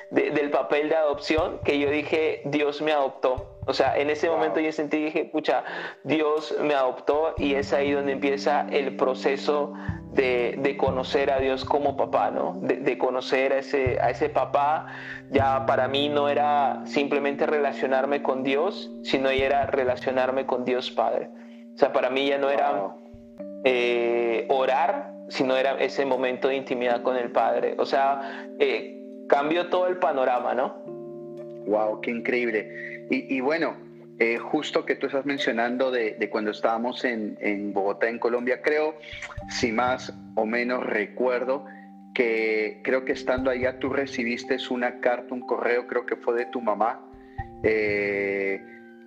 de, 0.10 0.32
del 0.32 0.50
papel 0.50 0.90
de 0.90 0.96
adopción 0.96 1.60
que 1.64 1.80
yo 1.80 1.90
dije, 1.90 2.42
Dios 2.46 2.82
me 2.82 2.92
adoptó. 2.92 3.59
O 3.70 3.74
sea, 3.74 3.96
en 3.96 4.10
ese 4.10 4.28
momento 4.28 4.60
yo 4.60 4.72
sentí, 4.72 4.98
dije, 4.98 5.26
pucha, 5.26 5.64
Dios 6.04 6.56
me 6.60 6.74
adoptó 6.74 7.36
y 7.38 7.54
es 7.54 7.72
ahí 7.72 7.92
donde 7.92 8.14
empieza 8.14 8.66
el 8.72 8.96
proceso 8.96 9.76
de, 10.12 10.56
de 10.58 10.76
conocer 10.76 11.32
a 11.32 11.38
Dios 11.38 11.66
como 11.66 11.96
papá, 11.96 12.32
¿no? 12.32 12.58
De, 12.62 12.78
de, 12.78 12.98
conocer 12.98 13.54
a 13.54 13.60
ese, 13.60 14.00
a 14.02 14.10
ese 14.10 14.28
papá. 14.30 14.88
Ya 15.30 15.68
para 15.68 15.88
mí 15.88 16.10
no 16.10 16.30
era 16.30 16.82
simplemente 16.86 17.46
relacionarme 17.46 18.24
con 18.24 18.44
Dios, 18.44 18.92
sino 19.04 19.32
ya 19.32 19.46
era 19.46 19.66
relacionarme 19.68 20.48
con 20.48 20.66
Dios 20.66 20.90
Padre. 20.90 21.30
O 21.76 21.78
sea, 21.78 21.94
para 21.94 22.10
mí 22.10 22.28
ya 22.28 22.40
no 22.40 22.50
era 22.50 22.96
eh, 23.66 24.48
orar, 24.50 25.14
sino 25.28 25.56
era 25.56 25.74
ese 25.74 26.08
momento 26.08 26.48
de 26.48 26.56
intimidad 26.56 27.04
con 27.04 27.18
el 27.18 27.32
Padre. 27.32 27.76
O 27.78 27.86
sea, 27.86 28.48
eh, 28.58 29.00
cambió 29.28 29.70
todo 29.70 29.86
el 29.86 29.98
panorama, 29.98 30.56
¿no? 30.56 30.74
Wow, 31.68 32.02
qué 32.02 32.10
increíble. 32.10 32.99
Y, 33.10 33.40
bueno, 33.42 33.76
eh, 34.20 34.38
justo 34.38 34.86
que 34.86 34.96
tú 34.96 35.08
estás 35.08 35.26
mencionando 35.26 35.90
de, 35.90 36.30
cuando 36.30 36.52
estábamos 36.52 37.04
en, 37.06 37.38
en, 37.42 37.74
Bogotá, 37.74 38.08
en 38.08 38.20
Colombia, 38.20 38.62
creo, 38.62 38.96
si 39.50 39.72
más 39.72 40.14
o 40.36 40.46
menos 40.46 40.86
recuerdo, 40.86 41.66
que 42.14 42.82
creo 42.84 43.06
que 43.06 43.14
estando 43.14 43.50
allá 43.50 43.80
tú 43.80 43.90
recibiste 43.90 44.58
una 44.70 45.00
carta, 45.00 45.34
un 45.34 45.42
correo, 45.42 45.88
creo 45.88 46.06
que 46.06 46.18
fue 46.18 46.36
de 46.36 46.46
tu 46.48 46.62
mamá. 46.62 47.02
Eh, 47.64 48.62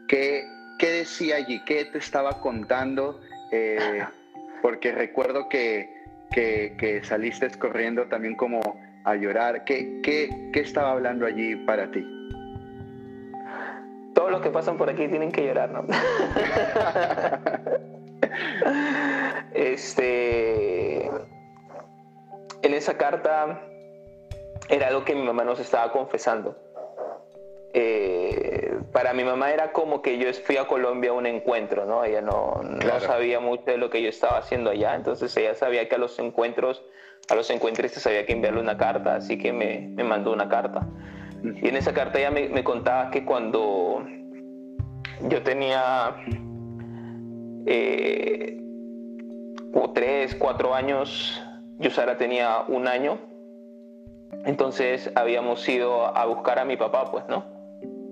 ¿qué, 0.09 0.45
¿qué, 0.79 0.91
decía 0.91 1.37
allí? 1.37 1.63
¿Qué 1.65 1.85
te 1.85 1.99
estaba 1.99 2.41
contando? 2.41 3.21
Eh, 3.53 4.03
porque 4.63 4.93
recuerdo 4.93 5.49
que, 5.49 5.95
que, 6.33 6.75
que, 6.79 7.05
saliste 7.05 7.49
corriendo 7.59 8.07
también 8.07 8.35
como 8.35 8.61
a 9.05 9.15
llorar. 9.15 9.65
¿Qué, 9.65 10.01
qué, 10.03 10.51
qué 10.53 10.61
estaba 10.61 10.93
hablando 10.93 11.27
allí 11.27 11.55
para 11.55 11.91
ti? 11.91 12.22
Todos 14.23 14.31
los 14.31 14.41
que 14.41 14.51
pasan 14.51 14.79
por 14.79 14.89
aquí 14.89 15.09
tienen 15.09 15.33
que 15.33 15.45
llorar, 15.45 15.71
¿no? 15.71 15.83
este, 19.53 21.07
en 21.07 22.73
esa 22.73 22.97
carta 22.97 23.61
era 24.69 24.87
algo 24.87 25.05
que 25.05 25.17
mi 25.17 25.25
mamá 25.25 25.43
nos 25.43 25.59
estaba 25.59 25.91
confesando. 25.91 26.57
Eh, 27.75 28.79
para 28.93 29.13
mi 29.13 29.25
mamá 29.25 29.51
era 29.51 29.73
como 29.73 30.03
que 30.03 30.19
yo 30.19 30.33
fui 30.35 30.57
a 30.57 30.69
Colombia 30.69 31.11
a 31.11 31.15
un 31.15 31.27
encuentro, 31.27 31.85
¿no? 31.85 32.05
Ella 32.05 32.21
no, 32.21 32.61
no, 32.63 33.01
sabía 33.01 33.41
mucho 33.41 33.65
de 33.65 33.77
lo 33.77 33.91
que 33.91 34.03
yo 34.03 34.09
estaba 34.09 34.39
haciendo 34.39 34.71
allá, 34.71 34.95
entonces 34.95 35.37
ella 35.37 35.57
sabía 35.57 35.89
que 35.89 35.97
a 35.97 35.99
los 35.99 36.17
encuentros, 36.21 36.85
a 37.29 37.35
los 37.35 37.51
encuentristas 37.51 38.07
había 38.07 38.25
que 38.25 38.35
enviarle 38.35 38.61
una 38.61 38.77
carta, 38.77 39.17
así 39.17 39.37
que 39.37 39.53
me, 39.53 39.81
me 39.81 40.05
mandó 40.05 40.33
una 40.33 40.49
carta. 40.49 40.87
Y 41.43 41.69
en 41.69 41.77
esa 41.77 41.93
carta 41.93 42.19
ella 42.19 42.31
me, 42.31 42.65
contaba 42.65 43.11
que 43.11 43.25
cuando 43.25 44.05
yo 45.29 45.43
tenía 45.43 46.15
eh, 47.67 48.61
tres, 49.95 50.35
cuatro 50.35 50.75
años, 50.75 51.43
Yusara 51.79 52.17
tenía 52.17 52.65
un 52.69 52.87
año, 52.87 53.19
entonces 54.45 55.11
habíamos 55.15 55.69
ido 55.69 56.17
a 56.17 56.25
buscar 56.27 56.59
a 56.59 56.65
mi 56.65 56.77
papá, 56.77 57.11
pues, 57.11 57.25
¿no? 57.29 57.45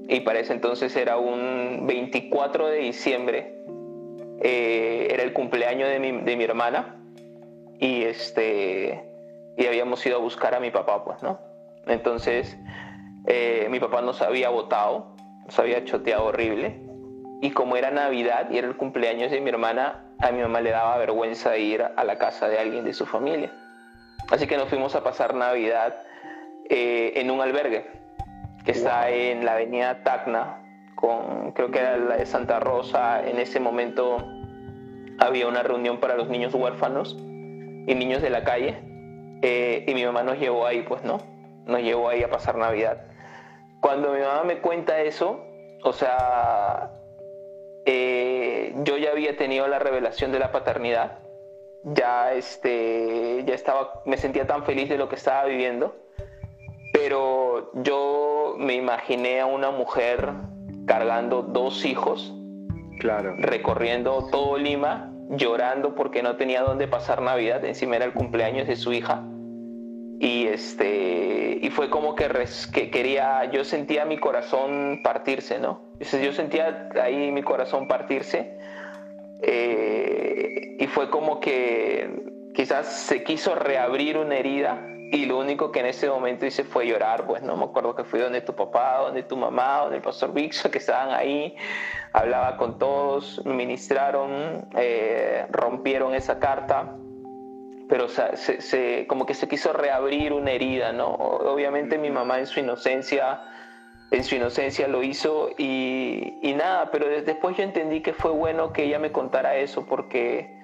Y 0.08 0.20
para 0.20 0.40
ese 0.40 0.52
entonces 0.52 0.94
era 0.96 1.16
un 1.16 1.86
24 1.86 2.66
de 2.66 2.78
diciembre, 2.78 3.62
eh, 4.42 5.08
era 5.10 5.22
el 5.22 5.32
cumpleaños 5.32 5.88
de 5.88 6.00
mi, 6.00 6.12
de 6.12 6.36
mi 6.36 6.44
hermana, 6.44 6.96
y 7.78 8.02
este 8.02 9.04
y 9.56 9.66
habíamos 9.66 10.04
ido 10.06 10.16
a 10.16 10.20
buscar 10.20 10.54
a 10.54 10.60
mi 10.60 10.70
papá, 10.70 11.04
pues, 11.04 11.22
¿no? 11.22 11.38
Entonces, 11.86 12.56
eh, 13.26 13.66
mi 13.70 13.80
papá 13.80 14.02
nos 14.02 14.22
había 14.22 14.48
votado, 14.48 15.16
nos 15.46 15.58
había 15.58 15.84
choteado 15.84 16.26
horrible, 16.26 16.80
y 17.42 17.50
como 17.50 17.76
era 17.76 17.90
Navidad 17.90 18.50
y 18.50 18.58
era 18.58 18.68
el 18.68 18.76
cumpleaños 18.76 19.30
de 19.30 19.40
mi 19.40 19.50
hermana, 19.50 20.04
a 20.18 20.30
mi 20.30 20.42
mamá 20.42 20.60
le 20.60 20.70
daba 20.70 20.98
vergüenza 20.98 21.56
ir 21.56 21.82
a 21.82 22.04
la 22.04 22.18
casa 22.18 22.48
de 22.48 22.58
alguien 22.58 22.84
de 22.84 22.92
su 22.92 23.06
familia. 23.06 23.50
Así 24.30 24.46
que 24.46 24.56
nos 24.56 24.68
fuimos 24.68 24.94
a 24.94 25.02
pasar 25.02 25.34
Navidad 25.34 26.02
eh, 26.68 27.14
en 27.16 27.30
un 27.30 27.40
albergue 27.40 27.86
que 28.64 28.72
está 28.72 29.08
en 29.10 29.44
la 29.44 29.54
avenida 29.54 30.02
Tacna, 30.02 30.62
con, 30.94 31.52
creo 31.52 31.70
que 31.70 31.78
era 31.78 31.96
la 31.96 32.16
de 32.16 32.26
Santa 32.26 32.60
Rosa. 32.60 33.26
En 33.26 33.38
ese 33.38 33.58
momento 33.58 34.18
había 35.18 35.48
una 35.48 35.62
reunión 35.62 35.98
para 35.98 36.16
los 36.16 36.28
niños 36.28 36.54
huérfanos 36.54 37.16
y 37.18 37.94
niños 37.94 38.22
de 38.22 38.30
la 38.30 38.44
calle. 38.44 38.78
Eh, 39.42 39.84
y 39.88 39.94
mi 39.94 40.04
mamá 40.04 40.22
nos 40.22 40.38
llevó 40.38 40.66
ahí, 40.66 40.82
pues, 40.82 41.02
¿no? 41.02 41.18
Nos 41.66 41.80
llevó 41.80 42.10
ahí 42.10 42.22
a 42.22 42.28
pasar 42.28 42.56
Navidad. 42.56 43.09
Cuando 43.80 44.12
mi 44.12 44.20
mamá 44.20 44.44
me 44.44 44.58
cuenta 44.58 45.00
eso, 45.00 45.40
o 45.82 45.92
sea, 45.92 46.90
eh, 47.86 48.74
yo 48.84 48.98
ya 48.98 49.10
había 49.10 49.36
tenido 49.36 49.66
la 49.68 49.78
revelación 49.78 50.32
de 50.32 50.38
la 50.38 50.52
paternidad, 50.52 51.18
ya, 51.82 52.34
este, 52.34 53.42
ya 53.46 53.54
estaba, 53.54 54.02
me 54.04 54.18
sentía 54.18 54.46
tan 54.46 54.64
feliz 54.64 54.88
de 54.90 54.98
lo 54.98 55.08
que 55.08 55.16
estaba 55.16 55.46
viviendo, 55.46 55.96
pero 56.92 57.72
yo 57.82 58.54
me 58.58 58.74
imaginé 58.74 59.40
a 59.40 59.46
una 59.46 59.70
mujer 59.70 60.30
cargando 60.86 61.42
dos 61.42 61.86
hijos, 61.86 62.34
claro. 62.98 63.34
recorriendo 63.38 64.28
todo 64.30 64.58
Lima, 64.58 65.10
llorando 65.30 65.94
porque 65.94 66.22
no 66.22 66.36
tenía 66.36 66.62
dónde 66.62 66.86
pasar 66.86 67.22
Navidad, 67.22 67.64
encima 67.64 67.96
era 67.96 68.04
el 68.04 68.12
cumpleaños 68.12 68.68
de 68.68 68.76
su 68.76 68.92
hija 68.92 69.24
y 70.20 70.46
este 70.48 71.58
y 71.62 71.70
fue 71.70 71.88
como 71.88 72.14
que, 72.14 72.28
que, 72.74 72.90
quería 72.90 73.50
yo 73.50 73.64
sentía 73.64 74.04
mi 74.04 74.18
corazón 74.18 75.00
partirse 75.02 75.58
no 75.58 75.80
yo 75.98 76.32
sentía 76.34 76.90
ahí 77.02 77.32
mi 77.32 77.42
corazón 77.42 77.88
partirse 77.88 78.54
eh, 79.42 80.76
y 80.78 80.86
fue 80.88 81.08
como 81.08 81.40
que 81.40 82.50
quizás 82.54 82.86
se 82.86 83.24
quiso 83.24 83.54
reabrir 83.54 84.18
una 84.18 84.36
herida 84.36 84.86
y 85.10 85.24
lo 85.24 85.38
único 85.38 85.72
que 85.72 85.80
en 85.80 85.86
ese 85.86 86.08
momento 86.08 86.46
hice 86.46 86.62
fue 86.62 86.86
llorar, 86.86 87.26
pues 87.26 87.42
no 87.42 87.56
me 87.56 87.64
acuerdo 87.64 87.96
que 87.96 88.04
fui 88.04 88.20
donde 88.20 88.42
tu 88.42 88.54
papá, 88.54 88.98
donde 88.98 89.24
tu 89.24 89.36
mamá, 89.36 89.78
donde 89.78 89.96
el 89.96 90.02
pastor 90.02 90.32
Vixo, 90.32 90.70
que 90.70 90.78
estaban 90.78 91.10
ahí, 91.12 91.56
hablaba 92.12 92.56
con 92.56 92.78
todos, 92.78 93.44
ministraron, 93.44 94.68
eh, 94.76 95.46
rompieron 95.50 96.14
esa 96.14 96.38
carta 96.38 96.94
pero 97.90 98.06
se, 98.08 99.06
como 99.08 99.26
que 99.26 99.34
se 99.34 99.48
quiso 99.48 99.72
reabrir 99.72 100.32
una 100.32 100.52
herida, 100.52 100.92
¿no? 100.92 101.08
Obviamente 101.08 101.98
mi 101.98 102.08
mamá 102.08 102.38
en 102.38 102.46
su 102.46 102.60
inocencia, 102.60 103.40
en 104.12 104.22
su 104.22 104.36
inocencia 104.36 104.86
lo 104.86 105.02
hizo 105.02 105.50
y, 105.58 106.54
nada, 106.56 106.92
pero 106.92 107.08
después 107.08 107.56
yo 107.56 107.64
entendí 107.64 108.00
que 108.00 108.12
fue 108.12 108.30
bueno 108.30 108.72
que 108.72 108.84
ella 108.84 109.00
me 109.00 109.10
contara 109.10 109.56
eso 109.56 109.86
porque 109.86 110.56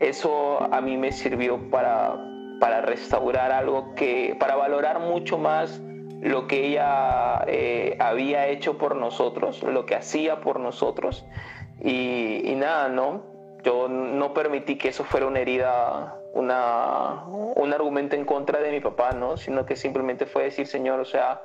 eso 0.00 0.60
a 0.74 0.80
mí 0.80 0.96
me 0.96 1.12
sirvió 1.12 1.70
para, 1.70 2.18
para 2.58 2.80
restaurar 2.80 3.52
algo 3.52 3.94
que, 3.94 4.36
para 4.40 4.56
valorar 4.56 4.98
mucho 4.98 5.38
más 5.38 5.80
lo 6.20 6.48
que 6.48 6.66
ella 6.66 7.44
eh, 7.46 7.96
había 8.00 8.48
hecho 8.48 8.76
por 8.76 8.96
nosotros, 8.96 9.62
lo 9.62 9.86
que 9.86 9.94
hacía 9.94 10.40
por 10.40 10.58
nosotros 10.58 11.24
y, 11.80 12.42
y 12.44 12.56
nada, 12.56 12.88
¿no? 12.88 13.22
Yo 13.62 13.86
no 13.88 14.34
permití 14.34 14.78
que 14.78 14.88
eso 14.88 15.04
fuera 15.04 15.28
una 15.28 15.38
herida 15.38 16.18
una, 16.32 17.24
un 17.26 17.72
argumento 17.72 18.16
en 18.16 18.24
contra 18.24 18.60
de 18.60 18.70
mi 18.70 18.80
papá, 18.80 19.12
¿no? 19.12 19.36
Sino 19.36 19.66
que 19.66 19.76
simplemente 19.76 20.26
fue 20.26 20.44
decir, 20.44 20.66
Señor, 20.66 21.00
o 21.00 21.04
sea, 21.04 21.42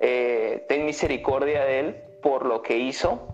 eh, 0.00 0.64
ten 0.68 0.84
misericordia 0.84 1.64
de 1.64 1.80
él 1.80 1.96
por 2.22 2.44
lo 2.44 2.62
que 2.62 2.76
hizo 2.78 3.28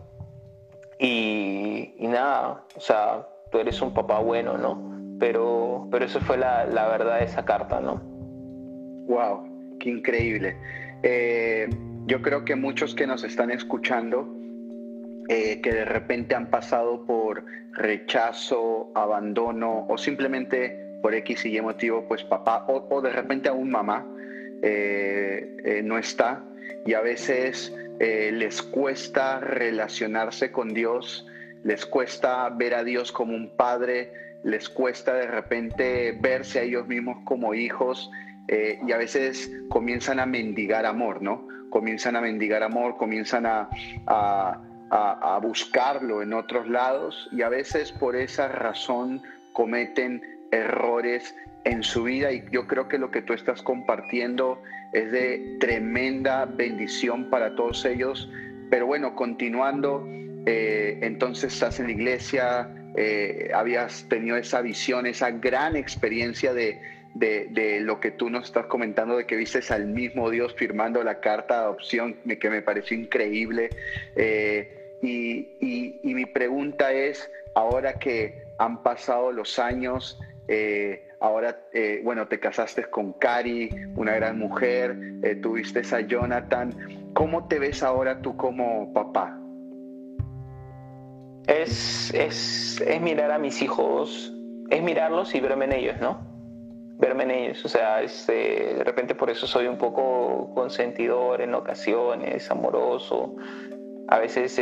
y, 0.99 1.95
nada, 1.99 2.65
o 2.77 2.81
sea, 2.81 3.27
tú 3.51 3.59
eres 3.59 3.81
un 3.81 3.93
papá 3.93 4.19
bueno, 4.21 4.57
¿no? 4.59 5.17
Pero, 5.19 5.89
pero 5.91 6.05
eso 6.05 6.21
fue 6.21 6.37
la, 6.37 6.67
la 6.67 6.87
verdad 6.89 7.19
de 7.19 7.25
esa 7.25 7.45
carta, 7.45 7.81
¿no? 7.81 8.01
Wow, 9.07 9.79
qué 9.81 9.91
increíble. 9.91 10.57
Eh, 11.03 11.69
yo 12.07 12.23
creo 12.23 12.45
que 12.45 12.55
muchos 12.55 12.95
que 12.95 13.07
nos 13.07 13.25
están 13.25 13.51
escuchando, 13.51 14.29
eh, 15.35 15.63
que 15.63 15.73
de 15.73 15.87
repente 15.87 16.35
han 16.35 16.51
pasado 16.51 17.07
por 17.07 17.47
rechazo, 17.71 18.93
abandono 18.95 19.87
o 19.89 19.97
simplemente 19.97 20.99
por 21.01 21.15
X 21.15 21.47
y 21.47 21.57
Y 21.57 21.61
motivo, 21.63 22.05
pues 22.07 22.23
papá 22.23 22.67
o, 22.69 23.01
de 23.01 23.09
repente 23.09 23.49
aún 23.49 23.71
mamá 23.71 24.07
eh, 24.61 25.57
eh, 25.65 25.81
no 25.83 25.97
está 25.97 26.45
y 26.85 26.93
a 26.93 27.01
veces 27.01 27.75
les 27.99 28.61
cuesta 28.61 29.41
relacionarse 29.41 30.53
con 30.53 30.75
Dios, 30.75 31.27
les 31.65 31.87
cuesta 31.87 32.51
ver 32.51 32.75
a 32.75 32.85
Dios 32.85 33.11
como 33.11 33.35
un 33.35 33.57
padre, 33.57 34.13
les 34.45 34.69
cuesta 34.69 35.15
de 35.15 35.29
repente 35.29 36.19
verse 36.21 36.59
a 36.59 36.63
ellos 36.63 36.87
mismos 36.89 37.17
como 37.25 37.55
hijos 37.55 38.11
y 38.49 38.93
a 38.93 38.97
veces 38.99 39.51
comienzan 39.71 40.19
a 40.21 40.27
mendigar 40.27 40.85
amor, 40.85 41.23
¿no? 41.23 41.47
Comienzan 41.71 42.17
a 42.17 42.21
mendigar 42.21 42.65
amor, 42.65 42.97
comienzan 42.97 43.47
a 43.47 43.71
buscarlo 45.41 46.23
en 46.23 46.33
otros 46.35 46.69
lados 46.69 47.29
y 47.33 47.43
a 47.43 47.49
veces 47.49 47.93
por 47.93 48.15
esa 48.15 48.49
razón 48.49 49.23
cometen 49.53 50.23
errores 50.51 51.35
en 51.65 51.83
su 51.83 52.05
vida 52.05 52.33
y 52.33 52.45
yo 52.51 52.67
creo 52.67 52.89
que 52.89 52.99
lo 52.99 53.11
que 53.11 53.23
tú 53.23 53.33
estás 53.33 53.63
compartiendo 53.63 54.63
es 54.93 55.11
de 55.11 55.57
tremenda 55.61 56.45
bendición 56.45 57.31
para 57.31 57.55
todos 57.55 57.85
ellos. 57.85 58.29
Pero 58.71 58.87
bueno, 58.87 59.15
continuando, 59.15 60.07
eh, 60.47 60.99
entonces 61.03 61.55
estás 61.55 61.81
en 61.81 61.87
la 61.87 61.93
iglesia, 61.93 62.69
eh, 62.97 63.51
habías 63.55 64.07
tenido 64.09 64.37
esa 64.37 64.61
visión, 64.61 65.07
esa 65.07 65.31
gran 65.31 65.77
experiencia 65.77 66.53
de, 66.53 66.81
de, 67.15 67.81
lo 67.81 68.01
que 68.01 68.11
tú 68.11 68.31
nos 68.31 68.47
estás 68.47 68.67
comentando, 68.67 69.17
de 69.17 69.27
que 69.27 69.37
viste 69.37 69.61
al 69.73 69.87
mismo 69.87 70.31
Dios 70.31 70.55
firmando 70.55 71.03
la 71.03 71.21
carta 71.21 71.55
de 71.55 71.61
adopción, 71.65 72.17
que 72.41 72.51
me 72.51 72.63
pareció 72.63 72.97
increíble. 72.97 73.71
Eh, 74.17 74.82
y, 75.03 76.01
y 76.03 76.15
mi 76.15 76.27
pregunta 76.27 76.93
es, 76.93 77.31
ahora 77.55 77.95
que 77.95 78.43
han 78.59 78.83
pasado 78.83 79.33
los 79.33 79.59
años, 79.59 80.19
eh, 80.49 81.09
ahora, 81.21 81.61
eh, 81.73 82.01
bueno, 82.05 82.27
te 82.29 82.39
casaste 82.41 82.85
con 82.85 83.13
Cari, 83.15 83.71
una 83.97 84.15
gran 84.15 84.39
mujer, 84.39 84.97
eh, 85.23 85.37
tuviste 85.37 85.83
a 85.95 86.01
Jonathan. 86.01 86.75
¿Cómo 87.15 87.47
te 87.49 87.59
ves 87.59 87.83
ahora 87.83 88.21
tú 88.21 88.37
como 88.37 88.93
papá? 88.93 89.39
Es, 91.47 92.13
es, 92.15 92.81
es 92.81 93.01
mirar 93.01 93.31
a 93.31 93.39
mis 93.39 93.63
hijos, 93.63 94.33
es 94.71 94.83
mirarlos 94.83 95.35
y 95.35 95.41
verme 95.41 95.65
en 95.67 95.73
ellos, 95.73 95.97
¿no? 96.01 96.21
Verme 96.99 97.25
en 97.25 97.31
ellos. 97.31 97.65
O 97.65 97.69
sea, 97.69 98.03
este, 98.03 98.75
de 98.75 98.85
repente 98.85 99.15
por 99.15 99.31
eso 99.31 99.47
soy 99.47 99.67
un 99.67 99.77
poco 99.77 100.53
consentidor 100.55 101.41
en 101.41 101.55
ocasiones, 101.55 102.51
amoroso. 102.51 103.35
A 104.13 104.19
veces 104.19 104.61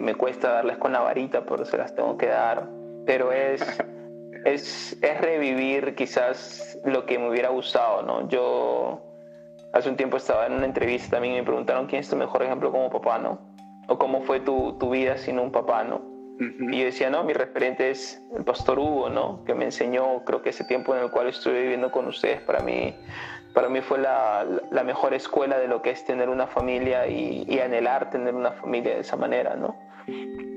me 0.00 0.14
cuesta 0.14 0.52
darles 0.52 0.76
con 0.76 0.92
la 0.92 1.00
varita, 1.00 1.44
pero 1.46 1.64
se 1.64 1.78
las 1.78 1.94
tengo 1.94 2.18
que 2.18 2.26
dar. 2.26 2.68
Pero 3.06 3.32
es 3.32 3.62
es, 4.44 4.96
es 5.02 5.20
revivir 5.20 5.94
quizás 5.94 6.78
lo 6.84 7.06
que 7.06 7.18
me 7.18 7.28
hubiera 7.28 7.48
gustado, 7.50 8.02
¿no? 8.02 8.28
Yo 8.28 9.02
hace 9.72 9.88
un 9.88 9.96
tiempo 9.96 10.16
estaba 10.16 10.46
en 10.46 10.54
una 10.54 10.66
entrevista 10.66 11.12
también 11.12 11.34
y 11.34 11.38
me 11.38 11.44
preguntaron 11.44 11.86
quién 11.86 12.00
es 12.00 12.08
tu 12.08 12.16
mejor 12.16 12.42
ejemplo 12.42 12.70
como 12.70 12.90
papá, 12.90 13.18
¿no? 13.18 13.40
O 13.88 13.98
cómo 13.98 14.22
fue 14.22 14.40
tu, 14.40 14.76
tu 14.78 14.90
vida 14.90 15.16
sin 15.16 15.38
un 15.38 15.52
papá, 15.52 15.84
¿no? 15.84 16.08
Y 16.72 16.78
yo 16.78 16.84
decía, 16.86 17.10
no, 17.10 17.22
mi 17.22 17.34
referente 17.34 17.90
es 17.90 18.22
el 18.34 18.44
pastor 18.44 18.78
Hugo, 18.78 19.10
¿no? 19.10 19.44
Que 19.44 19.54
me 19.54 19.66
enseñó, 19.66 20.24
creo 20.24 20.40
que 20.40 20.50
ese 20.50 20.64
tiempo 20.64 20.96
en 20.96 21.02
el 21.02 21.10
cual 21.10 21.28
estuve 21.28 21.60
viviendo 21.60 21.90
con 21.90 22.06
ustedes, 22.06 22.40
para 22.40 22.60
mí, 22.60 22.94
para 23.54 23.68
mí 23.68 23.80
fue 23.80 23.98
la, 23.98 24.46
la 24.70 24.84
mejor 24.84 25.14
escuela 25.14 25.58
de 25.58 25.68
lo 25.68 25.82
que 25.82 25.90
es 25.90 26.04
tener 26.04 26.28
una 26.28 26.46
familia 26.46 27.06
y, 27.06 27.44
y 27.48 27.58
anhelar 27.60 28.10
tener 28.10 28.34
una 28.34 28.52
familia 28.52 28.94
de 28.94 29.00
esa 29.00 29.16
manera, 29.16 29.56
¿no? 29.56 29.76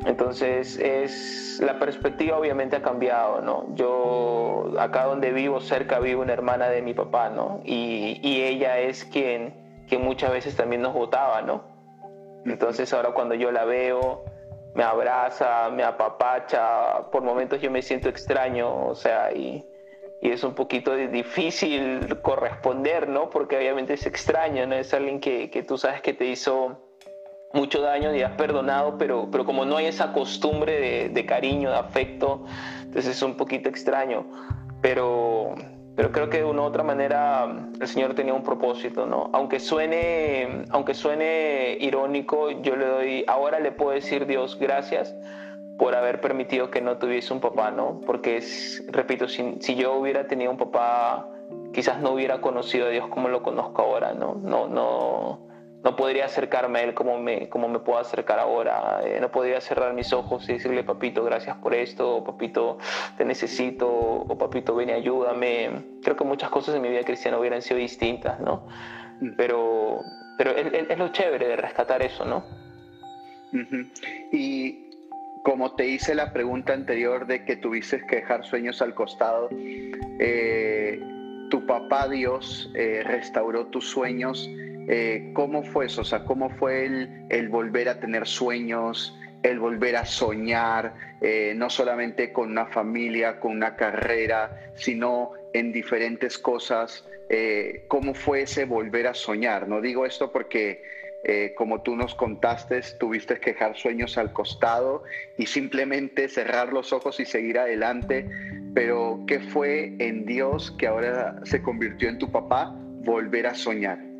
Entonces, 0.06 0.78
es, 0.80 1.62
la 1.64 1.80
perspectiva 1.80 2.38
obviamente 2.38 2.76
ha 2.76 2.82
cambiado, 2.82 3.42
¿no? 3.42 3.66
Yo, 3.76 4.74
acá 4.78 5.06
donde 5.06 5.32
vivo, 5.32 5.62
cerca 5.62 6.00
vivo 6.00 6.22
una 6.22 6.34
hermana 6.34 6.68
de 6.68 6.82
mi 6.82 6.94
papá, 6.94 7.30
¿no? 7.30 7.62
Y, 7.64 8.20
ella 8.44 8.80
es 8.80 9.06
quien, 9.06 9.86
que 9.88 9.98
muchas 9.98 10.32
veces 10.32 10.56
también 10.56 10.82
nos 10.82 10.94
votaba, 10.94 11.42
¿no? 11.42 11.64
Entonces 12.46 12.94
ahora 12.94 13.12
cuando 13.12 13.36
yo 13.36 13.52
la 13.52 13.64
veo, 13.64 14.26
me 14.76 14.84
abraza, 14.84 15.70
me 15.70 15.84
apapacha, 15.84 17.10
por 17.12 17.24
momentos 17.24 17.62
yo 17.62 17.72
me 17.72 17.82
siento 17.82 18.10
extraño, 18.10 18.88
o 18.88 18.96
sea, 18.96 19.32
y, 19.32 19.66
y 20.24 20.32
es 20.32 20.42
un 20.46 20.56
poquito 20.56 20.96
difícil 20.96 22.18
corresponder, 22.22 23.10
¿no? 23.10 23.30
Porque 23.30 23.58
obviamente 23.58 23.96
es 23.96 24.06
extraño, 24.06 24.66
¿no? 24.66 24.76
Es 24.76 24.94
alguien 24.94 25.20
que, 25.20 25.50
que 25.50 25.64
tú 25.64 25.78
sabes 25.78 26.02
que 26.02 26.14
te 26.14 26.26
hizo 26.26 26.80
mucho 27.52 27.82
daño 27.82 28.16
y 28.16 28.22
has 28.22 28.32
perdonado, 28.32 28.98
pero, 28.98 29.28
pero 29.30 29.44
como 29.44 29.66
no 29.66 29.76
hay 29.76 29.88
esa 29.88 30.14
costumbre 30.14 30.80
de, 30.80 31.10
de 31.10 31.26
cariño, 31.26 31.72
de 31.72 31.76
afecto, 31.76 32.46
entonces 32.84 33.18
es 33.18 33.22
un 33.22 33.36
poquito 33.36 33.68
extraño. 33.68 34.26
Pero, 34.82 35.56
pero 35.98 36.14
creo 36.14 36.30
que 36.30 36.38
de 36.38 36.46
una 36.46 36.62
u 36.62 36.66
otra 36.66 36.84
manera 36.84 37.68
el 37.82 37.88
Señor 37.90 38.16
tenía 38.16 38.34
un 38.34 38.44
propósito, 38.44 39.06
¿no? 39.06 39.30
Aunque 39.34 39.60
suene, 39.60 40.64
aunque 40.70 40.94
suene 40.94 41.78
irónico, 41.82 42.50
yo 42.62 42.78
le 42.78 42.86
doy, 42.86 43.26
ahora 43.28 43.60
le 43.60 43.74
puedo 43.74 43.92
decir 43.92 44.26
Dios 44.26 44.58
gracias 44.58 45.14
por 45.78 45.96
haber 45.96 46.22
permitido 46.22 46.70
que 46.70 46.82
no 46.82 46.98
tuviese 46.98 47.34
un 47.34 47.40
papá, 47.40 47.72
¿no? 47.72 48.02
Porque, 48.06 48.38
es, 48.38 48.84
repito, 48.88 49.28
si, 49.28 49.58
si 49.60 49.76
yo 49.76 49.94
hubiera 49.94 50.28
tenido 50.28 50.52
un 50.52 50.58
papá, 50.58 51.28
quizás 51.74 52.00
no 52.00 52.12
hubiera 52.12 52.42
conocido 52.42 52.88
a 52.88 52.90
Dios 52.90 53.08
como 53.08 53.30
lo 53.30 53.44
conozco 53.44 53.82
ahora, 53.82 54.14
¿no? 54.14 54.36
No, 54.36 54.68
no, 54.68 55.48
no 55.84 55.96
podría 55.96 56.26
acercarme 56.26 56.80
a 56.80 56.84
Él 56.84 56.94
como 56.94 57.18
me, 57.18 57.50
como 57.50 57.68
me 57.68 57.80
puedo 57.80 58.00
acercar 58.00 58.40
ahora. 58.40 59.02
Eh, 59.04 59.20
no 59.20 59.30
podría 59.30 59.60
cerrar 59.60 59.94
mis 59.94 60.14
ojos 60.14 60.48
y 60.48 60.54
decirle, 60.54 60.84
papito, 60.84 61.24
gracias 61.24 61.58
por 61.58 61.74
esto, 61.74 62.18
o 62.18 62.24
papito, 62.24 62.78
te 63.18 63.26
necesito, 63.26 63.90
o 63.90 64.38
papito, 64.38 64.76
ven 64.76 64.90
y 64.90 64.94
ayúdame. 64.94 66.00
Creo 66.02 66.16
que 66.16 66.24
muchas 66.24 66.50
cosas 66.50 66.76
en 66.76 66.82
mi 66.82 66.90
vida 66.90 67.04
cristiana 67.04 67.38
hubieran 67.38 67.62
sido 67.62 67.80
distintas, 67.80 68.40
¿no? 68.40 68.68
Mm. 69.20 69.36
Pero, 69.36 70.00
pero 70.38 70.52
es, 70.52 70.98
lo 70.98 71.10
chévere 71.10 71.48
de 71.50 71.56
rescatar 71.58 72.02
eso, 72.02 72.24
¿no? 72.24 72.44
Y 74.32 74.83
como 75.44 75.76
te 75.76 75.86
hice 75.88 76.16
la 76.16 76.32
pregunta 76.32 76.74
anterior 76.74 77.28
de 77.28 77.44
que 77.44 77.58
tuviste 77.58 78.02
que 78.08 78.18
dejar 78.18 78.46
sueños 78.46 78.82
al 78.82 78.96
costado, 78.96 79.50
eh, 79.52 81.00
tu 81.50 81.66
papá 81.66 82.08
Dios 82.08 82.72
eh, 82.76 83.04
restauró 83.06 83.68
tus 83.68 83.88
sueños 83.88 84.50
eh, 84.88 85.32
¿Cómo 85.34 85.64
fue 85.64 85.86
eso? 85.86 86.02
O 86.02 86.04
sea, 86.04 86.26
¿cómo 86.26 86.50
fue 86.50 86.86
el, 87.30 87.48
volver 87.48 87.88
a 87.88 88.02
tener 88.02 88.28
sueños, 88.28 89.18
el 89.42 89.58
volver 89.58 89.96
a 89.96 90.06
soñar, 90.06 90.94
no 91.56 91.70
solamente 91.70 92.34
con 92.34 92.52
una 92.52 92.66
familia, 92.66 93.40
con 93.40 93.54
una 93.54 93.78
carrera, 93.78 94.74
sino 94.76 95.32
en 95.54 95.72
diferentes 95.72 96.38
cosas? 96.38 97.08
¿Cómo 97.88 98.14
fue 98.14 98.42
ese 98.42 98.66
volver 98.66 99.08
a 99.08 99.14
soñar? 99.14 99.70
No 99.70 99.80
digo 99.80 100.06
esto 100.06 100.34
porque... 100.34 100.84
como 101.56 101.82
tú 101.82 101.96
nos 101.96 102.16
contaste, 102.16 102.82
tuviste 103.00 103.40
que 103.40 103.54
dejar 103.54 103.78
sueños 103.78 104.18
al 104.18 104.34
costado 104.34 105.04
y 105.38 105.46
simplemente 105.46 106.28
cerrar 106.28 106.74
los 106.74 106.92
ojos 106.92 107.20
y 107.20 107.26
seguir 107.26 107.60
adelante. 107.60 108.30
Pero, 108.74 109.22
¿qué 109.28 109.40
fue 109.40 109.96
en 110.00 110.26
Dios 110.26 110.72
que 110.72 110.88
ahora 110.88 111.40
se 111.44 111.62
convirtió 111.62 112.10
en 112.10 112.20
tu 112.20 112.32
papá? 112.32 112.76
Volver 113.06 113.48
a 113.48 113.54
soñar 113.54 114.14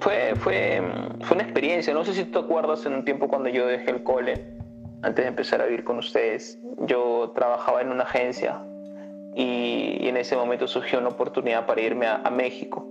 fue, 0.00 0.34
fue, 0.36 0.82
fue 1.22 1.34
una 1.34 1.44
experiencia. 1.44 1.94
No 1.94 2.04
sé 2.04 2.12
si 2.12 2.24
te 2.24 2.38
acuerdas 2.38 2.84
en 2.84 2.94
un 2.94 3.04
tiempo 3.04 3.28
cuando 3.28 3.48
yo 3.48 3.66
dejé 3.66 3.90
el 3.90 4.02
cole, 4.02 4.44
antes 5.02 5.24
de 5.24 5.28
empezar 5.28 5.62
a 5.62 5.66
vivir 5.66 5.84
con 5.84 5.98
ustedes. 5.98 6.58
Yo 6.80 7.32
trabajaba 7.34 7.80
en 7.80 7.90
una 7.90 8.04
agencia 8.04 8.60
y, 9.34 10.06
en 10.08 10.16
ese 10.16 10.36
momento 10.36 10.68
surgió 10.68 10.98
una 10.98 11.08
oportunidad 11.08 11.66
para 11.66 11.80
irme 11.80 12.06
a 12.06 12.30
México 12.30 12.86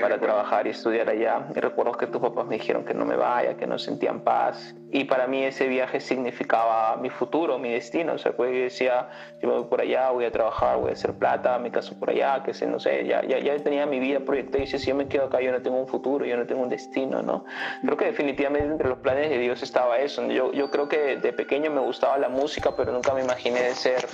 para 0.00 0.18
trabajar 0.18 0.66
y 0.66 0.70
estudiar 0.70 1.08
allá. 1.08 1.48
Y 1.54 1.60
recuerdo 1.60 1.92
que 1.92 2.06
tus 2.06 2.20
papás 2.20 2.46
me 2.46 2.56
dijeron 2.56 2.84
que 2.84 2.94
no 2.94 3.04
me 3.04 3.16
vaya, 3.16 3.56
que 3.56 3.66
no 3.66 3.78
sentían 3.78 4.20
paz. 4.20 4.74
Y 4.92 5.04
para 5.04 5.26
mí 5.26 5.44
ese 5.44 5.68
viaje 5.68 6.00
significaba 6.00 6.96
mi 6.96 7.10
futuro, 7.10 7.58
mi 7.58 7.70
destino. 7.70 8.14
O 8.14 8.18
sea, 8.18 8.32
pues 8.32 8.52
yo 8.52 8.62
decía, 8.62 9.08
yo 9.40 9.48
me 9.48 9.54
voy 9.54 9.64
por 9.64 9.80
allá, 9.80 10.10
voy 10.10 10.24
a 10.24 10.32
trabajar, 10.32 10.78
voy 10.78 10.90
a 10.90 10.92
hacer 10.94 11.12
plata, 11.14 11.58
me 11.58 11.70
caso 11.70 11.98
por 11.98 12.10
allá, 12.10 12.42
que 12.44 12.54
sé, 12.54 12.66
no 12.66 12.80
sé, 12.80 13.06
ya, 13.06 13.22
ya, 13.24 13.38
ya 13.38 13.56
tenía 13.58 13.86
mi 13.86 14.00
vida 14.00 14.20
proyectada 14.20 14.58
y 14.58 14.60
decía, 14.62 14.78
si 14.78 14.88
yo 14.88 14.94
me 14.94 15.06
quedo 15.06 15.26
acá, 15.26 15.40
yo 15.40 15.52
no 15.52 15.62
tengo 15.62 15.78
un 15.78 15.88
futuro, 15.88 16.24
yo 16.24 16.36
no 16.36 16.46
tengo 16.46 16.62
un 16.62 16.68
destino, 16.68 17.22
¿no? 17.22 17.44
Creo 17.82 17.96
que 17.96 18.06
definitivamente 18.06 18.68
entre 18.68 18.88
los 18.88 18.98
planes 18.98 19.30
de 19.30 19.38
Dios 19.38 19.62
estaba 19.62 19.98
eso. 19.98 20.26
Yo, 20.26 20.52
yo 20.52 20.70
creo 20.70 20.88
que 20.88 21.16
de 21.16 21.32
pequeño 21.32 21.70
me 21.70 21.80
gustaba 21.80 22.18
la 22.18 22.28
música, 22.28 22.74
pero 22.76 22.92
nunca 22.92 23.14
me 23.14 23.22
imaginé 23.22 23.62
de 23.62 23.74
ser, 23.74 24.06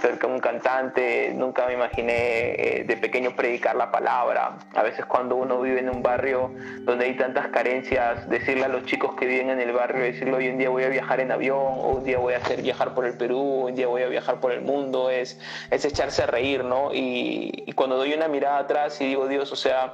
ser 0.00 0.18
un 0.24 0.38
cantante, 0.40 1.32
nunca 1.34 1.66
me 1.66 1.74
imaginé 1.74 2.78
eh, 2.78 2.84
de 2.84 2.96
pequeño 2.96 3.36
predicar 3.36 3.76
la 3.76 3.90
palabra. 3.90 4.58
A 4.74 4.82
veces 4.82 5.04
cuando 5.04 5.36
uno 5.36 5.60
vive 5.60 5.80
en 5.80 5.90
un 5.90 6.02
barrio 6.02 6.50
donde 6.80 7.06
hay 7.06 7.16
tantas 7.16 7.48
carencias, 7.48 8.28
decirle 8.28 8.64
a 8.64 8.68
los 8.68 8.84
chicos 8.84 9.14
que 9.16 9.26
viven 9.26 9.50
en 9.50 9.60
el 9.60 9.72
barrio, 9.72 10.04
decirle 10.14 10.36
hoy 10.36 10.48
un 10.48 10.58
día 10.58 10.70
voy 10.70 10.84
a 10.84 10.88
viajar 10.88 11.20
en 11.20 11.30
avión, 11.30 11.58
o 11.58 11.88
un 11.90 12.04
día 12.04 12.18
voy 12.18 12.34
a 12.34 12.38
hacer 12.38 12.62
viajar 12.62 12.94
por 12.94 13.04
el 13.04 13.16
Perú, 13.16 13.66
un 13.66 13.74
día 13.74 13.86
voy 13.86 14.02
a 14.02 14.08
viajar 14.08 14.40
por 14.40 14.52
el 14.52 14.62
mundo, 14.62 15.10
es, 15.10 15.38
es 15.70 15.84
echarse 15.84 16.22
a 16.22 16.26
reír, 16.26 16.64
¿no? 16.64 16.92
Y, 16.92 17.64
y 17.66 17.72
cuando 17.72 17.96
doy 17.96 18.14
una 18.14 18.28
mirada 18.28 18.58
atrás 18.58 19.00
y 19.00 19.06
digo, 19.06 19.28
Dios, 19.28 19.52
o 19.52 19.56
sea, 19.56 19.90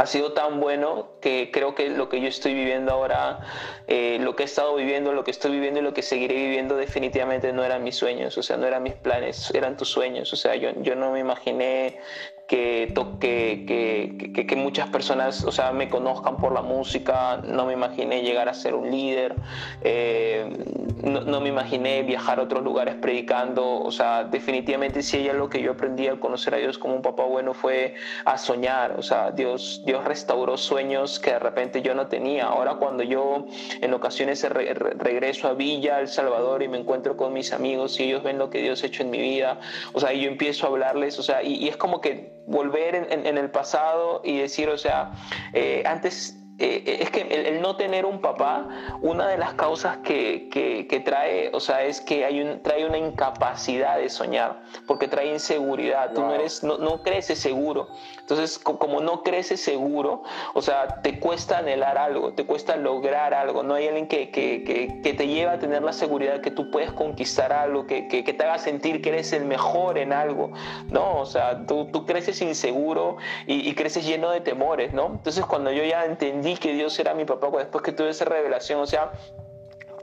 ha 0.00 0.06
sido 0.06 0.32
tan 0.32 0.60
bueno 0.60 1.10
que 1.20 1.50
creo 1.52 1.74
que 1.74 1.90
lo 1.90 2.08
que 2.08 2.20
yo 2.20 2.28
estoy 2.28 2.54
viviendo 2.54 2.92
ahora, 2.92 3.40
eh, 3.86 4.18
lo 4.20 4.34
que 4.34 4.44
he 4.44 4.46
estado 4.46 4.74
viviendo, 4.74 5.12
lo 5.12 5.24
que 5.24 5.30
estoy 5.30 5.50
viviendo 5.50 5.80
y 5.80 5.82
lo 5.82 5.92
que 5.92 6.02
seguiré 6.02 6.36
viviendo 6.36 6.76
definitivamente 6.76 7.52
no 7.52 7.64
eran 7.64 7.82
mis 7.84 7.96
sueños, 7.96 8.38
o 8.38 8.42
sea, 8.42 8.56
no 8.56 8.66
eran 8.66 8.82
mis 8.82 8.94
planes, 8.94 9.52
eran 9.54 9.76
tus 9.76 9.90
sueños, 9.90 10.32
o 10.32 10.36
sea, 10.36 10.54
yo, 10.54 10.70
yo 10.80 10.94
no 10.94 11.12
me 11.12 11.20
imaginé 11.20 12.00
que, 12.50 12.92
que, 13.20 14.32
que, 14.34 14.46
que, 14.46 14.56
muchas 14.56 14.88
personas, 14.88 15.44
o 15.44 15.52
sea, 15.52 15.70
me 15.70 15.88
conozcan 15.88 16.36
por 16.36 16.50
la 16.52 16.62
música, 16.62 17.40
no 17.44 17.64
me 17.64 17.74
imaginé 17.74 18.22
llegar 18.22 18.48
a 18.48 18.54
ser 18.54 18.74
un 18.74 18.90
líder, 18.90 19.36
eh, 19.82 20.50
no, 21.04 21.20
no, 21.20 21.40
me 21.40 21.48
imaginé 21.48 22.02
viajar 22.02 22.40
a 22.40 22.42
otros 22.42 22.64
lugares 22.64 22.96
predicando, 22.96 23.80
o 23.80 23.92
sea, 23.92 24.24
definitivamente 24.24 25.00
si 25.00 25.18
ella 25.18 25.32
lo 25.32 25.48
que 25.48 25.62
yo 25.62 25.70
aprendí 25.70 26.08
al 26.08 26.18
conocer 26.18 26.56
a 26.56 26.56
Dios 26.56 26.76
como 26.76 26.96
un 26.96 27.02
papá 27.02 27.22
bueno 27.22 27.54
fue 27.54 27.94
a 28.24 28.36
soñar, 28.36 28.98
o 28.98 29.02
sea, 29.02 29.30
Dios, 29.30 29.82
Dios 29.86 30.04
restauró 30.04 30.56
sueños 30.56 31.20
que 31.20 31.30
de 31.30 31.38
repente 31.38 31.82
yo 31.82 31.94
no 31.94 32.08
tenía. 32.08 32.46
Ahora 32.46 32.74
cuando 32.74 33.04
yo 33.04 33.46
en 33.80 33.94
ocasiones 33.94 34.42
regreso 34.42 35.46
a 35.46 35.54
Villa, 35.54 36.00
El 36.00 36.08
Salvador 36.08 36.64
y 36.64 36.68
me 36.68 36.78
encuentro 36.78 37.16
con 37.16 37.32
mis 37.32 37.52
amigos 37.52 38.00
y 38.00 38.04
ellos 38.06 38.24
ven 38.24 38.38
lo 38.38 38.50
que 38.50 38.60
Dios 38.60 38.82
ha 38.82 38.86
hecho 38.86 39.04
en 39.04 39.10
mi 39.10 39.20
vida, 39.20 39.60
o 39.92 40.00
sea, 40.00 40.12
y 40.12 40.22
yo 40.22 40.28
empiezo 40.28 40.66
a 40.66 40.70
hablarles, 40.70 41.16
o 41.20 41.22
sea, 41.22 41.44
y 41.44 41.68
es 41.68 41.76
como 41.76 42.00
que 42.00 42.39
volver 42.50 42.94
en, 42.96 43.38
el 43.38 43.50
pasado 43.50 44.20
y 44.24 44.38
decir, 44.38 44.68
o 44.68 44.76
sea, 44.76 45.12
eh, 45.52 45.84
antes 45.86 46.39
eh, 46.60 46.82
eh, 46.86 46.98
es 47.00 47.10
que 47.10 47.22
el, 47.22 47.62
no 47.62 47.76
tener 47.76 48.04
un 48.04 48.20
papá, 48.20 48.68
una 49.00 49.26
de 49.28 49.38
las 49.38 49.54
causas 49.54 49.98
que, 49.98 50.48
que, 50.50 51.00
trae, 51.00 51.50
o 51.54 51.60
sea, 51.60 51.82
es 51.84 52.00
que 52.00 52.24
hay 52.24 52.40
un, 52.42 52.62
trae 52.62 52.84
una 52.84 52.98
incapacidad 52.98 53.96
de 53.96 54.10
soñar, 54.10 54.62
porque 54.86 55.08
trae 55.08 55.32
inseguridad, 55.32 56.12
tú 56.12 56.20
no, 56.20 56.34
eres, 56.34 56.62
no, 56.62 56.76
no, 56.78 57.02
creces 57.02 57.38
seguro. 57.38 57.88
Entonces, 58.18 58.58
como 58.58 59.00
no 59.00 59.22
creces 59.22 59.60
seguro, 59.60 60.22
o 60.54 60.62
sea, 60.62 61.00
te 61.02 61.18
cuesta 61.18 61.58
anhelar 61.58 61.98
algo, 61.98 62.34
te 62.34 62.44
cuesta 62.44 62.76
lograr 62.76 63.32
algo, 63.34 63.62
no 63.62 63.74
hay 63.74 63.88
alguien 63.88 64.06
que, 64.06 64.30
que 64.30 65.14
te 65.14 65.26
lleva 65.26 65.52
a 65.52 65.58
tener 65.58 65.82
la 65.82 65.92
seguridad 65.92 66.40
que 66.40 66.50
tú 66.50 66.70
puedes 66.70 66.92
conquistar 66.92 67.52
algo, 67.52 67.86
que, 67.86 68.02
te 68.02 68.44
haga 68.44 68.58
sentir 68.58 69.02
que 69.02 69.08
eres 69.08 69.32
el 69.32 69.46
mejor 69.46 69.98
en 69.98 70.12
algo, 70.12 70.52
¿no? 70.90 71.18
O 71.18 71.26
sea, 71.26 71.66
tú, 71.66 71.86
tú 71.92 72.06
creces 72.06 72.40
inseguro 72.42 73.16
y, 73.46 73.68
y 73.68 73.74
creces 73.74 74.06
lleno 74.06 74.30
de 74.30 74.40
temores, 74.40 74.92
¿no? 74.92 75.06
Entonces, 75.06 75.44
cuando 75.46 75.72
yo 75.72 75.82
ya 75.84 76.04
entendí 76.04 76.49
que 76.56 76.72
Dios 76.74 76.98
era 76.98 77.14
mi 77.14 77.24
papá 77.24 77.48
después 77.58 77.82
que 77.82 77.92
tuve 77.92 78.10
esa 78.10 78.24
revelación, 78.24 78.80
o 78.80 78.86
sea, 78.86 79.12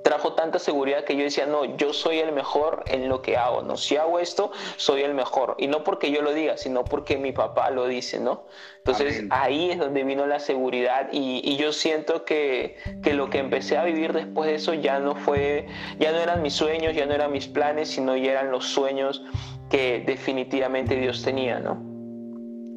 trajo 0.08 0.36
tanta 0.36 0.58
seguridad 0.58 1.04
que 1.04 1.18
yo 1.18 1.24
decía, 1.24 1.46
no, 1.48 1.76
yo 1.76 1.92
soy 1.92 2.20
el 2.20 2.32
mejor 2.32 2.86
en 2.88 3.10
lo 3.10 3.22
que 3.22 3.36
hago, 3.36 3.62
¿no? 3.62 3.76
Si 3.76 3.98
hago 3.98 4.20
esto, 4.20 4.54
soy 4.78 5.02
el 5.02 5.14
mejor. 5.14 5.56
Y 5.58 5.68
no 5.68 5.84
porque 5.84 6.12
yo 6.12 6.22
lo 6.22 6.34
diga, 6.34 6.56
sino 6.56 6.86
porque 6.86 7.18
mi 7.18 7.34
papá 7.34 7.72
lo 7.72 7.88
dice, 7.88 8.18
¿no? 8.18 8.46
Entonces 8.78 9.26
ahí 9.32 9.70
es 9.70 9.80
donde 9.80 10.06
vino 10.06 10.26
la 10.26 10.40
seguridad 10.40 11.10
y, 11.12 11.58
yo 11.58 11.74
siento 11.74 12.24
que, 12.24 12.78
que, 13.04 13.14
lo 13.14 13.30
que 13.30 13.40
empecé 13.40 13.78
a 13.78 13.84
vivir 13.84 14.14
después 14.14 14.48
de 14.48 14.56
eso 14.56 14.74
ya 14.74 15.00
no 15.00 15.14
fue, 15.14 15.68
ya 16.00 16.14
no 16.14 16.20
eran 16.20 16.42
mis 16.42 16.54
sueños, 16.54 16.96
ya 16.96 17.06
no 17.06 17.14
eran 17.14 17.34
mis 17.34 17.50
planes, 17.50 17.90
sino 17.90 18.16
ya 18.16 18.32
eran 18.32 18.50
los 18.50 18.66
sueños 18.66 19.22
que 19.70 20.04
definitivamente 20.08 20.96
Dios 20.96 21.22
tenía, 21.22 21.60
¿no? 21.60 21.76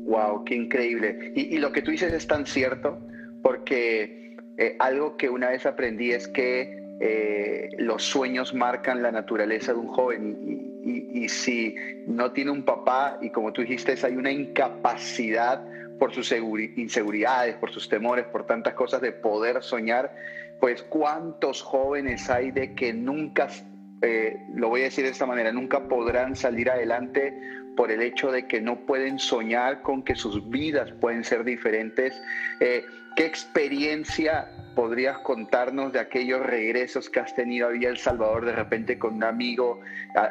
Wow, 0.08 0.42
qué 0.44 0.56
increíble. 0.56 1.32
Y, 1.36 1.54
y 1.54 1.58
lo 1.58 1.70
que 1.70 1.80
tú 1.80 1.92
dices 1.92 2.12
es 2.12 2.26
tan 2.26 2.44
cierto 2.44 2.98
porque 3.42 4.36
eh, 4.56 4.76
algo 4.78 5.16
que 5.16 5.28
una 5.28 5.48
vez 5.48 5.66
aprendí 5.66 6.12
es 6.12 6.28
que 6.28 6.80
eh, 7.00 7.70
los 7.78 8.02
sueños 8.02 8.52
marcan 8.52 9.02
la 9.02 9.10
naturaleza 9.10 9.72
de 9.72 9.78
un 9.78 9.88
joven 9.88 10.66
y, 10.84 11.28
si 11.28 11.74
no 12.06 12.32
tiene 12.32 12.50
un 12.50 12.64
papá 12.64 13.18
y 13.22 13.30
como 13.30 13.52
tú 13.52 13.62
dijiste 13.62 13.94
hay 14.02 14.16
una 14.16 14.30
incapacidad 14.30 15.64
por 15.98 16.12
sus 16.12 16.32
inseguridades, 16.32 17.54
por 17.56 17.70
sus 17.70 17.88
temores, 17.88 18.26
por 18.26 18.46
tantas 18.46 18.74
cosas 18.74 19.00
de 19.00 19.12
poder 19.12 19.62
soñar, 19.62 20.14
pues 20.60 20.82
cuántos 20.82 21.62
jóvenes 21.62 22.28
hay 22.28 22.50
de 22.50 22.74
que 22.74 22.92
nunca, 22.92 23.48
eh, 24.02 24.36
lo 24.54 24.68
voy 24.68 24.82
a 24.82 24.84
decir 24.84 25.04
de 25.04 25.10
esta 25.10 25.26
manera, 25.26 25.52
nunca 25.52 25.88
podrán 25.88 26.36
salir 26.36 26.70
adelante 26.70 27.34
por 27.76 27.90
el 27.90 28.02
hecho 28.02 28.30
de 28.32 28.46
que 28.46 28.60
no 28.60 28.86
pueden 28.86 29.18
soñar 29.18 29.82
con 29.82 30.02
que 30.02 30.14
sus 30.14 30.50
vidas 30.50 30.92
pueden 31.00 31.24
ser 31.24 31.44
diferentes. 31.44 32.20
¿Qué 33.16 33.26
experiencia 33.26 34.48
podrías 34.74 35.18
contarnos 35.18 35.92
de 35.92 36.00
aquellos 36.00 36.40
regresos 36.40 37.10
que 37.10 37.20
has 37.20 37.34
tenido 37.34 37.68
a 37.68 37.72
El 37.72 37.98
Salvador 37.98 38.44
de 38.44 38.52
repente 38.52 38.98
con 38.98 39.14
un 39.14 39.24
amigo, 39.24 39.80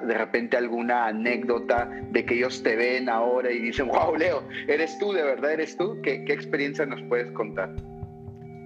de 0.04 0.14
repente 0.14 0.58
alguna 0.58 1.08
anécdota 1.08 1.90
de 2.10 2.26
que 2.26 2.36
ellos 2.36 2.64
te 2.64 2.76
ven 2.76 3.10
ahora 3.10 3.52
y 3.52 3.60
dicen, 3.60 3.88
wow, 3.88 4.16
Leo, 4.16 4.44
¿eres 4.68 4.98
tú, 4.98 5.14
de 5.14 5.24
verdad 5.24 5.52
eres 5.52 5.78
tú? 5.78 6.02
¿Qué, 6.02 6.24
qué 6.26 6.34
experiencia 6.34 6.86
nos 6.86 7.02
puedes 7.04 7.32
contar? 7.32 7.70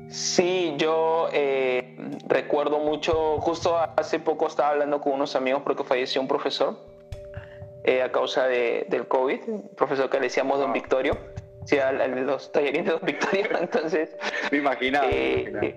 Sí, 0.08 0.76
yo 0.78 1.30
eh, 1.34 1.96
recuerdo 2.28 2.80
mucho, 2.80 3.40
justo 3.40 3.78
hace 3.78 4.20
poco 4.20 4.48
estaba 4.48 4.70
hablando 4.70 5.02
con 5.02 5.14
unos 5.14 5.36
amigos 5.36 5.64
porque 5.64 5.84
falleció 5.84 6.22
un 6.22 6.28
profesor 6.28 6.78
eh, 7.84 8.04
a 8.04 8.12
causa 8.12 8.46
de, 8.46 8.86
del 8.90 9.08
COVID, 9.08 9.40
un 9.48 9.70
profesor 9.76 10.10
que 10.10 10.18
le 10.18 10.26
decíamos 10.26 10.60
Don 10.60 10.72
Victorio, 10.72 11.18
sí, 11.66 11.80
al, 11.80 11.98
de 11.98 12.22
los 12.22 12.52
tallerines 12.52 12.86
de 12.86 12.92
Don 12.94 13.02
Victorio, 13.04 13.46
entonces... 13.60 14.16
me 14.52 14.58
imaginaba, 14.60 15.08
eh, 15.10 15.76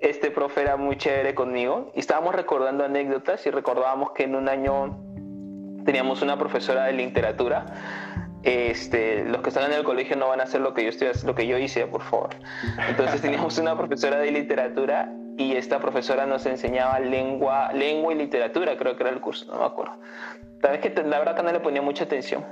Este 0.00 0.30
profe 0.30 0.62
era 0.62 0.76
muy 0.76 0.96
chévere 0.96 1.34
conmigo 1.34 1.92
y 1.94 2.00
estábamos 2.00 2.34
recordando 2.34 2.84
anécdotas 2.84 3.44
y 3.46 3.50
recordábamos 3.50 4.12
que 4.12 4.24
en 4.24 4.34
un 4.34 4.48
año 4.48 4.98
teníamos 5.84 6.22
una 6.22 6.38
profesora 6.38 6.84
de 6.84 6.92
literatura 6.92 7.66
este, 8.42 9.24
los 9.24 9.42
que 9.42 9.48
están 9.48 9.70
en 9.70 9.78
el 9.78 9.84
colegio 9.84 10.16
no 10.16 10.28
van 10.28 10.40
a 10.40 10.44
hacer 10.44 10.60
lo 10.60 10.72
que 10.72 10.84
yo 10.84 10.90
estoy 10.90 11.08
lo 11.24 11.34
que 11.34 11.46
yo 11.46 11.58
hice, 11.58 11.86
por 11.86 12.02
favor. 12.02 12.30
Entonces 12.88 13.20
teníamos 13.20 13.58
una 13.58 13.76
profesora 13.76 14.18
de 14.18 14.30
literatura 14.30 15.12
y 15.36 15.54
esta 15.54 15.80
profesora 15.80 16.26
nos 16.26 16.46
enseñaba 16.46 16.98
lengua, 17.00 17.72
lengua 17.72 18.12
y 18.12 18.16
literatura, 18.16 18.76
creo 18.76 18.96
que 18.96 19.02
era 19.02 19.12
el 19.12 19.20
curso, 19.20 19.46
no 19.46 19.58
me 19.58 19.64
acuerdo. 19.66 19.98
Tal 20.60 20.72
vez 20.72 20.80
que 20.80 21.02
la 21.02 21.18
verdad 21.18 21.36
que 21.36 21.42
no 21.42 21.52
le 21.52 21.60
ponía 21.60 21.82
mucha 21.82 22.04
atención. 22.04 22.44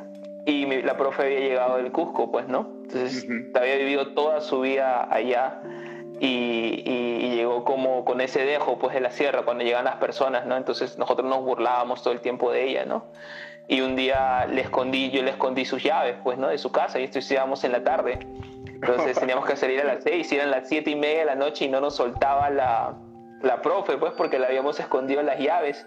Y 0.47 0.65
la 0.83 0.97
profe 0.97 1.25
había 1.25 1.41
llegado 1.41 1.77
del 1.77 1.93
Cusco, 1.93 2.31
pues, 2.31 2.49
¿no? 2.49 2.71
Entonces 2.85 3.27
había 3.55 3.77
vivido 3.77 4.15
toda 4.15 4.41
su 4.41 4.61
vida 4.61 5.07
allá 5.13 5.61
y, 6.21 6.83
y, 6.87 7.35
llegó 7.35 7.65
como 7.65 8.05
con 8.05 8.23
ese 8.23 8.45
dejo, 8.45 8.79
pues, 8.79 8.95
de 8.95 9.01
la 9.01 9.11
sierra 9.11 9.43
cuando 9.43 9.65
llegan 9.65 9.85
las 9.85 9.97
personas, 9.97 10.47
¿no? 10.47 10.57
Entonces 10.57 10.97
nosotros 10.97 11.29
nos 11.29 11.43
burlábamos 11.43 12.03
todo 12.03 12.15
el 12.15 12.21
tiempo 12.21 12.51
de 12.53 12.71
ella, 12.71 12.87
¿no? 12.87 13.07
y 13.69 13.81
un 13.81 13.97
día 13.97 14.47
le 14.47 14.61
escondí, 14.61 15.11
yo 15.11 15.23
le 15.23 15.31
escondí 15.31 15.65
sus 15.65 15.83
llaves, 15.83 16.17
pues, 16.23 16.39
¿no? 16.39 16.49
De 16.49 16.59
su 16.59 16.71
casa 16.71 17.01
y 17.01 17.05
estudiábamos 17.05 17.65
en 17.65 17.73
la 17.73 17.83
tarde. 17.83 18.19
Entonces 18.67 19.19
teníamos 19.21 19.47
que 19.47 19.57
salir 19.57 19.81
a 19.81 19.85
las 19.85 20.05
seis, 20.05 20.31
y 20.33 20.37
eran 20.37 20.51
las 20.51 20.69
siete 20.69 20.91
y 20.91 20.97
media 20.97 21.21
de 21.21 21.25
la 21.27 21.35
noche 21.35 21.65
y 21.65 21.69
no 21.69 21.81
nos 21.81 21.97
soltaba 21.97 22.51
la, 22.51 22.95
la 23.43 23.63
profe, 23.63 23.97
pues, 23.99 24.13
porque 24.13 24.39
le 24.39 24.47
habíamos 24.47 24.81
escondido 24.81 25.23
las 25.23 25.39
llaves. 25.39 25.87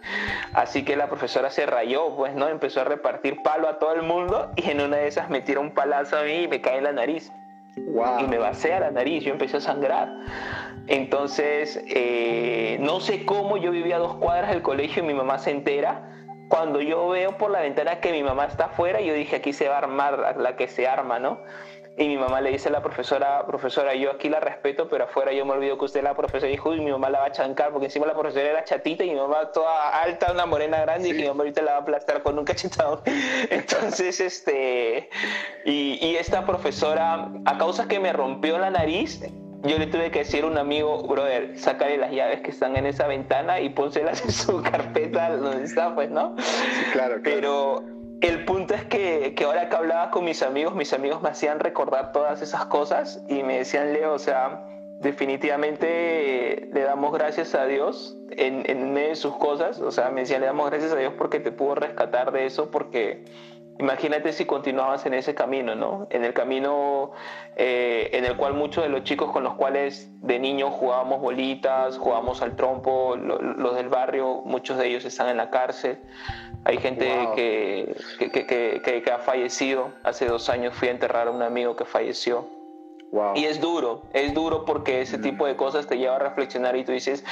Así 0.54 0.84
que 0.84 0.96
la 0.96 1.08
profesora 1.08 1.50
se 1.50 1.66
rayó, 1.66 2.16
pues, 2.16 2.36
¿no? 2.36 2.48
Empezó 2.48 2.82
a 2.82 2.84
repartir 2.84 3.42
palo 3.44 3.68
a 3.68 3.80
todo 3.80 3.94
el 3.94 4.04
mundo 4.04 4.52
y 4.56 4.70
en 4.70 4.82
una 4.82 4.98
de 4.98 5.08
esas 5.08 5.30
me 5.30 5.42
tiró 5.42 5.62
un 5.62 5.72
palazo 5.72 6.18
a 6.18 6.24
mí 6.24 6.44
y 6.44 6.48
me 6.48 6.62
cae 6.62 6.78
en 6.78 6.84
la 6.86 6.92
nariz. 6.94 7.32
Y 7.76 8.28
me 8.28 8.38
a 8.38 8.80
la 8.80 8.92
nariz, 8.92 9.24
yo 9.24 9.32
empecé 9.32 9.58
a 9.58 9.62
sangrar. 9.62 10.10
Entonces, 10.88 11.82
eh, 11.88 12.78
no 12.82 13.00
sé 13.00 13.26
cómo, 13.26 13.58
yo 13.58 13.72
vivía 13.72 13.98
a 13.98 14.00
dos 14.00 14.16
cuadras 14.16 14.50
del 14.50 14.62
colegio 14.62 15.04
y 15.04 15.08
mi 15.08 15.14
mamá 15.14 15.38
se 15.40 15.52
entera 15.52 16.10
cuando 16.50 16.82
yo 16.82 17.08
veo 17.08 17.38
por 17.38 17.52
la 17.52 17.62
ventana 17.62 18.02
que 18.02 18.12
mi 18.12 18.24
mamá 18.24 18.46
está 18.46 18.66
afuera, 18.66 19.00
yo 19.00 19.14
dije, 19.14 19.36
aquí 19.38 19.54
se 19.54 19.70
va 19.70 19.76
a 19.76 19.78
armar 19.78 20.36
la 20.38 20.56
que 20.56 20.68
se 20.68 20.88
arma, 20.88 21.20
¿no? 21.20 21.40
Y 22.00 22.08
mi 22.08 22.18
mamá 22.18 22.40
le 22.40 22.52
dice 22.52 22.70
a 22.70 22.72
la 22.72 22.82
profesora, 22.82 23.46
profesora, 23.46 23.94
yo 23.94 24.12
aquí 24.12 24.30
la 24.30 24.40
respeto, 24.40 24.88
pero 24.88 25.04
afuera 25.04 25.34
yo 25.34 25.46
me 25.46 25.52
olvido 25.52 25.78
que 25.78 25.84
usted 25.84 26.00
es 26.00 26.06
la 26.06 26.16
profesora. 26.16 26.48
Y 26.48 26.52
dijo, 26.52 26.74
y 26.74 26.80
mi 26.80 26.92
mamá 26.92 27.10
la 27.10 27.20
va 27.20 27.26
a 27.26 27.32
chancar, 27.34 27.72
porque 27.72 27.88
encima 27.88 28.06
la 28.06 28.14
profesora 28.14 28.50
era 28.50 28.64
chatita 28.64 29.04
y 29.04 29.10
mi 29.10 29.18
mamá 29.18 29.52
toda 29.52 30.02
alta, 30.02 30.32
una 30.32 30.46
morena 30.46 30.80
grande, 30.80 31.10
y 31.10 31.14
mi 31.14 31.28
mamá 31.28 31.42
ahorita 31.42 31.62
la 31.62 31.72
va 31.72 31.78
a 31.80 31.82
aplastar 31.82 32.24
con 32.24 32.40
un 32.40 32.46
cachetado. 32.46 33.04
Entonces, 33.50 34.22
este, 34.22 35.10
y, 35.66 36.00
y 36.02 36.16
esta 36.16 36.46
profesora, 36.46 37.34
a 37.44 37.58
causa 37.58 37.90
que 37.90 38.00
me 38.00 38.14
rompió 38.14 38.58
la 38.60 38.70
nariz, 38.70 39.22
yo 39.64 39.78
le 39.78 39.88
tuve 39.88 40.10
que 40.10 40.20
decir 40.20 40.46
a 40.46 40.48
un 40.48 40.58
amigo, 40.58 41.04
brother, 41.04 41.60
sácale 41.60 41.98
las 41.98 42.14
llaves 42.14 42.40
que 42.40 42.52
están 42.52 42.78
en 42.78 42.86
esa 42.86 43.08
ventana 43.08 43.60
y 43.60 43.68
pónselas 43.72 44.24
en 44.24 44.32
su 44.32 44.62
carpeta 44.64 45.36
donde 45.36 45.66
está, 45.66 45.94
pues, 45.96 46.10
¿no? 46.10 46.34
claro, 46.94 47.22
claro. 47.22 47.22
Pero 47.24 47.99
el 48.22 48.46
punto 48.46 48.74
es 48.74 48.84
que, 48.86 49.34
que, 49.36 49.44
ahora 49.46 49.70
que 49.70 49.76
hablaba 49.76 50.12
con 50.12 50.26
mis 50.26 50.44
amigos, 50.44 50.76
mis 50.76 50.94
amigos 50.94 51.22
me 51.22 51.30
hacían 51.30 51.60
recordar 51.60 52.12
todas 52.12 52.42
esas 52.42 52.66
cosas 52.66 53.24
y 53.28 53.44
me 53.44 53.60
decían, 53.60 53.94
Leo, 53.94 54.14
o 54.14 54.20
sea, 54.20 54.66
definitivamente 55.00 56.70
le 56.74 56.82
damos 56.82 57.14
gracias 57.14 57.56
a 57.56 57.66
Dios 57.66 58.18
en, 58.32 58.70
en 58.70 58.94
medio 58.94 59.10
de 59.10 59.16
sus 59.16 59.36
cosas, 59.38 59.80
o 59.80 59.92
sea, 59.92 60.10
me 60.10 60.22
decían, 60.22 60.42
le 60.42 60.48
damos 60.48 60.70
gracias 60.70 60.92
a 60.92 60.98
Dios 60.98 61.14
porque 61.18 61.40
te 61.40 61.52
pudo 61.52 61.76
rescatar 61.76 62.32
de 62.32 62.46
eso, 62.46 62.70
porque 62.70 63.24
Imagínate 63.80 64.34
si 64.34 64.44
continuabas 64.44 65.06
en 65.06 65.14
ese 65.14 65.34
camino, 65.34 65.74
¿no? 65.74 66.06
En 66.10 66.26
el 66.26 66.34
camino 66.34 67.12
eh, 67.56 68.10
en 68.12 68.26
el 68.26 68.36
cual 68.36 68.54
muchos 68.54 68.84
de 68.84 68.90
los 68.90 69.06
chicos 69.06 69.32
con 69.32 69.42
los 69.42 69.54
cuales 69.54 70.12
de 70.22 70.38
niños 70.38 70.72
jugábamos 70.74 71.22
bolitas, 71.22 71.98
jugábamos 71.98 72.42
al 72.42 72.58
trompo, 72.58 73.16
los 73.16 73.76
del 73.76 73.88
barrio, 73.88 74.42
muchos 74.44 74.78
de 74.78 74.88
ellos 74.88 75.06
están 75.06 75.30
en 75.30 75.38
la 75.38 75.50
cárcel. 75.50 75.98
Hay 76.66 76.78
gente 76.78 77.10
que, 77.36 77.96
que, 78.20 79.02
que 79.04 79.12
ha 79.12 79.20
fallecido. 79.20 79.92
Hace 80.04 80.26
dos 80.26 80.50
años 80.50 80.76
fui 80.76 80.90
a 80.90 80.92
enterrar 80.92 81.28
a 81.28 81.32
un 81.32 81.42
amigo 81.42 81.76
que 81.76 81.86
falleció 81.86 82.59
y 83.36 83.46
es 83.46 83.60
duro, 83.60 84.04
es 84.14 84.34
duro 84.36 84.66
porque 84.66 85.02
ese 85.02 85.18
tipo 85.18 85.48
de 85.48 85.56
cosas 85.56 85.88
te 85.88 85.98
lleva 85.98 86.18
a 86.18 86.20
reflexionar 86.20 86.76
y 86.76 86.84
tú 86.84 86.92
dices, 86.92 87.24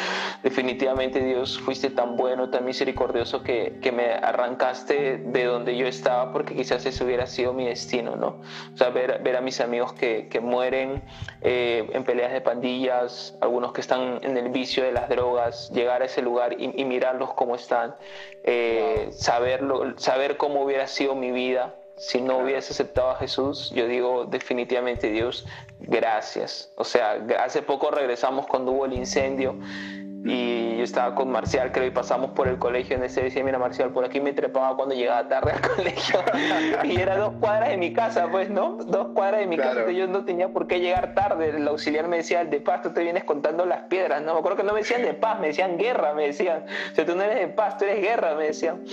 definitivamente 0.42 1.24
Dios, 1.24 1.60
fuiste 1.60 1.92
tan 1.92 2.16
bueno, 2.16 2.50
tan 2.50 2.66
misericordioso 2.66 3.44
que, 3.44 3.78
que 3.82 3.92
me 3.92 4.14
arrancaste 4.14 5.18
de 5.18 5.44
donde 5.46 5.78
yo 5.78 5.86
estaba 5.86 6.34
porque 6.34 6.56
quizás 6.56 6.84
ese 6.86 7.04
hubiera 7.04 7.28
sido 7.28 7.54
mi 7.54 7.66
destino, 7.66 8.16
¿no? 8.16 8.40
O 8.74 8.78
sea, 8.78 8.90
ver, 8.90 9.22
ver 9.22 9.36
a 9.38 9.42
mis 9.42 9.62
amigos 9.62 9.94
que, 9.94 10.28
que 10.30 10.40
mueren 10.40 11.04
eh, 11.42 11.88
en 11.94 12.04
peleas 12.04 12.34
de 12.34 12.42
pandillas, 12.42 13.38
algunos 13.40 13.72
que 13.72 13.82
están 13.82 14.20
en 14.24 14.36
el 14.36 14.50
vicio 14.50 14.84
de 14.84 14.92
las 14.92 15.10
drogas, 15.10 15.70
llegar 15.72 16.02
a 16.02 16.06
ese 16.06 16.24
lugar 16.24 16.56
y, 16.60 16.86
mirarlos 16.88 17.34
cómo 17.34 17.56
están, 17.56 17.96
eh, 18.44 19.10
saberlo, 19.12 19.98
saber 20.00 20.38
cómo 20.38 20.64
hubiera 20.64 20.88
sido 20.88 21.16
mi 21.16 21.32
vida 21.32 21.76
si 21.98 22.22
no 22.22 22.40
hubiese 22.40 22.74
aceptado 22.74 23.10
a 23.10 23.16
Jesús, 23.16 23.72
yo 23.76 23.88
digo 23.88 24.26
definitivamente 24.26 25.10
Dios, 25.10 25.46
gracias. 25.80 26.72
O 26.78 26.84
sea, 26.84 27.18
hace 27.44 27.62
poco 27.62 27.92
regresamos 27.92 28.46
cuando 28.46 28.72
hubo 28.72 28.86
el 28.86 28.94
incendio 28.94 29.56
y 30.24 30.78
yo 30.78 30.84
estaba 30.84 31.16
con 31.16 31.32
Marcial, 31.32 31.72
creo, 31.72 31.88
y 31.88 31.92
pasamos 31.92 32.32
por 32.32 32.48
el 32.48 32.58
colegio 32.58 32.98
en 32.98 33.04
ese 33.04 33.24
decía, 33.24 33.44
mira 33.44 33.58
Marcial, 33.58 33.92
por 33.92 34.04
aquí 34.04 34.20
me 34.20 34.34
trepaba 34.34 34.76
cuando 34.76 34.94
llegaba 34.94 35.28
tarde 35.28 35.54
al 35.54 35.62
colegio. 35.76 36.20
y 36.84 37.00
era 37.00 37.18
dos 37.18 37.34
cuadras 37.40 37.70
de 37.70 37.78
mi 37.78 37.94
casa, 37.94 38.28
pues, 38.30 38.50
¿no? 38.50 38.76
Dos 38.76 39.08
cuadras 39.14 39.40
de 39.42 39.48
mi 39.48 39.58
casa, 39.58 39.90
yo 39.90 40.08
no 40.08 40.26
tenía 40.26 40.50
por 40.50 40.68
qué 40.68 40.80
llegar 40.80 41.14
tarde. 41.16 41.50
El 41.50 41.68
auxiliar 41.68 42.08
me 42.08 42.18
decía, 42.18 42.46
de 42.46 42.60
paz, 42.60 42.82
tú 42.82 42.92
te 42.92 43.02
vienes 43.02 43.24
contando 43.24 43.66
las 43.66 43.84
piedras, 43.84 44.22
¿no? 44.22 44.34
Me 44.34 44.40
acuerdo 44.40 44.58
que 44.58 44.64
no 44.64 44.74
me 44.74 44.80
decían 44.80 45.02
de 45.02 45.14
paz, 45.14 45.40
me 45.40 45.48
decían 45.48 45.78
guerra, 45.78 46.14
me 46.14 46.28
decían. 46.28 46.66
O 46.92 46.96
sea, 46.96 47.06
tú 47.06 47.16
no 47.16 47.24
eres 47.24 47.40
de 47.40 47.48
paz, 47.48 47.78
tú 47.78 47.86
eres 47.86 48.02
guerra, 48.02 48.36
me 48.36 48.48
decían. 48.48 48.84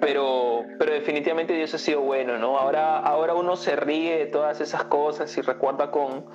Pero, 0.00 0.64
pero 0.78 0.92
definitivamente 0.92 1.54
Dios 1.54 1.72
ha 1.74 1.78
sido 1.78 2.00
bueno, 2.00 2.38
¿no? 2.38 2.58
Ahora, 2.58 2.98
ahora 2.98 3.34
uno 3.34 3.56
se 3.56 3.76
ríe 3.76 4.18
de 4.18 4.26
todas 4.26 4.60
esas 4.60 4.84
cosas 4.84 5.36
y 5.38 5.40
recuerda 5.40 5.90
con, 5.90 6.26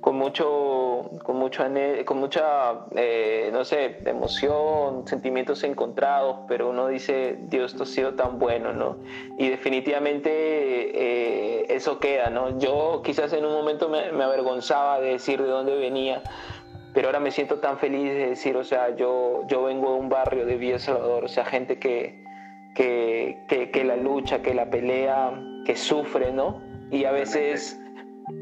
con 0.00 0.16
mucho, 0.16 1.10
con 1.22 1.36
mucho, 1.36 1.64
con 2.04 2.18
mucha, 2.18 2.86
eh, 2.94 3.50
no 3.52 3.64
sé, 3.64 3.98
emoción, 4.04 5.06
sentimientos 5.06 5.64
encontrados, 5.64 6.40
pero 6.48 6.70
uno 6.70 6.88
dice, 6.88 7.38
Dios, 7.48 7.72
esto 7.72 7.84
ha 7.84 7.86
sido 7.86 8.14
tan 8.14 8.38
bueno, 8.38 8.72
¿no? 8.72 8.98
Y 9.38 9.48
definitivamente 9.48 10.30
eh, 10.30 11.66
eso 11.68 11.98
queda, 11.98 12.30
¿no? 12.30 12.58
Yo 12.58 13.02
quizás 13.04 13.32
en 13.32 13.44
un 13.44 13.52
momento 13.52 13.88
me, 13.88 14.12
me 14.12 14.24
avergonzaba 14.24 15.00
de 15.00 15.10
decir 15.10 15.42
de 15.42 15.48
dónde 15.48 15.76
venía, 15.76 16.22
pero 16.94 17.08
ahora 17.08 17.20
me 17.20 17.30
siento 17.30 17.58
tan 17.58 17.78
feliz 17.78 18.12
de 18.12 18.28
decir, 18.28 18.56
o 18.56 18.64
sea, 18.64 18.94
yo, 18.96 19.42
yo 19.48 19.64
vengo 19.64 19.92
de 19.92 19.98
un 19.98 20.08
barrio 20.08 20.46
de 20.46 20.56
Villa 20.56 20.78
Salvador, 20.78 21.24
o 21.24 21.28
sea, 21.28 21.44
gente 21.44 21.78
que, 21.78 22.25
que, 22.76 23.70
que, 23.72 23.84
la 23.84 23.96
lucha, 23.96 24.42
que 24.42 24.54
la 24.54 24.68
pelea, 24.68 25.32
que 25.64 25.74
sufre, 25.74 26.30
¿no? 26.30 26.62
Y 26.90 27.04
a 27.04 27.10
veces 27.10 27.80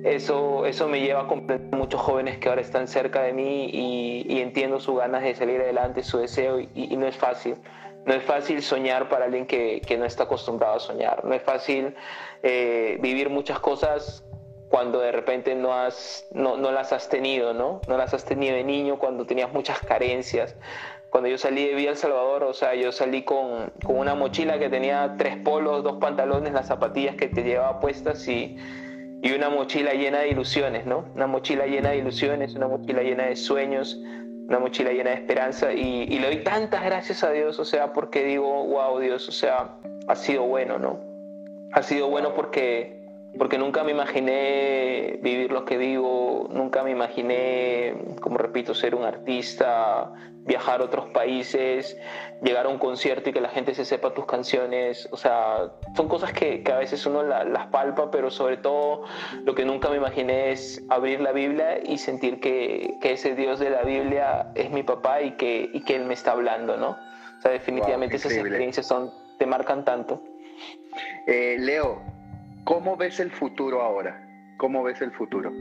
eso, 0.02 0.66
eso 0.66 0.88
me 0.88 1.00
lleva 1.00 1.22
a 1.22 1.26
comprender 1.28 1.72
a 1.72 1.76
muchos 1.76 2.00
jóvenes 2.00 2.38
que 2.38 2.48
ahora 2.48 2.60
están 2.60 2.88
cerca 2.88 3.22
de 3.22 3.32
mí 3.32 3.70
y, 3.72 4.40
entiendo 4.40 4.80
sus 4.80 4.98
ganas 4.98 5.22
de 5.22 5.34
salir 5.34 5.60
adelante, 5.60 6.02
su 6.02 6.18
deseo, 6.18 6.58
y, 6.60 6.96
no 6.96 7.06
es 7.06 7.16
fácil. 7.16 7.56
No 8.06 8.12
es 8.12 8.22
fácil 8.24 8.60
soñar 8.60 9.08
para 9.08 9.24
alguien 9.24 9.46
que, 9.46 9.80
que 9.80 9.96
no 9.96 10.04
está 10.04 10.24
acostumbrado 10.24 10.74
a 10.74 10.80
soñar. 10.80 11.24
No 11.24 11.32
es 11.32 11.42
fácil 11.42 11.94
eh, 12.42 12.98
vivir 13.00 13.30
muchas 13.30 13.60
cosas 13.60 14.24
cuando 14.68 15.00
de 15.00 15.12
repente 15.12 15.54
no, 15.54 15.72
has, 15.72 16.26
no, 16.32 16.56
no, 16.56 16.72
las 16.72 16.92
has 16.92 17.08
tenido, 17.08 17.54
¿no? 17.54 17.80
No 17.86 17.96
las 17.96 18.12
has 18.12 18.24
tenido 18.24 18.56
de 18.56 18.64
niño, 18.64 18.98
cuando 18.98 19.24
tenías 19.24 19.50
muchas 19.52 19.78
carencias, 19.78 20.56
cuando 21.14 21.30
yo 21.30 21.38
salí 21.38 21.68
de 21.68 21.76
Villa 21.76 21.90
El 21.90 21.96
Salvador, 21.96 22.42
o 22.42 22.52
sea, 22.52 22.74
yo 22.74 22.90
salí 22.90 23.22
con, 23.22 23.70
con, 23.84 23.98
una 23.98 24.16
mochila 24.16 24.58
que 24.58 24.68
tenía 24.68 25.14
tres 25.16 25.36
polos, 25.36 25.84
dos 25.84 25.98
pantalones, 26.00 26.52
las 26.52 26.66
zapatillas 26.66 27.14
que 27.14 27.28
te 27.28 27.44
llevaba 27.44 27.78
puestas 27.78 28.26
y, 28.26 28.56
y 29.22 29.30
una 29.30 29.48
mochila 29.48 29.92
llena 29.92 30.18
de 30.18 30.30
ilusiones, 30.30 30.86
¿no? 30.86 31.04
Una 31.14 31.28
mochila 31.28 31.66
llena 31.66 31.90
de 31.90 31.98
ilusiones, 31.98 32.56
una 32.56 32.66
mochila 32.66 33.04
llena 33.04 33.26
de 33.26 33.36
sueños, 33.36 33.96
una 34.48 34.58
mochila 34.58 34.90
llena 34.90 35.10
de 35.10 35.16
esperanza 35.18 35.72
y, 35.72 36.02
y 36.02 36.18
le 36.18 36.26
doy 36.26 36.42
tantas 36.42 36.82
gracias 36.82 37.22
a 37.22 37.30
Dios, 37.30 37.60
o 37.60 37.64
sea, 37.64 37.92
porque 37.92 38.24
digo, 38.24 38.66
wow, 38.66 38.98
Dios, 38.98 39.28
o 39.28 39.32
sea, 39.32 39.68
ha 40.08 40.16
sido 40.16 40.42
bueno, 40.42 40.80
¿no? 40.80 40.98
Ha 41.74 41.84
sido 41.84 42.08
bueno 42.08 42.34
porque 42.34 43.03
porque 43.38 43.58
nunca 43.58 43.82
me 43.82 43.92
imaginé 43.92 45.18
vivir 45.22 45.50
lo 45.50 45.64
que 45.64 45.76
vivo, 45.76 46.48
nunca 46.50 46.82
me 46.82 46.90
imaginé, 46.90 47.94
como 48.20 48.38
repito, 48.38 48.74
ser 48.74 48.94
un 48.94 49.04
artista, 49.04 50.12
viajar 50.44 50.80
a 50.80 50.84
otros 50.84 51.06
países, 51.10 51.96
llegar 52.42 52.66
a 52.66 52.68
un 52.68 52.78
concierto 52.78 53.30
y 53.30 53.32
que 53.32 53.40
la 53.40 53.48
gente 53.48 53.74
se 53.74 53.84
sepa 53.84 54.12
tus 54.12 54.26
canciones, 54.26 55.08
o 55.10 55.16
sea, 55.16 55.72
son 55.96 56.08
cosas 56.08 56.32
que, 56.32 56.62
a 56.70 56.76
veces 56.76 57.04
uno 57.06 57.22
las 57.22 57.66
palpa, 57.68 58.10
pero 58.10 58.30
sobre 58.30 58.58
todo 58.58 59.04
lo 59.44 59.54
que 59.54 59.64
nunca 59.64 59.88
me 59.88 59.96
imaginé 59.96 60.52
es 60.52 60.84
abrir 60.90 61.20
la 61.20 61.32
Biblia 61.32 61.80
y 61.82 61.98
sentir 61.98 62.40
que, 62.40 62.94
ese 63.02 63.34
Dios 63.34 63.60
de 63.60 63.70
la 63.70 63.82
Biblia 63.82 64.50
es 64.54 64.70
mi 64.70 64.82
papá 64.82 65.22
y 65.22 65.32
que, 65.32 65.70
y 65.72 65.82
que 65.84 65.94
Él 65.96 66.04
me 66.04 66.14
está 66.14 66.32
hablando, 66.32 66.76
¿no? 66.76 66.90
O 67.38 67.42
sea, 67.42 67.52
definitivamente 67.52 68.16
esas 68.16 68.32
experiencias 68.32 68.86
son, 68.86 69.12
te 69.38 69.46
marcan 69.46 69.84
tanto. 69.84 70.20
Eh, 71.26 71.56
Leo, 71.58 72.02
¿Cómo 72.64 72.96
ves 72.96 73.20
el 73.20 73.30
futuro 73.30 73.82
ahora? 73.82 74.26
¿Cómo 74.56 74.82
ves 74.82 75.02
el 75.02 75.12
futuro? 75.12 75.52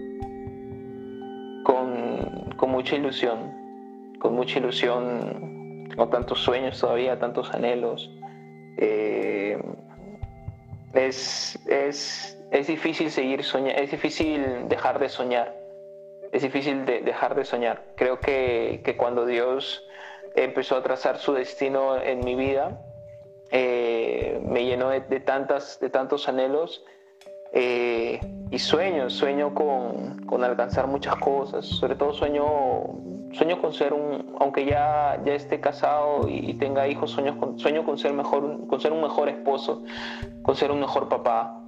Con, 1.65 2.71
mucha 2.71 2.95
ilusión, 2.95 4.15
con 4.19 4.33
mucha 4.35 4.59
ilusión, 4.59 5.89
con 5.97 6.09
tantos 6.09 6.39
sueños 6.39 6.79
todavía, 6.79 7.19
tantos 7.19 7.53
anhelos. 7.53 8.09
Eh, 8.77 9.61
es, 10.93 11.59
difícil 12.67 13.11
seguir 13.11 13.43
soñando, 13.43 13.81
es 13.81 13.91
difícil 13.91 14.69
dejar 14.69 14.99
de 14.99 15.09
soñar, 15.09 15.53
es 16.31 16.41
difícil 16.41 16.85
dejar 16.85 17.35
de 17.35 17.43
soñar. 17.43 17.83
Creo 17.97 18.21
que, 18.21 18.95
cuando 18.97 19.25
Dios 19.25 19.83
empezó 20.35 20.77
a 20.77 20.83
trazar 20.83 21.17
su 21.17 21.33
destino 21.33 22.01
en 22.01 22.23
mi 22.23 22.35
vida, 22.35 22.79
eh, 23.55 24.41
me 24.43 24.65
llenó 24.65 24.89
de, 24.89 25.19
tantas, 25.19 25.79
de 25.79 25.91
tantos 25.91 26.27
anhelos 26.27 26.83
eh, 27.53 28.19
y 28.49 28.57
sueño, 28.57 29.11
sueño 29.11 29.53
con, 29.53 30.43
alcanzar 30.43 30.87
muchas 30.87 31.15
cosas, 31.17 31.63
sobre 31.63 31.95
todo 31.95 32.13
sueño, 32.13 32.43
sueño 33.31 33.61
con 33.61 33.71
ser 33.71 33.93
un, 33.93 34.35
aunque 34.39 34.65
ya, 34.65 35.21
ya 35.23 35.35
esté 35.35 35.59
casado 35.61 36.27
y, 36.27 36.55
tenga 36.55 36.87
hijos, 36.87 37.11
sueño 37.11 37.39
con, 37.39 37.59
sueño 37.59 37.85
con 37.85 37.99
ser 37.99 38.13
mejor, 38.13 38.65
con 38.65 38.81
ser 38.81 38.91
un 38.91 39.03
mejor 39.03 39.29
esposo, 39.29 39.83
con 40.41 40.55
ser 40.55 40.71
un 40.71 40.79
mejor 40.79 41.07
papá, 41.07 41.61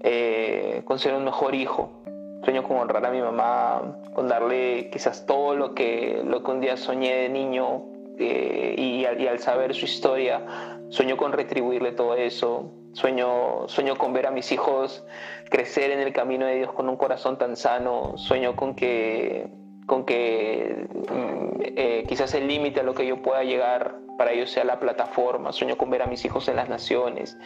eh, 0.00 0.80
con 0.86 0.98
ser 0.98 1.12
un 1.12 1.24
mejor 1.24 1.54
hijo. 1.54 2.02
Sueño 2.44 2.62
con 2.62 2.78
honrar 2.78 3.04
a 3.04 3.10
mi 3.10 3.20
mamá, 3.20 3.98
con 4.14 4.28
darle 4.28 4.88
quizás 4.90 5.26
todo 5.26 5.54
lo 5.54 5.74
que, 5.74 6.22
lo 6.24 6.42
que 6.42 6.50
un 6.50 6.60
día 6.62 6.78
soñé 6.78 7.14
de 7.14 7.28
niño 7.28 7.82
y 8.18 9.04
al 9.04 9.38
saber 9.40 9.74
su 9.74 9.84
historia, 9.84 10.75
sueño 10.90 11.16
con 11.16 11.32
retribuirle 11.32 11.92
todo 11.92 12.14
eso, 12.14 12.72
Sueño, 12.96 13.68
sueño 13.68 13.96
con 13.96 14.14
ver 14.14 14.26
a 14.26 14.30
mis 14.30 14.50
hijos 14.52 15.04
crecer 15.50 15.90
en 15.90 16.00
el 16.00 16.14
camino 16.14 16.46
de 16.46 16.56
Dios 16.56 16.72
con 16.72 16.88
un 16.88 16.96
corazón 16.96 17.36
tan 17.36 17.54
sano. 17.54 18.16
Sueño 18.16 18.56
con 18.56 18.74
que, 18.74 19.48
con 19.84 20.06
que 20.06 20.88
mm, 21.10 21.60
eh, 21.76 22.04
quizás 22.08 22.32
el 22.32 22.48
límite 22.48 22.80
a 22.80 22.82
lo 22.84 22.94
que 22.94 23.06
yo 23.06 23.20
pueda 23.20 23.44
llegar 23.44 23.96
para 24.16 24.32
ellos 24.32 24.50
sea 24.50 24.64
la 24.64 24.80
plataforma. 24.80 25.52
Sueño 25.52 25.76
con 25.76 25.90
ver 25.90 26.00
a 26.00 26.06
mis 26.06 26.24
hijos 26.24 26.48
en 26.48 26.56
las 26.56 26.70
naciones, 26.70 27.36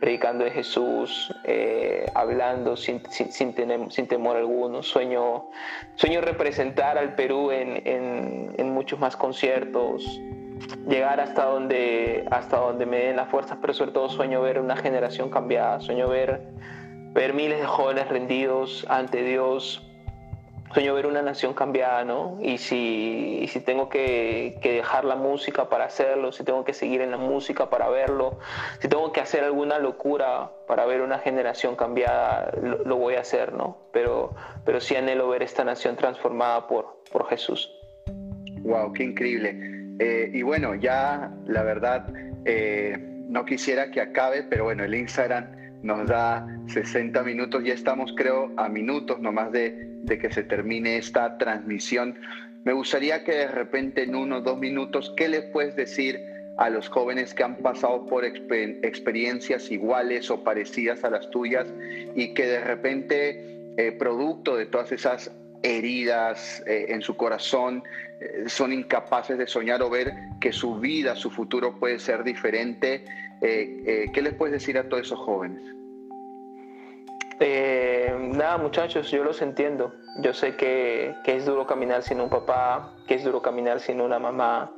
predicando 0.00 0.42
de 0.42 0.50
Jesús, 0.50 1.32
eh, 1.44 2.06
hablando 2.14 2.76
sin, 2.76 3.00
sin, 3.08 3.30
sin, 3.30 4.08
temor 4.08 4.36
alguno. 4.36 4.82
Sueño, 4.82 5.48
sueño 5.94 6.22
representar 6.22 6.98
al 6.98 7.14
Perú 7.14 7.52
en, 7.52 7.86
en, 7.86 8.52
en 8.58 8.74
muchos 8.74 8.98
más 8.98 9.16
conciertos 9.16 10.20
llegar 10.88 11.20
hasta 11.20 11.44
donde, 11.44 12.26
hasta 12.30 12.56
donde 12.58 12.86
me 12.86 12.98
den 12.98 13.16
las 13.16 13.28
fuerzas, 13.28 13.58
pero 13.60 13.72
sobre 13.74 13.92
todo 13.92 14.08
sueño 14.08 14.40
ver 14.42 14.58
una 14.60 14.76
generación 14.76 15.30
cambiada, 15.30 15.80
sueño 15.80 16.08
ver, 16.08 16.42
ver 17.12 17.34
miles 17.34 17.60
de 17.60 17.66
jóvenes 17.66 18.08
rendidos 18.08 18.86
ante 18.88 19.22
Dios, 19.22 19.82
sueño 20.72 20.94
ver 20.94 21.06
una 21.06 21.22
nación 21.22 21.54
cambiada, 21.54 22.04
¿no? 22.04 22.38
Y 22.40 22.58
si, 22.58 23.46
si 23.48 23.60
tengo 23.60 23.88
que, 23.88 24.58
dejar 24.62 25.04
la 25.04 25.16
música 25.16 25.68
para 25.68 25.84
hacerlo, 25.84 26.32
si 26.32 26.44
tengo 26.44 26.64
que 26.64 26.74
seguir 26.74 27.00
en 27.00 27.10
la 27.10 27.16
música 27.16 27.70
para 27.70 27.88
verlo, 27.88 28.38
si 28.80 28.88
tengo 28.88 29.12
que 29.12 29.20
hacer 29.20 29.44
alguna 29.44 29.78
locura 29.78 30.50
para 30.66 30.84
ver 30.86 31.00
una 31.00 31.18
generación 31.18 31.76
cambiada, 31.76 32.52
lo, 32.62 32.96
voy 32.96 33.14
a 33.14 33.20
hacer, 33.20 33.52
¿no? 33.52 33.78
Pero, 33.92 34.34
pero 34.64 34.80
sí 34.80 34.96
anhelo 34.96 35.28
ver 35.28 35.42
esta 35.42 35.64
nación 35.64 35.96
transformada 35.96 36.66
por, 36.66 37.02
por 37.10 37.28
Jesús. 37.28 37.70
Wow, 38.62 38.92
qué 38.92 39.04
increíble. 39.04 39.77
Eh, 39.98 40.30
y 40.32 40.42
bueno, 40.42 40.74
ya 40.74 41.32
la 41.46 41.62
verdad, 41.62 42.12
eh, 42.44 42.96
no 43.28 43.44
quisiera 43.44 43.90
que 43.90 44.00
acabe, 44.00 44.44
pero 44.44 44.64
bueno, 44.64 44.84
el 44.84 44.94
Instagram 44.94 45.46
nos 45.82 46.06
da 46.06 46.46
60 46.66 47.22
minutos, 47.22 47.64
ya 47.64 47.74
estamos 47.74 48.12
creo 48.16 48.52
a 48.56 48.68
minutos 48.68 49.20
nomás 49.20 49.52
de, 49.52 49.72
de 50.02 50.18
que 50.18 50.30
se 50.32 50.44
termine 50.44 50.96
esta 50.96 51.36
transmisión. 51.38 52.18
Me 52.64 52.72
gustaría 52.72 53.24
que 53.24 53.32
de 53.32 53.48
repente 53.48 54.04
en 54.04 54.14
uno 54.14 54.38
o 54.38 54.40
dos 54.40 54.58
minutos, 54.58 55.12
¿qué 55.16 55.28
les 55.28 55.42
puedes 55.50 55.74
decir 55.76 56.20
a 56.58 56.70
los 56.70 56.88
jóvenes 56.88 57.34
que 57.34 57.44
han 57.44 57.56
pasado 57.56 58.06
por 58.06 58.24
experiencias 58.24 59.70
iguales 59.70 60.28
o 60.30 60.42
parecidas 60.42 61.04
a 61.04 61.10
las 61.10 61.30
tuyas 61.30 61.66
y 62.16 62.34
que 62.34 62.46
de 62.46 62.60
repente, 62.60 63.74
eh, 63.76 63.92
producto 63.92 64.56
de 64.56 64.66
todas 64.66 64.90
esas 64.90 65.30
heridas 65.62 66.62
en 66.66 67.02
su 67.02 67.16
corazón, 67.16 67.82
son 68.46 68.72
incapaces 68.72 69.38
de 69.38 69.46
soñar 69.46 69.82
o 69.82 69.90
ver 69.90 70.12
que 70.40 70.52
su 70.52 70.76
vida, 70.76 71.14
su 71.14 71.30
futuro 71.30 71.78
puede 71.78 71.98
ser 71.98 72.24
diferente. 72.24 73.04
Eh, 73.40 73.82
eh, 73.86 74.10
¿Qué 74.12 74.22
les 74.22 74.34
puedes 74.34 74.52
decir 74.52 74.78
a 74.78 74.88
todos 74.88 75.04
esos 75.04 75.18
jóvenes? 75.18 75.62
nada, 78.20 78.58
muchachos, 78.58 79.12
yo 79.12 79.22
los 79.22 79.40
entiendo. 79.42 79.94
Yo 80.22 80.32
sé 80.32 80.56
que, 80.56 81.14
que, 81.22 81.36
es 81.36 81.46
duro 81.46 81.66
caminar 81.66 82.02
sin 82.02 82.20
un 82.20 82.28
papá, 82.28 82.92
que 83.06 83.14
es 83.14 83.22
duro 83.22 83.40
caminar 83.42 83.78
sin 83.78 84.00
una 84.00 84.18
mamá. 84.18 84.72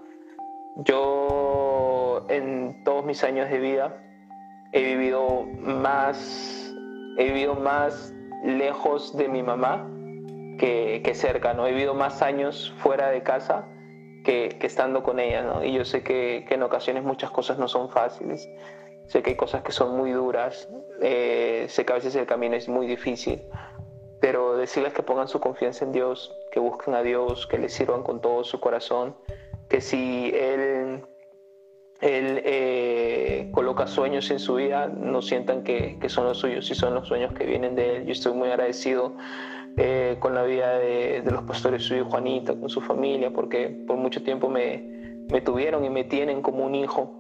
Yo 0.77 2.27
en 2.29 2.85
todos 2.85 3.05
mis 3.07 3.25
años 3.25 3.49
de 3.49 3.59
vida 3.59 3.97
he 4.73 4.83
vivido 4.83 5.47
más, 5.59 6.71
he 7.17 7.25
vivido 7.25 7.55
más 7.55 8.13
lejos 8.45 9.17
de 9.17 9.29
mi 9.29 9.43
mamá 9.43 9.89
que, 10.59 11.13
cerca, 11.15 11.55
¿no? 11.55 11.67
He 11.67 11.73
vivido 11.73 11.95
más 11.95 12.23
años 12.23 12.73
fuera 12.79 13.11
de 13.11 13.23
casa 13.23 13.67
que, 14.25 14.57
estando 14.61 15.03
con 15.03 15.19
ella, 15.21 15.43
¿no? 15.43 15.65
Y 15.65 15.73
yo 15.73 15.85
sé 15.85 16.03
que, 16.03 16.47
en 16.49 16.63
ocasiones 16.63 17.05
muchas 17.05 17.31
cosas 17.31 17.59
no 17.59 17.69
son 17.69 17.91
fáciles, 17.91 18.49
sé 19.07 19.23
que 19.23 19.31
hay 19.31 19.37
cosas 19.37 19.63
que 19.63 19.73
son 19.73 19.97
muy 19.97 20.13
duras, 20.13 20.69
eh, 21.01 21.67
sé 21.69 21.85
que 21.85 21.93
a 21.93 21.97
veces 21.97 22.15
el 22.15 22.27
camino 22.27 22.57
es 22.57 22.69
muy 22.69 22.87
difícil, 22.87 23.43
pero 24.21 24.57
decirles 24.57 24.93
que 24.93 25.03
pongan 25.03 25.29
su 25.29 25.41
confianza 25.41 25.85
en 25.85 25.93
Dios, 25.93 26.37
que 26.53 26.61
busquen 26.61 26.95
a 26.95 27.03
Dios, 27.03 27.47
que 27.47 27.59
le 27.59 27.69
sirvan 27.69 28.03
con 28.03 28.21
todo 28.21 28.45
su 28.45 28.61
corazón, 28.61 29.17
que 29.69 29.81
si 29.81 30.31
Él, 30.35 31.07
él 32.01 32.43
eh, 32.45 32.80
coloca 33.53 33.87
sueños 33.87 34.31
en 34.31 34.39
su 34.39 34.55
vida, 34.55 34.87
no 34.89 35.23
sientan 35.23 35.63
que, 35.63 35.99
que 36.01 36.09
son 36.09 36.25
los 36.25 36.39
suyos, 36.39 36.67
si 36.67 36.75
son 36.75 36.95
los 36.95 37.09
sueños 37.09 37.33
que 37.33 37.45
vienen 37.45 37.75
de 37.75 37.97
Él. 37.97 38.07
Yo 38.07 38.13
estoy 38.13 38.33
muy 38.33 38.49
agradecido 38.49 39.17
eh, 39.77 40.17
con 40.19 40.35
la 40.35 40.43
vida 40.43 40.79
de, 40.79 41.23
los 41.31 41.43
pastores 41.45 41.85
su 41.85 42.05
Juanita, 42.05 42.55
con 42.55 42.69
su 42.69 42.81
familia, 42.81 43.31
porque 43.33 43.69
por 43.87 43.97
mucho 43.97 44.23
tiempo 44.23 44.49
me, 44.49 45.25
me 45.31 45.41
tuvieron 45.41 45.85
y 45.85 45.91
me 45.91 46.05
tienen 46.05 46.43
como 46.43 46.65
un 46.65 46.75
hijo. 46.75 47.20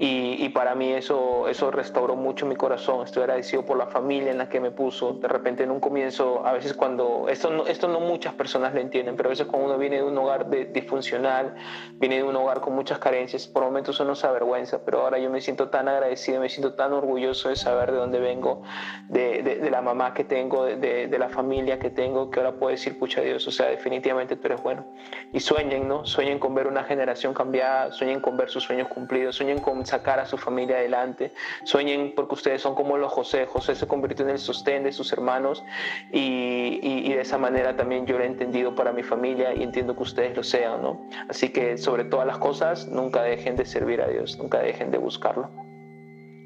Y, 0.00 0.48
para 0.50 0.76
mí 0.76 0.92
eso, 0.92 1.48
eso 1.48 1.72
restauró 1.72 2.14
mucho 2.14 2.46
mi 2.46 2.54
corazón. 2.54 3.04
Estoy 3.04 3.24
agradecido 3.24 3.66
por 3.66 3.76
la 3.76 3.88
familia 3.88 4.30
en 4.30 4.38
la 4.38 4.48
que 4.48 4.60
me 4.60 4.70
puso. 4.70 5.14
De 5.14 5.26
repente 5.26 5.64
en 5.64 5.72
un 5.72 5.80
comienzo, 5.80 6.46
a 6.46 6.52
veces 6.52 6.74
cuando, 6.74 7.26
esto 7.28 7.50
no, 7.50 7.66
esto 7.66 7.88
no 7.88 7.98
muchas 7.98 8.32
personas 8.34 8.72
lo 8.74 8.80
entienden, 8.80 9.16
pero 9.16 9.28
a 9.28 9.30
veces 9.30 9.46
cuando 9.46 9.66
uno 9.66 9.76
viene 9.78 9.96
de 9.96 10.04
un 10.04 10.16
hogar 10.16 10.48
disfuncional, 10.72 11.56
viene 11.94 12.18
de 12.18 12.22
un 12.22 12.36
hogar 12.36 12.60
con 12.60 12.76
muchas 12.76 13.00
carencias, 13.00 13.48
por 13.48 13.64
momentos 13.64 13.98
uno 13.98 14.14
se 14.14 14.24
avergüenza, 14.28 14.84
pero 14.84 15.00
ahora 15.00 15.18
yo 15.18 15.30
me 15.30 15.40
siento 15.40 15.68
tan 15.68 15.88
agradecido, 15.88 16.40
me 16.40 16.48
siento 16.48 16.74
tan 16.74 16.92
orgulloso 16.92 17.48
de 17.48 17.56
saber 17.56 17.90
de 17.90 17.98
dónde 17.98 18.20
vengo, 18.20 18.62
de, 19.08 19.42
de, 19.42 19.70
la 19.70 19.82
mamá 19.82 20.14
que 20.14 20.22
tengo, 20.22 20.64
de, 20.64 21.08
de, 21.08 21.18
la 21.18 21.28
familia 21.28 21.80
que 21.80 21.90
tengo, 21.90 22.30
que 22.30 22.38
ahora 22.38 22.52
puedo 22.52 22.70
decir, 22.70 23.00
pucha 23.00 23.20
Dios, 23.20 23.48
o 23.48 23.50
sea, 23.50 23.66
definitivamente 23.66 24.36
tú 24.36 24.46
eres 24.46 24.62
bueno. 24.62 24.86
Y 25.32 25.40
sueñen, 25.40 25.88
¿no? 25.88 26.06
Sueñen 26.06 26.38
con 26.38 26.54
ver 26.54 26.68
una 26.68 26.84
generación 26.84 27.34
cambiada, 27.34 27.90
sueñen 27.90 28.20
con 28.20 28.36
ver 28.36 28.48
sus 28.48 28.62
sueños 28.62 28.86
cumplidos, 28.86 29.34
sueñen 29.34 29.58
con 29.58 29.87
sacar 29.88 30.20
a 30.20 30.26
su 30.26 30.38
familia 30.38 30.76
adelante. 30.76 31.32
Sueñen 31.64 32.12
porque 32.14 32.34
ustedes 32.34 32.62
son 32.62 32.74
como 32.74 32.96
los 32.96 33.12
José. 33.12 33.46
José 33.46 33.74
se 33.74 33.86
convirtió 33.86 34.24
en 34.24 34.32
el 34.32 34.38
sostén 34.38 34.84
de 34.84 34.92
sus 34.92 35.12
hermanos 35.12 35.64
y, 36.12 36.78
y, 36.82 37.12
de 37.12 37.20
esa 37.20 37.38
manera 37.38 37.76
también 37.76 38.06
yo 38.06 38.18
lo 38.18 38.24
he 38.24 38.26
entendido 38.26 38.74
para 38.74 38.92
mi 38.92 39.02
familia 39.02 39.54
y 39.54 39.62
entiendo 39.62 39.96
que 39.96 40.02
ustedes 40.02 40.36
lo 40.36 40.42
sean, 40.42 40.82
¿no? 40.82 41.08
Así 41.28 41.48
que 41.50 41.76
sobre 41.78 42.04
todas 42.04 42.26
las 42.26 42.38
cosas, 42.38 42.86
nunca 42.86 43.22
dejen 43.22 43.56
de 43.56 43.64
servir 43.64 44.00
a 44.00 44.08
Dios, 44.08 44.38
nunca 44.38 44.58
dejen 44.58 44.90
de 44.90 44.98
buscarlo. 44.98 45.50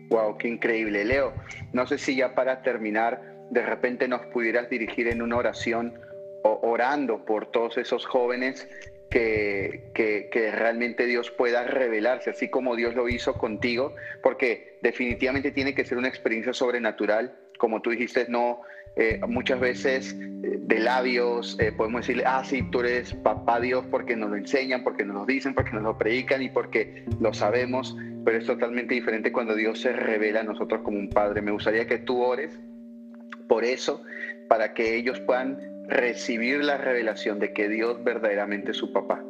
Wow, 0.08 0.36
qué 0.38 0.48
increíble. 0.48 1.04
Leo, 1.04 1.32
no 1.72 1.86
sé 1.86 1.98
si 1.98 2.16
ya 2.16 2.34
para 2.34 2.62
terminar, 2.62 3.22
de 3.50 3.62
repente 3.62 4.08
nos 4.08 4.20
pudieras 4.26 4.68
dirigir 4.68 5.08
en 5.08 5.22
una 5.22 5.36
oración 5.36 5.94
orando 6.44 7.24
por 7.24 7.46
todos 7.46 7.78
esos 7.78 8.04
jóvenes 8.06 8.68
que, 9.12 10.50
realmente 10.54 11.06
Dios 11.06 11.30
pueda 11.30 11.64
revelarse, 11.64 12.30
así 12.30 12.48
como 12.48 12.76
Dios 12.76 12.94
lo 12.94 13.08
hizo 13.08 13.34
contigo, 13.34 13.94
porque 14.22 14.78
definitivamente 14.82 15.50
tiene 15.50 15.74
que 15.74 15.84
ser 15.84 15.98
una 15.98 16.08
experiencia 16.08 16.52
sobrenatural. 16.52 17.34
Como 17.58 17.82
tú 17.82 17.90
dijiste, 17.90 18.26
no, 18.28 18.62
eh, 18.96 19.20
muchas 19.28 19.60
veces 19.60 20.14
eh, 20.14 20.58
de 20.58 20.78
labios 20.78 21.56
eh, 21.60 21.72
podemos 21.72 22.02
decirle, 22.02 22.24
ah, 22.26 22.42
sí, 22.44 22.62
tú 22.70 22.80
eres 22.80 23.14
papá 23.14 23.60
Dios 23.60 23.84
porque 23.90 24.16
nos 24.16 24.30
lo 24.30 24.36
enseñan, 24.36 24.82
porque 24.82 25.04
nos 25.04 25.16
lo 25.16 25.26
dicen, 25.26 25.54
porque 25.54 25.72
nos 25.72 25.82
lo 25.82 25.96
predican 25.98 26.42
y 26.42 26.48
porque 26.48 27.04
lo 27.20 27.32
sabemos, 27.32 27.96
pero 28.24 28.38
es 28.38 28.46
totalmente 28.46 28.94
diferente 28.94 29.30
cuando 29.32 29.54
Dios 29.54 29.80
se 29.80 29.92
revela 29.92 30.40
a 30.40 30.44
nosotros 30.44 30.82
como 30.82 30.98
un 30.98 31.10
padre. 31.10 31.42
Me 31.42 31.52
gustaría 31.52 31.86
que 31.86 31.98
tú 31.98 32.22
ores 32.22 32.58
por 33.48 33.64
eso, 33.64 34.02
para 34.48 34.74
que 34.74 34.96
ellos 34.96 35.20
puedan 35.20 35.71
recibir 35.86 36.64
la 36.64 36.76
revelación 36.76 37.38
de 37.38 37.52
que 37.52 37.68
Dios 37.68 38.02
verdaderamente 38.02 38.70
es 38.72 38.76
su 38.76 38.92
papá. 38.92 39.22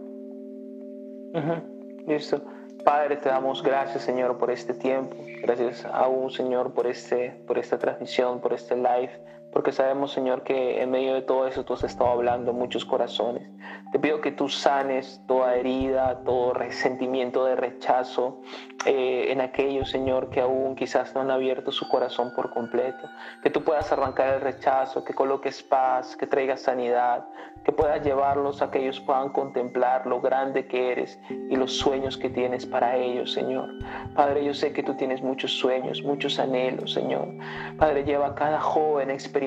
Listo. 2.06 2.42
Padre, 2.84 3.16
te 3.16 3.28
damos 3.28 3.62
gracias, 3.62 4.02
Señor, 4.02 4.38
por 4.38 4.50
este 4.50 4.74
tiempo. 4.74 5.16
Gracias 5.40 5.84
aún, 5.84 6.30
Señor, 6.30 6.74
por, 6.74 6.86
este, 6.86 7.30
por 7.46 7.58
esta 7.58 7.78
transmisión, 7.78 8.40
por 8.40 8.52
este 8.52 8.74
live 8.76 9.10
porque 9.52 9.70
sabemos, 9.70 10.12
Señor, 10.12 10.42
que 10.42 10.80
en 10.80 10.90
medio 10.90 11.12
de 11.14 11.22
todo 11.22 11.46
eso 11.46 11.64
tú 11.64 11.74
has 11.74 11.84
estado 11.84 12.10
hablando 12.10 12.54
muchos 12.54 12.86
corazones. 12.86 13.48
Te 13.92 13.98
pido 13.98 14.22
que 14.22 14.32
tú 14.32 14.48
sanes 14.48 15.20
toda 15.26 15.54
herida, 15.56 16.22
todo 16.24 16.54
resentimiento 16.54 17.44
de 17.44 17.54
rechazo 17.54 18.40
eh, 18.86 19.26
en 19.28 19.42
aquellos, 19.42 19.90
Señor, 19.90 20.30
que 20.30 20.40
aún 20.40 20.74
quizás 20.74 21.14
no 21.14 21.20
han 21.20 21.30
abierto 21.30 21.70
su 21.70 21.86
corazón 21.88 22.32
por 22.34 22.50
completo. 22.50 23.06
Que 23.42 23.50
tú 23.50 23.62
puedas 23.62 23.92
arrancar 23.92 24.34
el 24.34 24.40
rechazo, 24.40 25.04
que 25.04 25.12
coloques 25.12 25.62
paz, 25.62 26.16
que 26.16 26.26
traigas 26.26 26.62
sanidad, 26.62 27.26
que 27.62 27.72
puedas 27.72 28.02
llevarlos 28.02 28.62
a 28.62 28.70
que 28.70 28.78
ellos 28.78 29.00
puedan 29.00 29.28
contemplar 29.28 30.06
lo 30.06 30.22
grande 30.22 30.66
que 30.66 30.92
eres 30.92 31.20
y 31.28 31.56
los 31.56 31.76
sueños 31.76 32.16
que 32.16 32.30
tienes 32.30 32.64
para 32.64 32.96
ellos, 32.96 33.32
Señor. 33.32 33.68
Padre, 34.14 34.44
yo 34.44 34.54
sé 34.54 34.72
que 34.72 34.82
tú 34.82 34.94
tienes 34.94 35.22
muchos 35.22 35.52
sueños, 35.52 36.02
muchos 36.02 36.38
anhelos, 36.38 36.94
Señor. 36.94 37.28
Padre, 37.76 38.04
lleva 38.04 38.28
a 38.28 38.34
cada 38.34 38.60
joven 38.60 39.10
a 39.10 39.12
experimentar 39.12 39.41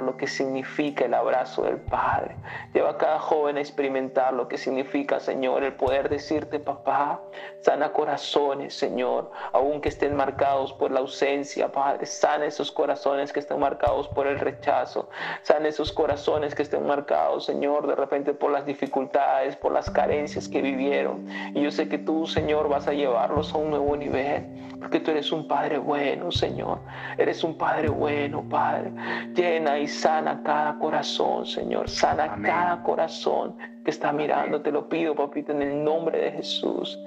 lo 0.00 0.16
que 0.16 0.26
significa 0.26 1.04
el 1.06 1.14
abrazo 1.14 1.62
del 1.62 1.76
Padre. 1.76 2.36
Lleva 2.74 2.90
a 2.90 2.98
cada 2.98 3.18
joven 3.18 3.56
a 3.56 3.60
experimentar 3.60 4.34
lo 4.34 4.46
que 4.46 4.58
significa, 4.58 5.20
Señor, 5.20 5.64
el 5.64 5.72
poder 5.72 6.08
decirte, 6.08 6.58
papá, 6.60 7.20
sana 7.60 7.92
corazones, 7.92 8.74
Señor, 8.74 9.30
aun 9.52 9.80
que 9.80 9.88
estén 9.88 10.14
marcados 10.16 10.72
por 10.74 10.90
la 10.90 11.00
ausencia, 11.00 11.72
Padre. 11.72 12.06
Sana 12.06 12.44
esos 12.44 12.70
corazones 12.70 13.32
que 13.32 13.40
estén 13.40 13.58
marcados 13.58 14.08
por 14.08 14.26
el 14.26 14.38
rechazo. 14.38 15.08
Sana 15.42 15.68
esos 15.68 15.92
corazones 15.92 16.54
que 16.54 16.62
estén 16.62 16.86
marcados, 16.86 17.46
Señor, 17.46 17.86
de 17.86 17.94
repente 17.94 18.34
por 18.34 18.50
las 18.50 18.66
dificultades, 18.66 19.56
por 19.56 19.72
las 19.72 19.90
carencias 19.90 20.48
que 20.48 20.60
vivieron. 20.60 21.26
Y 21.54 21.62
yo 21.62 21.70
sé 21.70 21.88
que 21.88 21.98
tú, 21.98 22.26
Señor, 22.26 22.68
vas 22.68 22.86
a 22.86 22.92
llevarlos 22.92 23.54
a 23.54 23.58
un 23.58 23.70
nuevo 23.70 23.96
nivel, 23.96 24.44
porque 24.80 25.00
tú 25.00 25.10
eres 25.10 25.32
un 25.32 25.48
Padre 25.48 25.78
bueno, 25.78 26.30
Señor. 26.30 26.80
Eres 27.16 27.42
un 27.42 27.56
Padre 27.56 27.88
bueno, 27.88 28.44
Padre. 28.48 28.92
Llena 29.38 29.78
y 29.78 29.86
sana 29.86 30.42
cada 30.42 30.76
corazón, 30.80 31.46
Señor. 31.46 31.88
Sana 31.88 32.36
cada 32.42 32.82
corazón 32.82 33.56
que 33.84 33.92
está 33.92 34.12
mirando. 34.12 34.60
Te 34.62 34.72
lo 34.72 34.88
pido, 34.88 35.14
papito, 35.14 35.52
en 35.52 35.62
el 35.62 35.84
nombre 35.84 36.18
de 36.18 36.32
Jesús. 36.32 36.98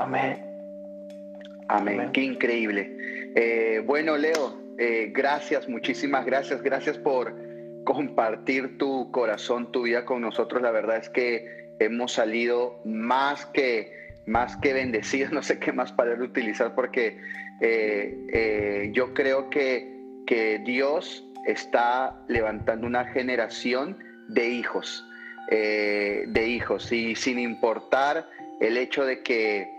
Amén. 0.00 0.44
Amén. 1.68 2.10
Qué 2.12 2.22
increíble. 2.22 3.32
Eh, 3.36 3.84
bueno, 3.86 4.16
Leo, 4.16 4.60
eh, 4.78 5.12
gracias, 5.14 5.68
muchísimas 5.68 6.26
gracias. 6.26 6.60
Gracias 6.60 6.98
por 6.98 7.32
compartir 7.84 8.78
tu 8.78 9.12
corazón, 9.12 9.70
tu 9.70 9.82
vida 9.82 10.04
con 10.04 10.22
nosotros. 10.22 10.62
La 10.62 10.72
verdad 10.72 10.96
es 10.96 11.08
que 11.08 11.76
hemos 11.78 12.14
salido 12.14 12.80
más 12.84 13.46
que, 13.46 13.92
más 14.26 14.56
que 14.56 14.72
bendecidos. 14.72 15.30
No 15.32 15.40
sé 15.40 15.60
qué 15.60 15.72
más 15.72 15.92
para 15.92 16.14
utilizar 16.20 16.74
porque 16.74 17.16
eh, 17.60 18.90
yo 18.92 19.14
creo 19.14 19.50
que, 19.50 19.88
que 20.26 20.58
Dios 20.58 21.22
está 21.46 22.14
levantando 22.28 22.86
una 22.86 23.04
generación 23.06 23.98
de 24.28 24.48
hijos, 24.48 25.04
eh, 25.50 26.24
de 26.28 26.48
hijos, 26.48 26.90
y 26.92 27.14
sin 27.14 27.38
importar 27.38 28.28
el 28.60 28.76
hecho 28.76 29.04
de 29.04 29.22
que 29.22 29.76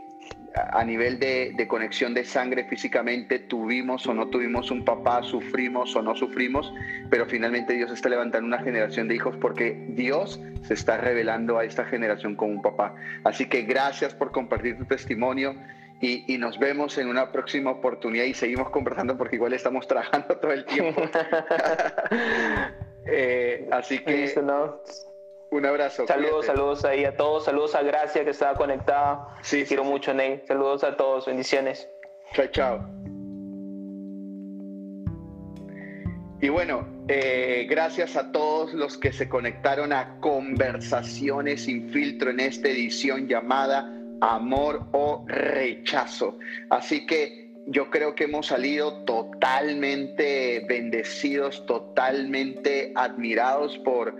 a 0.71 0.83
nivel 0.83 1.19
de, 1.19 1.65
conexión 1.67 2.13
de 2.13 2.23
sangre 2.23 2.65
físicamente 2.65 3.39
tuvimos 3.39 4.07
o 4.07 4.13
no 4.13 4.27
tuvimos 4.27 4.71
un 4.71 4.85
papá, 4.85 5.21
sufrimos 5.23 5.95
o 5.95 6.01
no 6.01 6.15
sufrimos, 6.15 6.73
pero 7.09 7.25
finalmente 7.25 7.73
Dios 7.73 7.91
está 7.91 8.09
levantando 8.09 8.47
una 8.47 8.59
generación 8.59 9.07
de 9.07 9.15
hijos 9.15 9.35
porque 9.39 9.85
Dios 9.89 10.39
se 10.63 10.73
está 10.73 10.97
revelando 10.97 11.57
a 11.57 11.65
esta 11.65 11.85
generación 11.85 12.35
como 12.35 12.53
un 12.53 12.61
papá. 12.61 12.95
Así 13.23 13.47
que 13.47 13.63
gracias 13.63 14.13
por 14.13 14.31
compartir 14.31 14.77
tu 14.77 14.85
testimonio 14.85 15.55
y, 15.99 16.37
nos 16.37 16.59
vemos 16.59 16.97
en 16.97 17.07
una 17.07 17.31
próxima 17.31 17.71
oportunidad 17.71 18.25
y 18.25 18.33
seguimos 18.33 18.69
conversando 18.69 19.17
porque 19.17 19.37
igual 19.37 19.53
estamos 19.53 19.87
trabajando 19.87 20.37
todo 20.37 20.51
el 20.51 20.65
tiempo. 20.65 21.01
Eh, 23.09 23.65
así 23.71 23.99
que 23.99 24.35
un 25.49 25.65
abrazo. 25.65 26.05
Saludos, 26.05 26.45
saludos 26.45 26.83
ahí 26.83 27.05
a 27.05 27.15
todos, 27.15 27.45
saludos 27.45 27.73
a 27.73 27.81
Gracia 27.81 28.25
que 28.25 28.31
estaba 28.31 28.55
conectada. 28.55 29.29
Sí, 29.41 29.63
quiero 29.65 29.85
mucho, 29.85 30.13
Ney. 30.13 30.43
Saludos 30.45 30.83
a 30.83 30.97
todos, 30.97 31.25
bendiciones. 31.25 31.87
Chao, 32.33 32.47
chao. 32.47 32.85
Y 36.41 36.49
bueno, 36.49 36.85
eh, 37.07 37.65
gracias 37.69 38.17
a 38.17 38.31
todos 38.33 38.73
los 38.73 38.97
que 38.97 39.13
se 39.13 39.29
conectaron 39.29 39.93
a 39.93 40.19
Conversaciones 40.19 41.63
sin 41.63 41.89
filtro 41.89 42.29
en 42.29 42.41
esta 42.41 42.67
edición 42.67 43.29
llamada 43.29 43.96
amor 44.21 44.87
o 44.91 45.25
rechazo. 45.27 46.37
Así 46.69 47.05
que 47.05 47.47
yo 47.67 47.89
creo 47.89 48.15
que 48.15 48.25
hemos 48.25 48.47
salido 48.47 49.03
totalmente 49.03 50.65
bendecidos, 50.67 51.65
totalmente 51.65 52.93
admirados 52.95 53.77
por, 53.79 54.15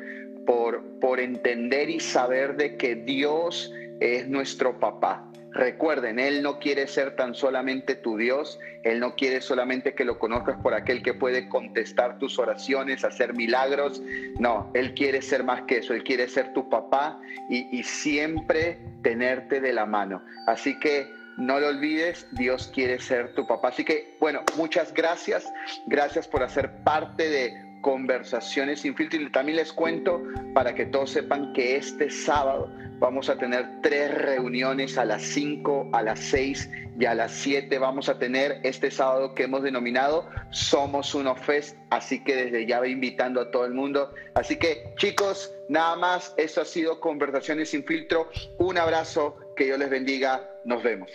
por, 0.46 0.84
por 1.00 1.20
entender 1.20 1.90
y 1.90 2.00
saber 2.00 2.58
de 2.58 2.76
que 2.76 2.96
Dios 2.96 3.72
es 4.00 4.28
nuestro 4.28 4.80
papá. 4.80 5.27
Recuerden, 5.58 6.20
Él 6.20 6.44
no 6.44 6.60
quiere 6.60 6.86
ser 6.86 7.16
tan 7.16 7.34
solamente 7.34 7.96
tu 7.96 8.16
Dios, 8.16 8.60
Él 8.84 9.00
no 9.00 9.16
quiere 9.16 9.42
solamente 9.42 9.96
que 9.96 10.06
lo 10.06 10.20
conozcas 10.20 10.56
por 10.62 10.76
aquel 10.76 11.02
que 11.02 11.16
puede 11.16 11.50
contestar 11.50 12.20
tus 12.20 12.38
oraciones, 12.38 13.04
hacer 13.04 13.34
milagros. 13.34 14.00
No, 14.38 14.70
Él 14.76 14.94
quiere 14.94 15.20
ser 15.24 15.44
más 15.44 15.64
que 15.64 15.80
eso, 15.80 15.96
Él 15.96 16.04
quiere 16.04 16.28
ser 16.28 16.54
tu 16.54 16.70
papá 16.70 17.20
y, 17.50 17.82
siempre 17.82 18.78
tenerte 19.02 19.60
de 19.60 19.74
la 19.74 19.88
mano. 19.88 20.24
Así 20.46 20.78
que 20.80 21.12
no 21.38 21.60
lo 21.60 21.70
olvides, 21.70 22.28
Dios 22.34 22.70
quiere 22.72 23.00
ser 23.00 23.34
tu 23.34 23.48
papá. 23.48 23.70
Así 23.70 23.84
que, 23.84 24.16
bueno, 24.20 24.42
muchas 24.58 24.94
gracias. 24.94 25.52
Gracias 25.88 26.28
por 26.28 26.44
hacer 26.44 26.72
parte 26.84 27.30
de 27.30 27.80
conversaciones 27.82 28.82
sin 28.82 28.96
filtro. 28.96 29.20
Y 29.20 29.32
también 29.32 29.56
les 29.56 29.74
cuento 29.74 30.22
para 30.54 30.76
que 30.76 30.86
todos 30.86 31.10
sepan 31.10 31.52
que 31.54 31.78
este 31.78 32.12
sábado 32.12 32.70
vamos 33.00 33.30
a 33.30 33.38
tener 33.38 33.82
tres 33.82 34.14
reuniones 34.14 34.98
a 34.98 35.06
las 35.06 35.24
5, 35.24 35.90
a 35.94 36.02
las 36.02 36.20
6 36.20 36.70
y 37.00 37.06
a 37.06 37.16
las 37.16 37.32
7. 37.32 37.78
Vamos 37.80 38.10
a 38.10 38.18
tener 38.18 38.60
este 38.64 38.92
sábado 38.92 39.34
que 39.34 39.44
hemos 39.44 39.64
denominado 39.64 40.30
Somos 40.52 41.14
Uno 41.16 41.36
Fest. 41.36 41.78
Así 41.90 42.24
que 42.24 42.36
desde 42.36 42.66
ya 42.66 42.80
voy 42.80 42.92
invitando 42.92 43.42
a 43.42 43.52
todo 43.52 43.66
el 43.66 43.74
mundo. 43.74 44.14
Así 44.34 44.58
que 44.58 44.94
chicos, 44.98 45.54
nada 45.70 45.96
más. 45.96 46.34
Eso 46.38 46.62
ha 46.62 46.66
sido 46.66 47.00
Conversaciones 47.00 47.70
sin 47.70 47.84
filtro. 47.84 48.30
Un 48.58 48.78
abrazo. 48.78 49.38
Que 49.56 49.66
Dios 49.66 49.80
les 49.80 49.90
bendiga. 49.90 50.50
Nos 50.66 50.84
vemos. 50.84 51.10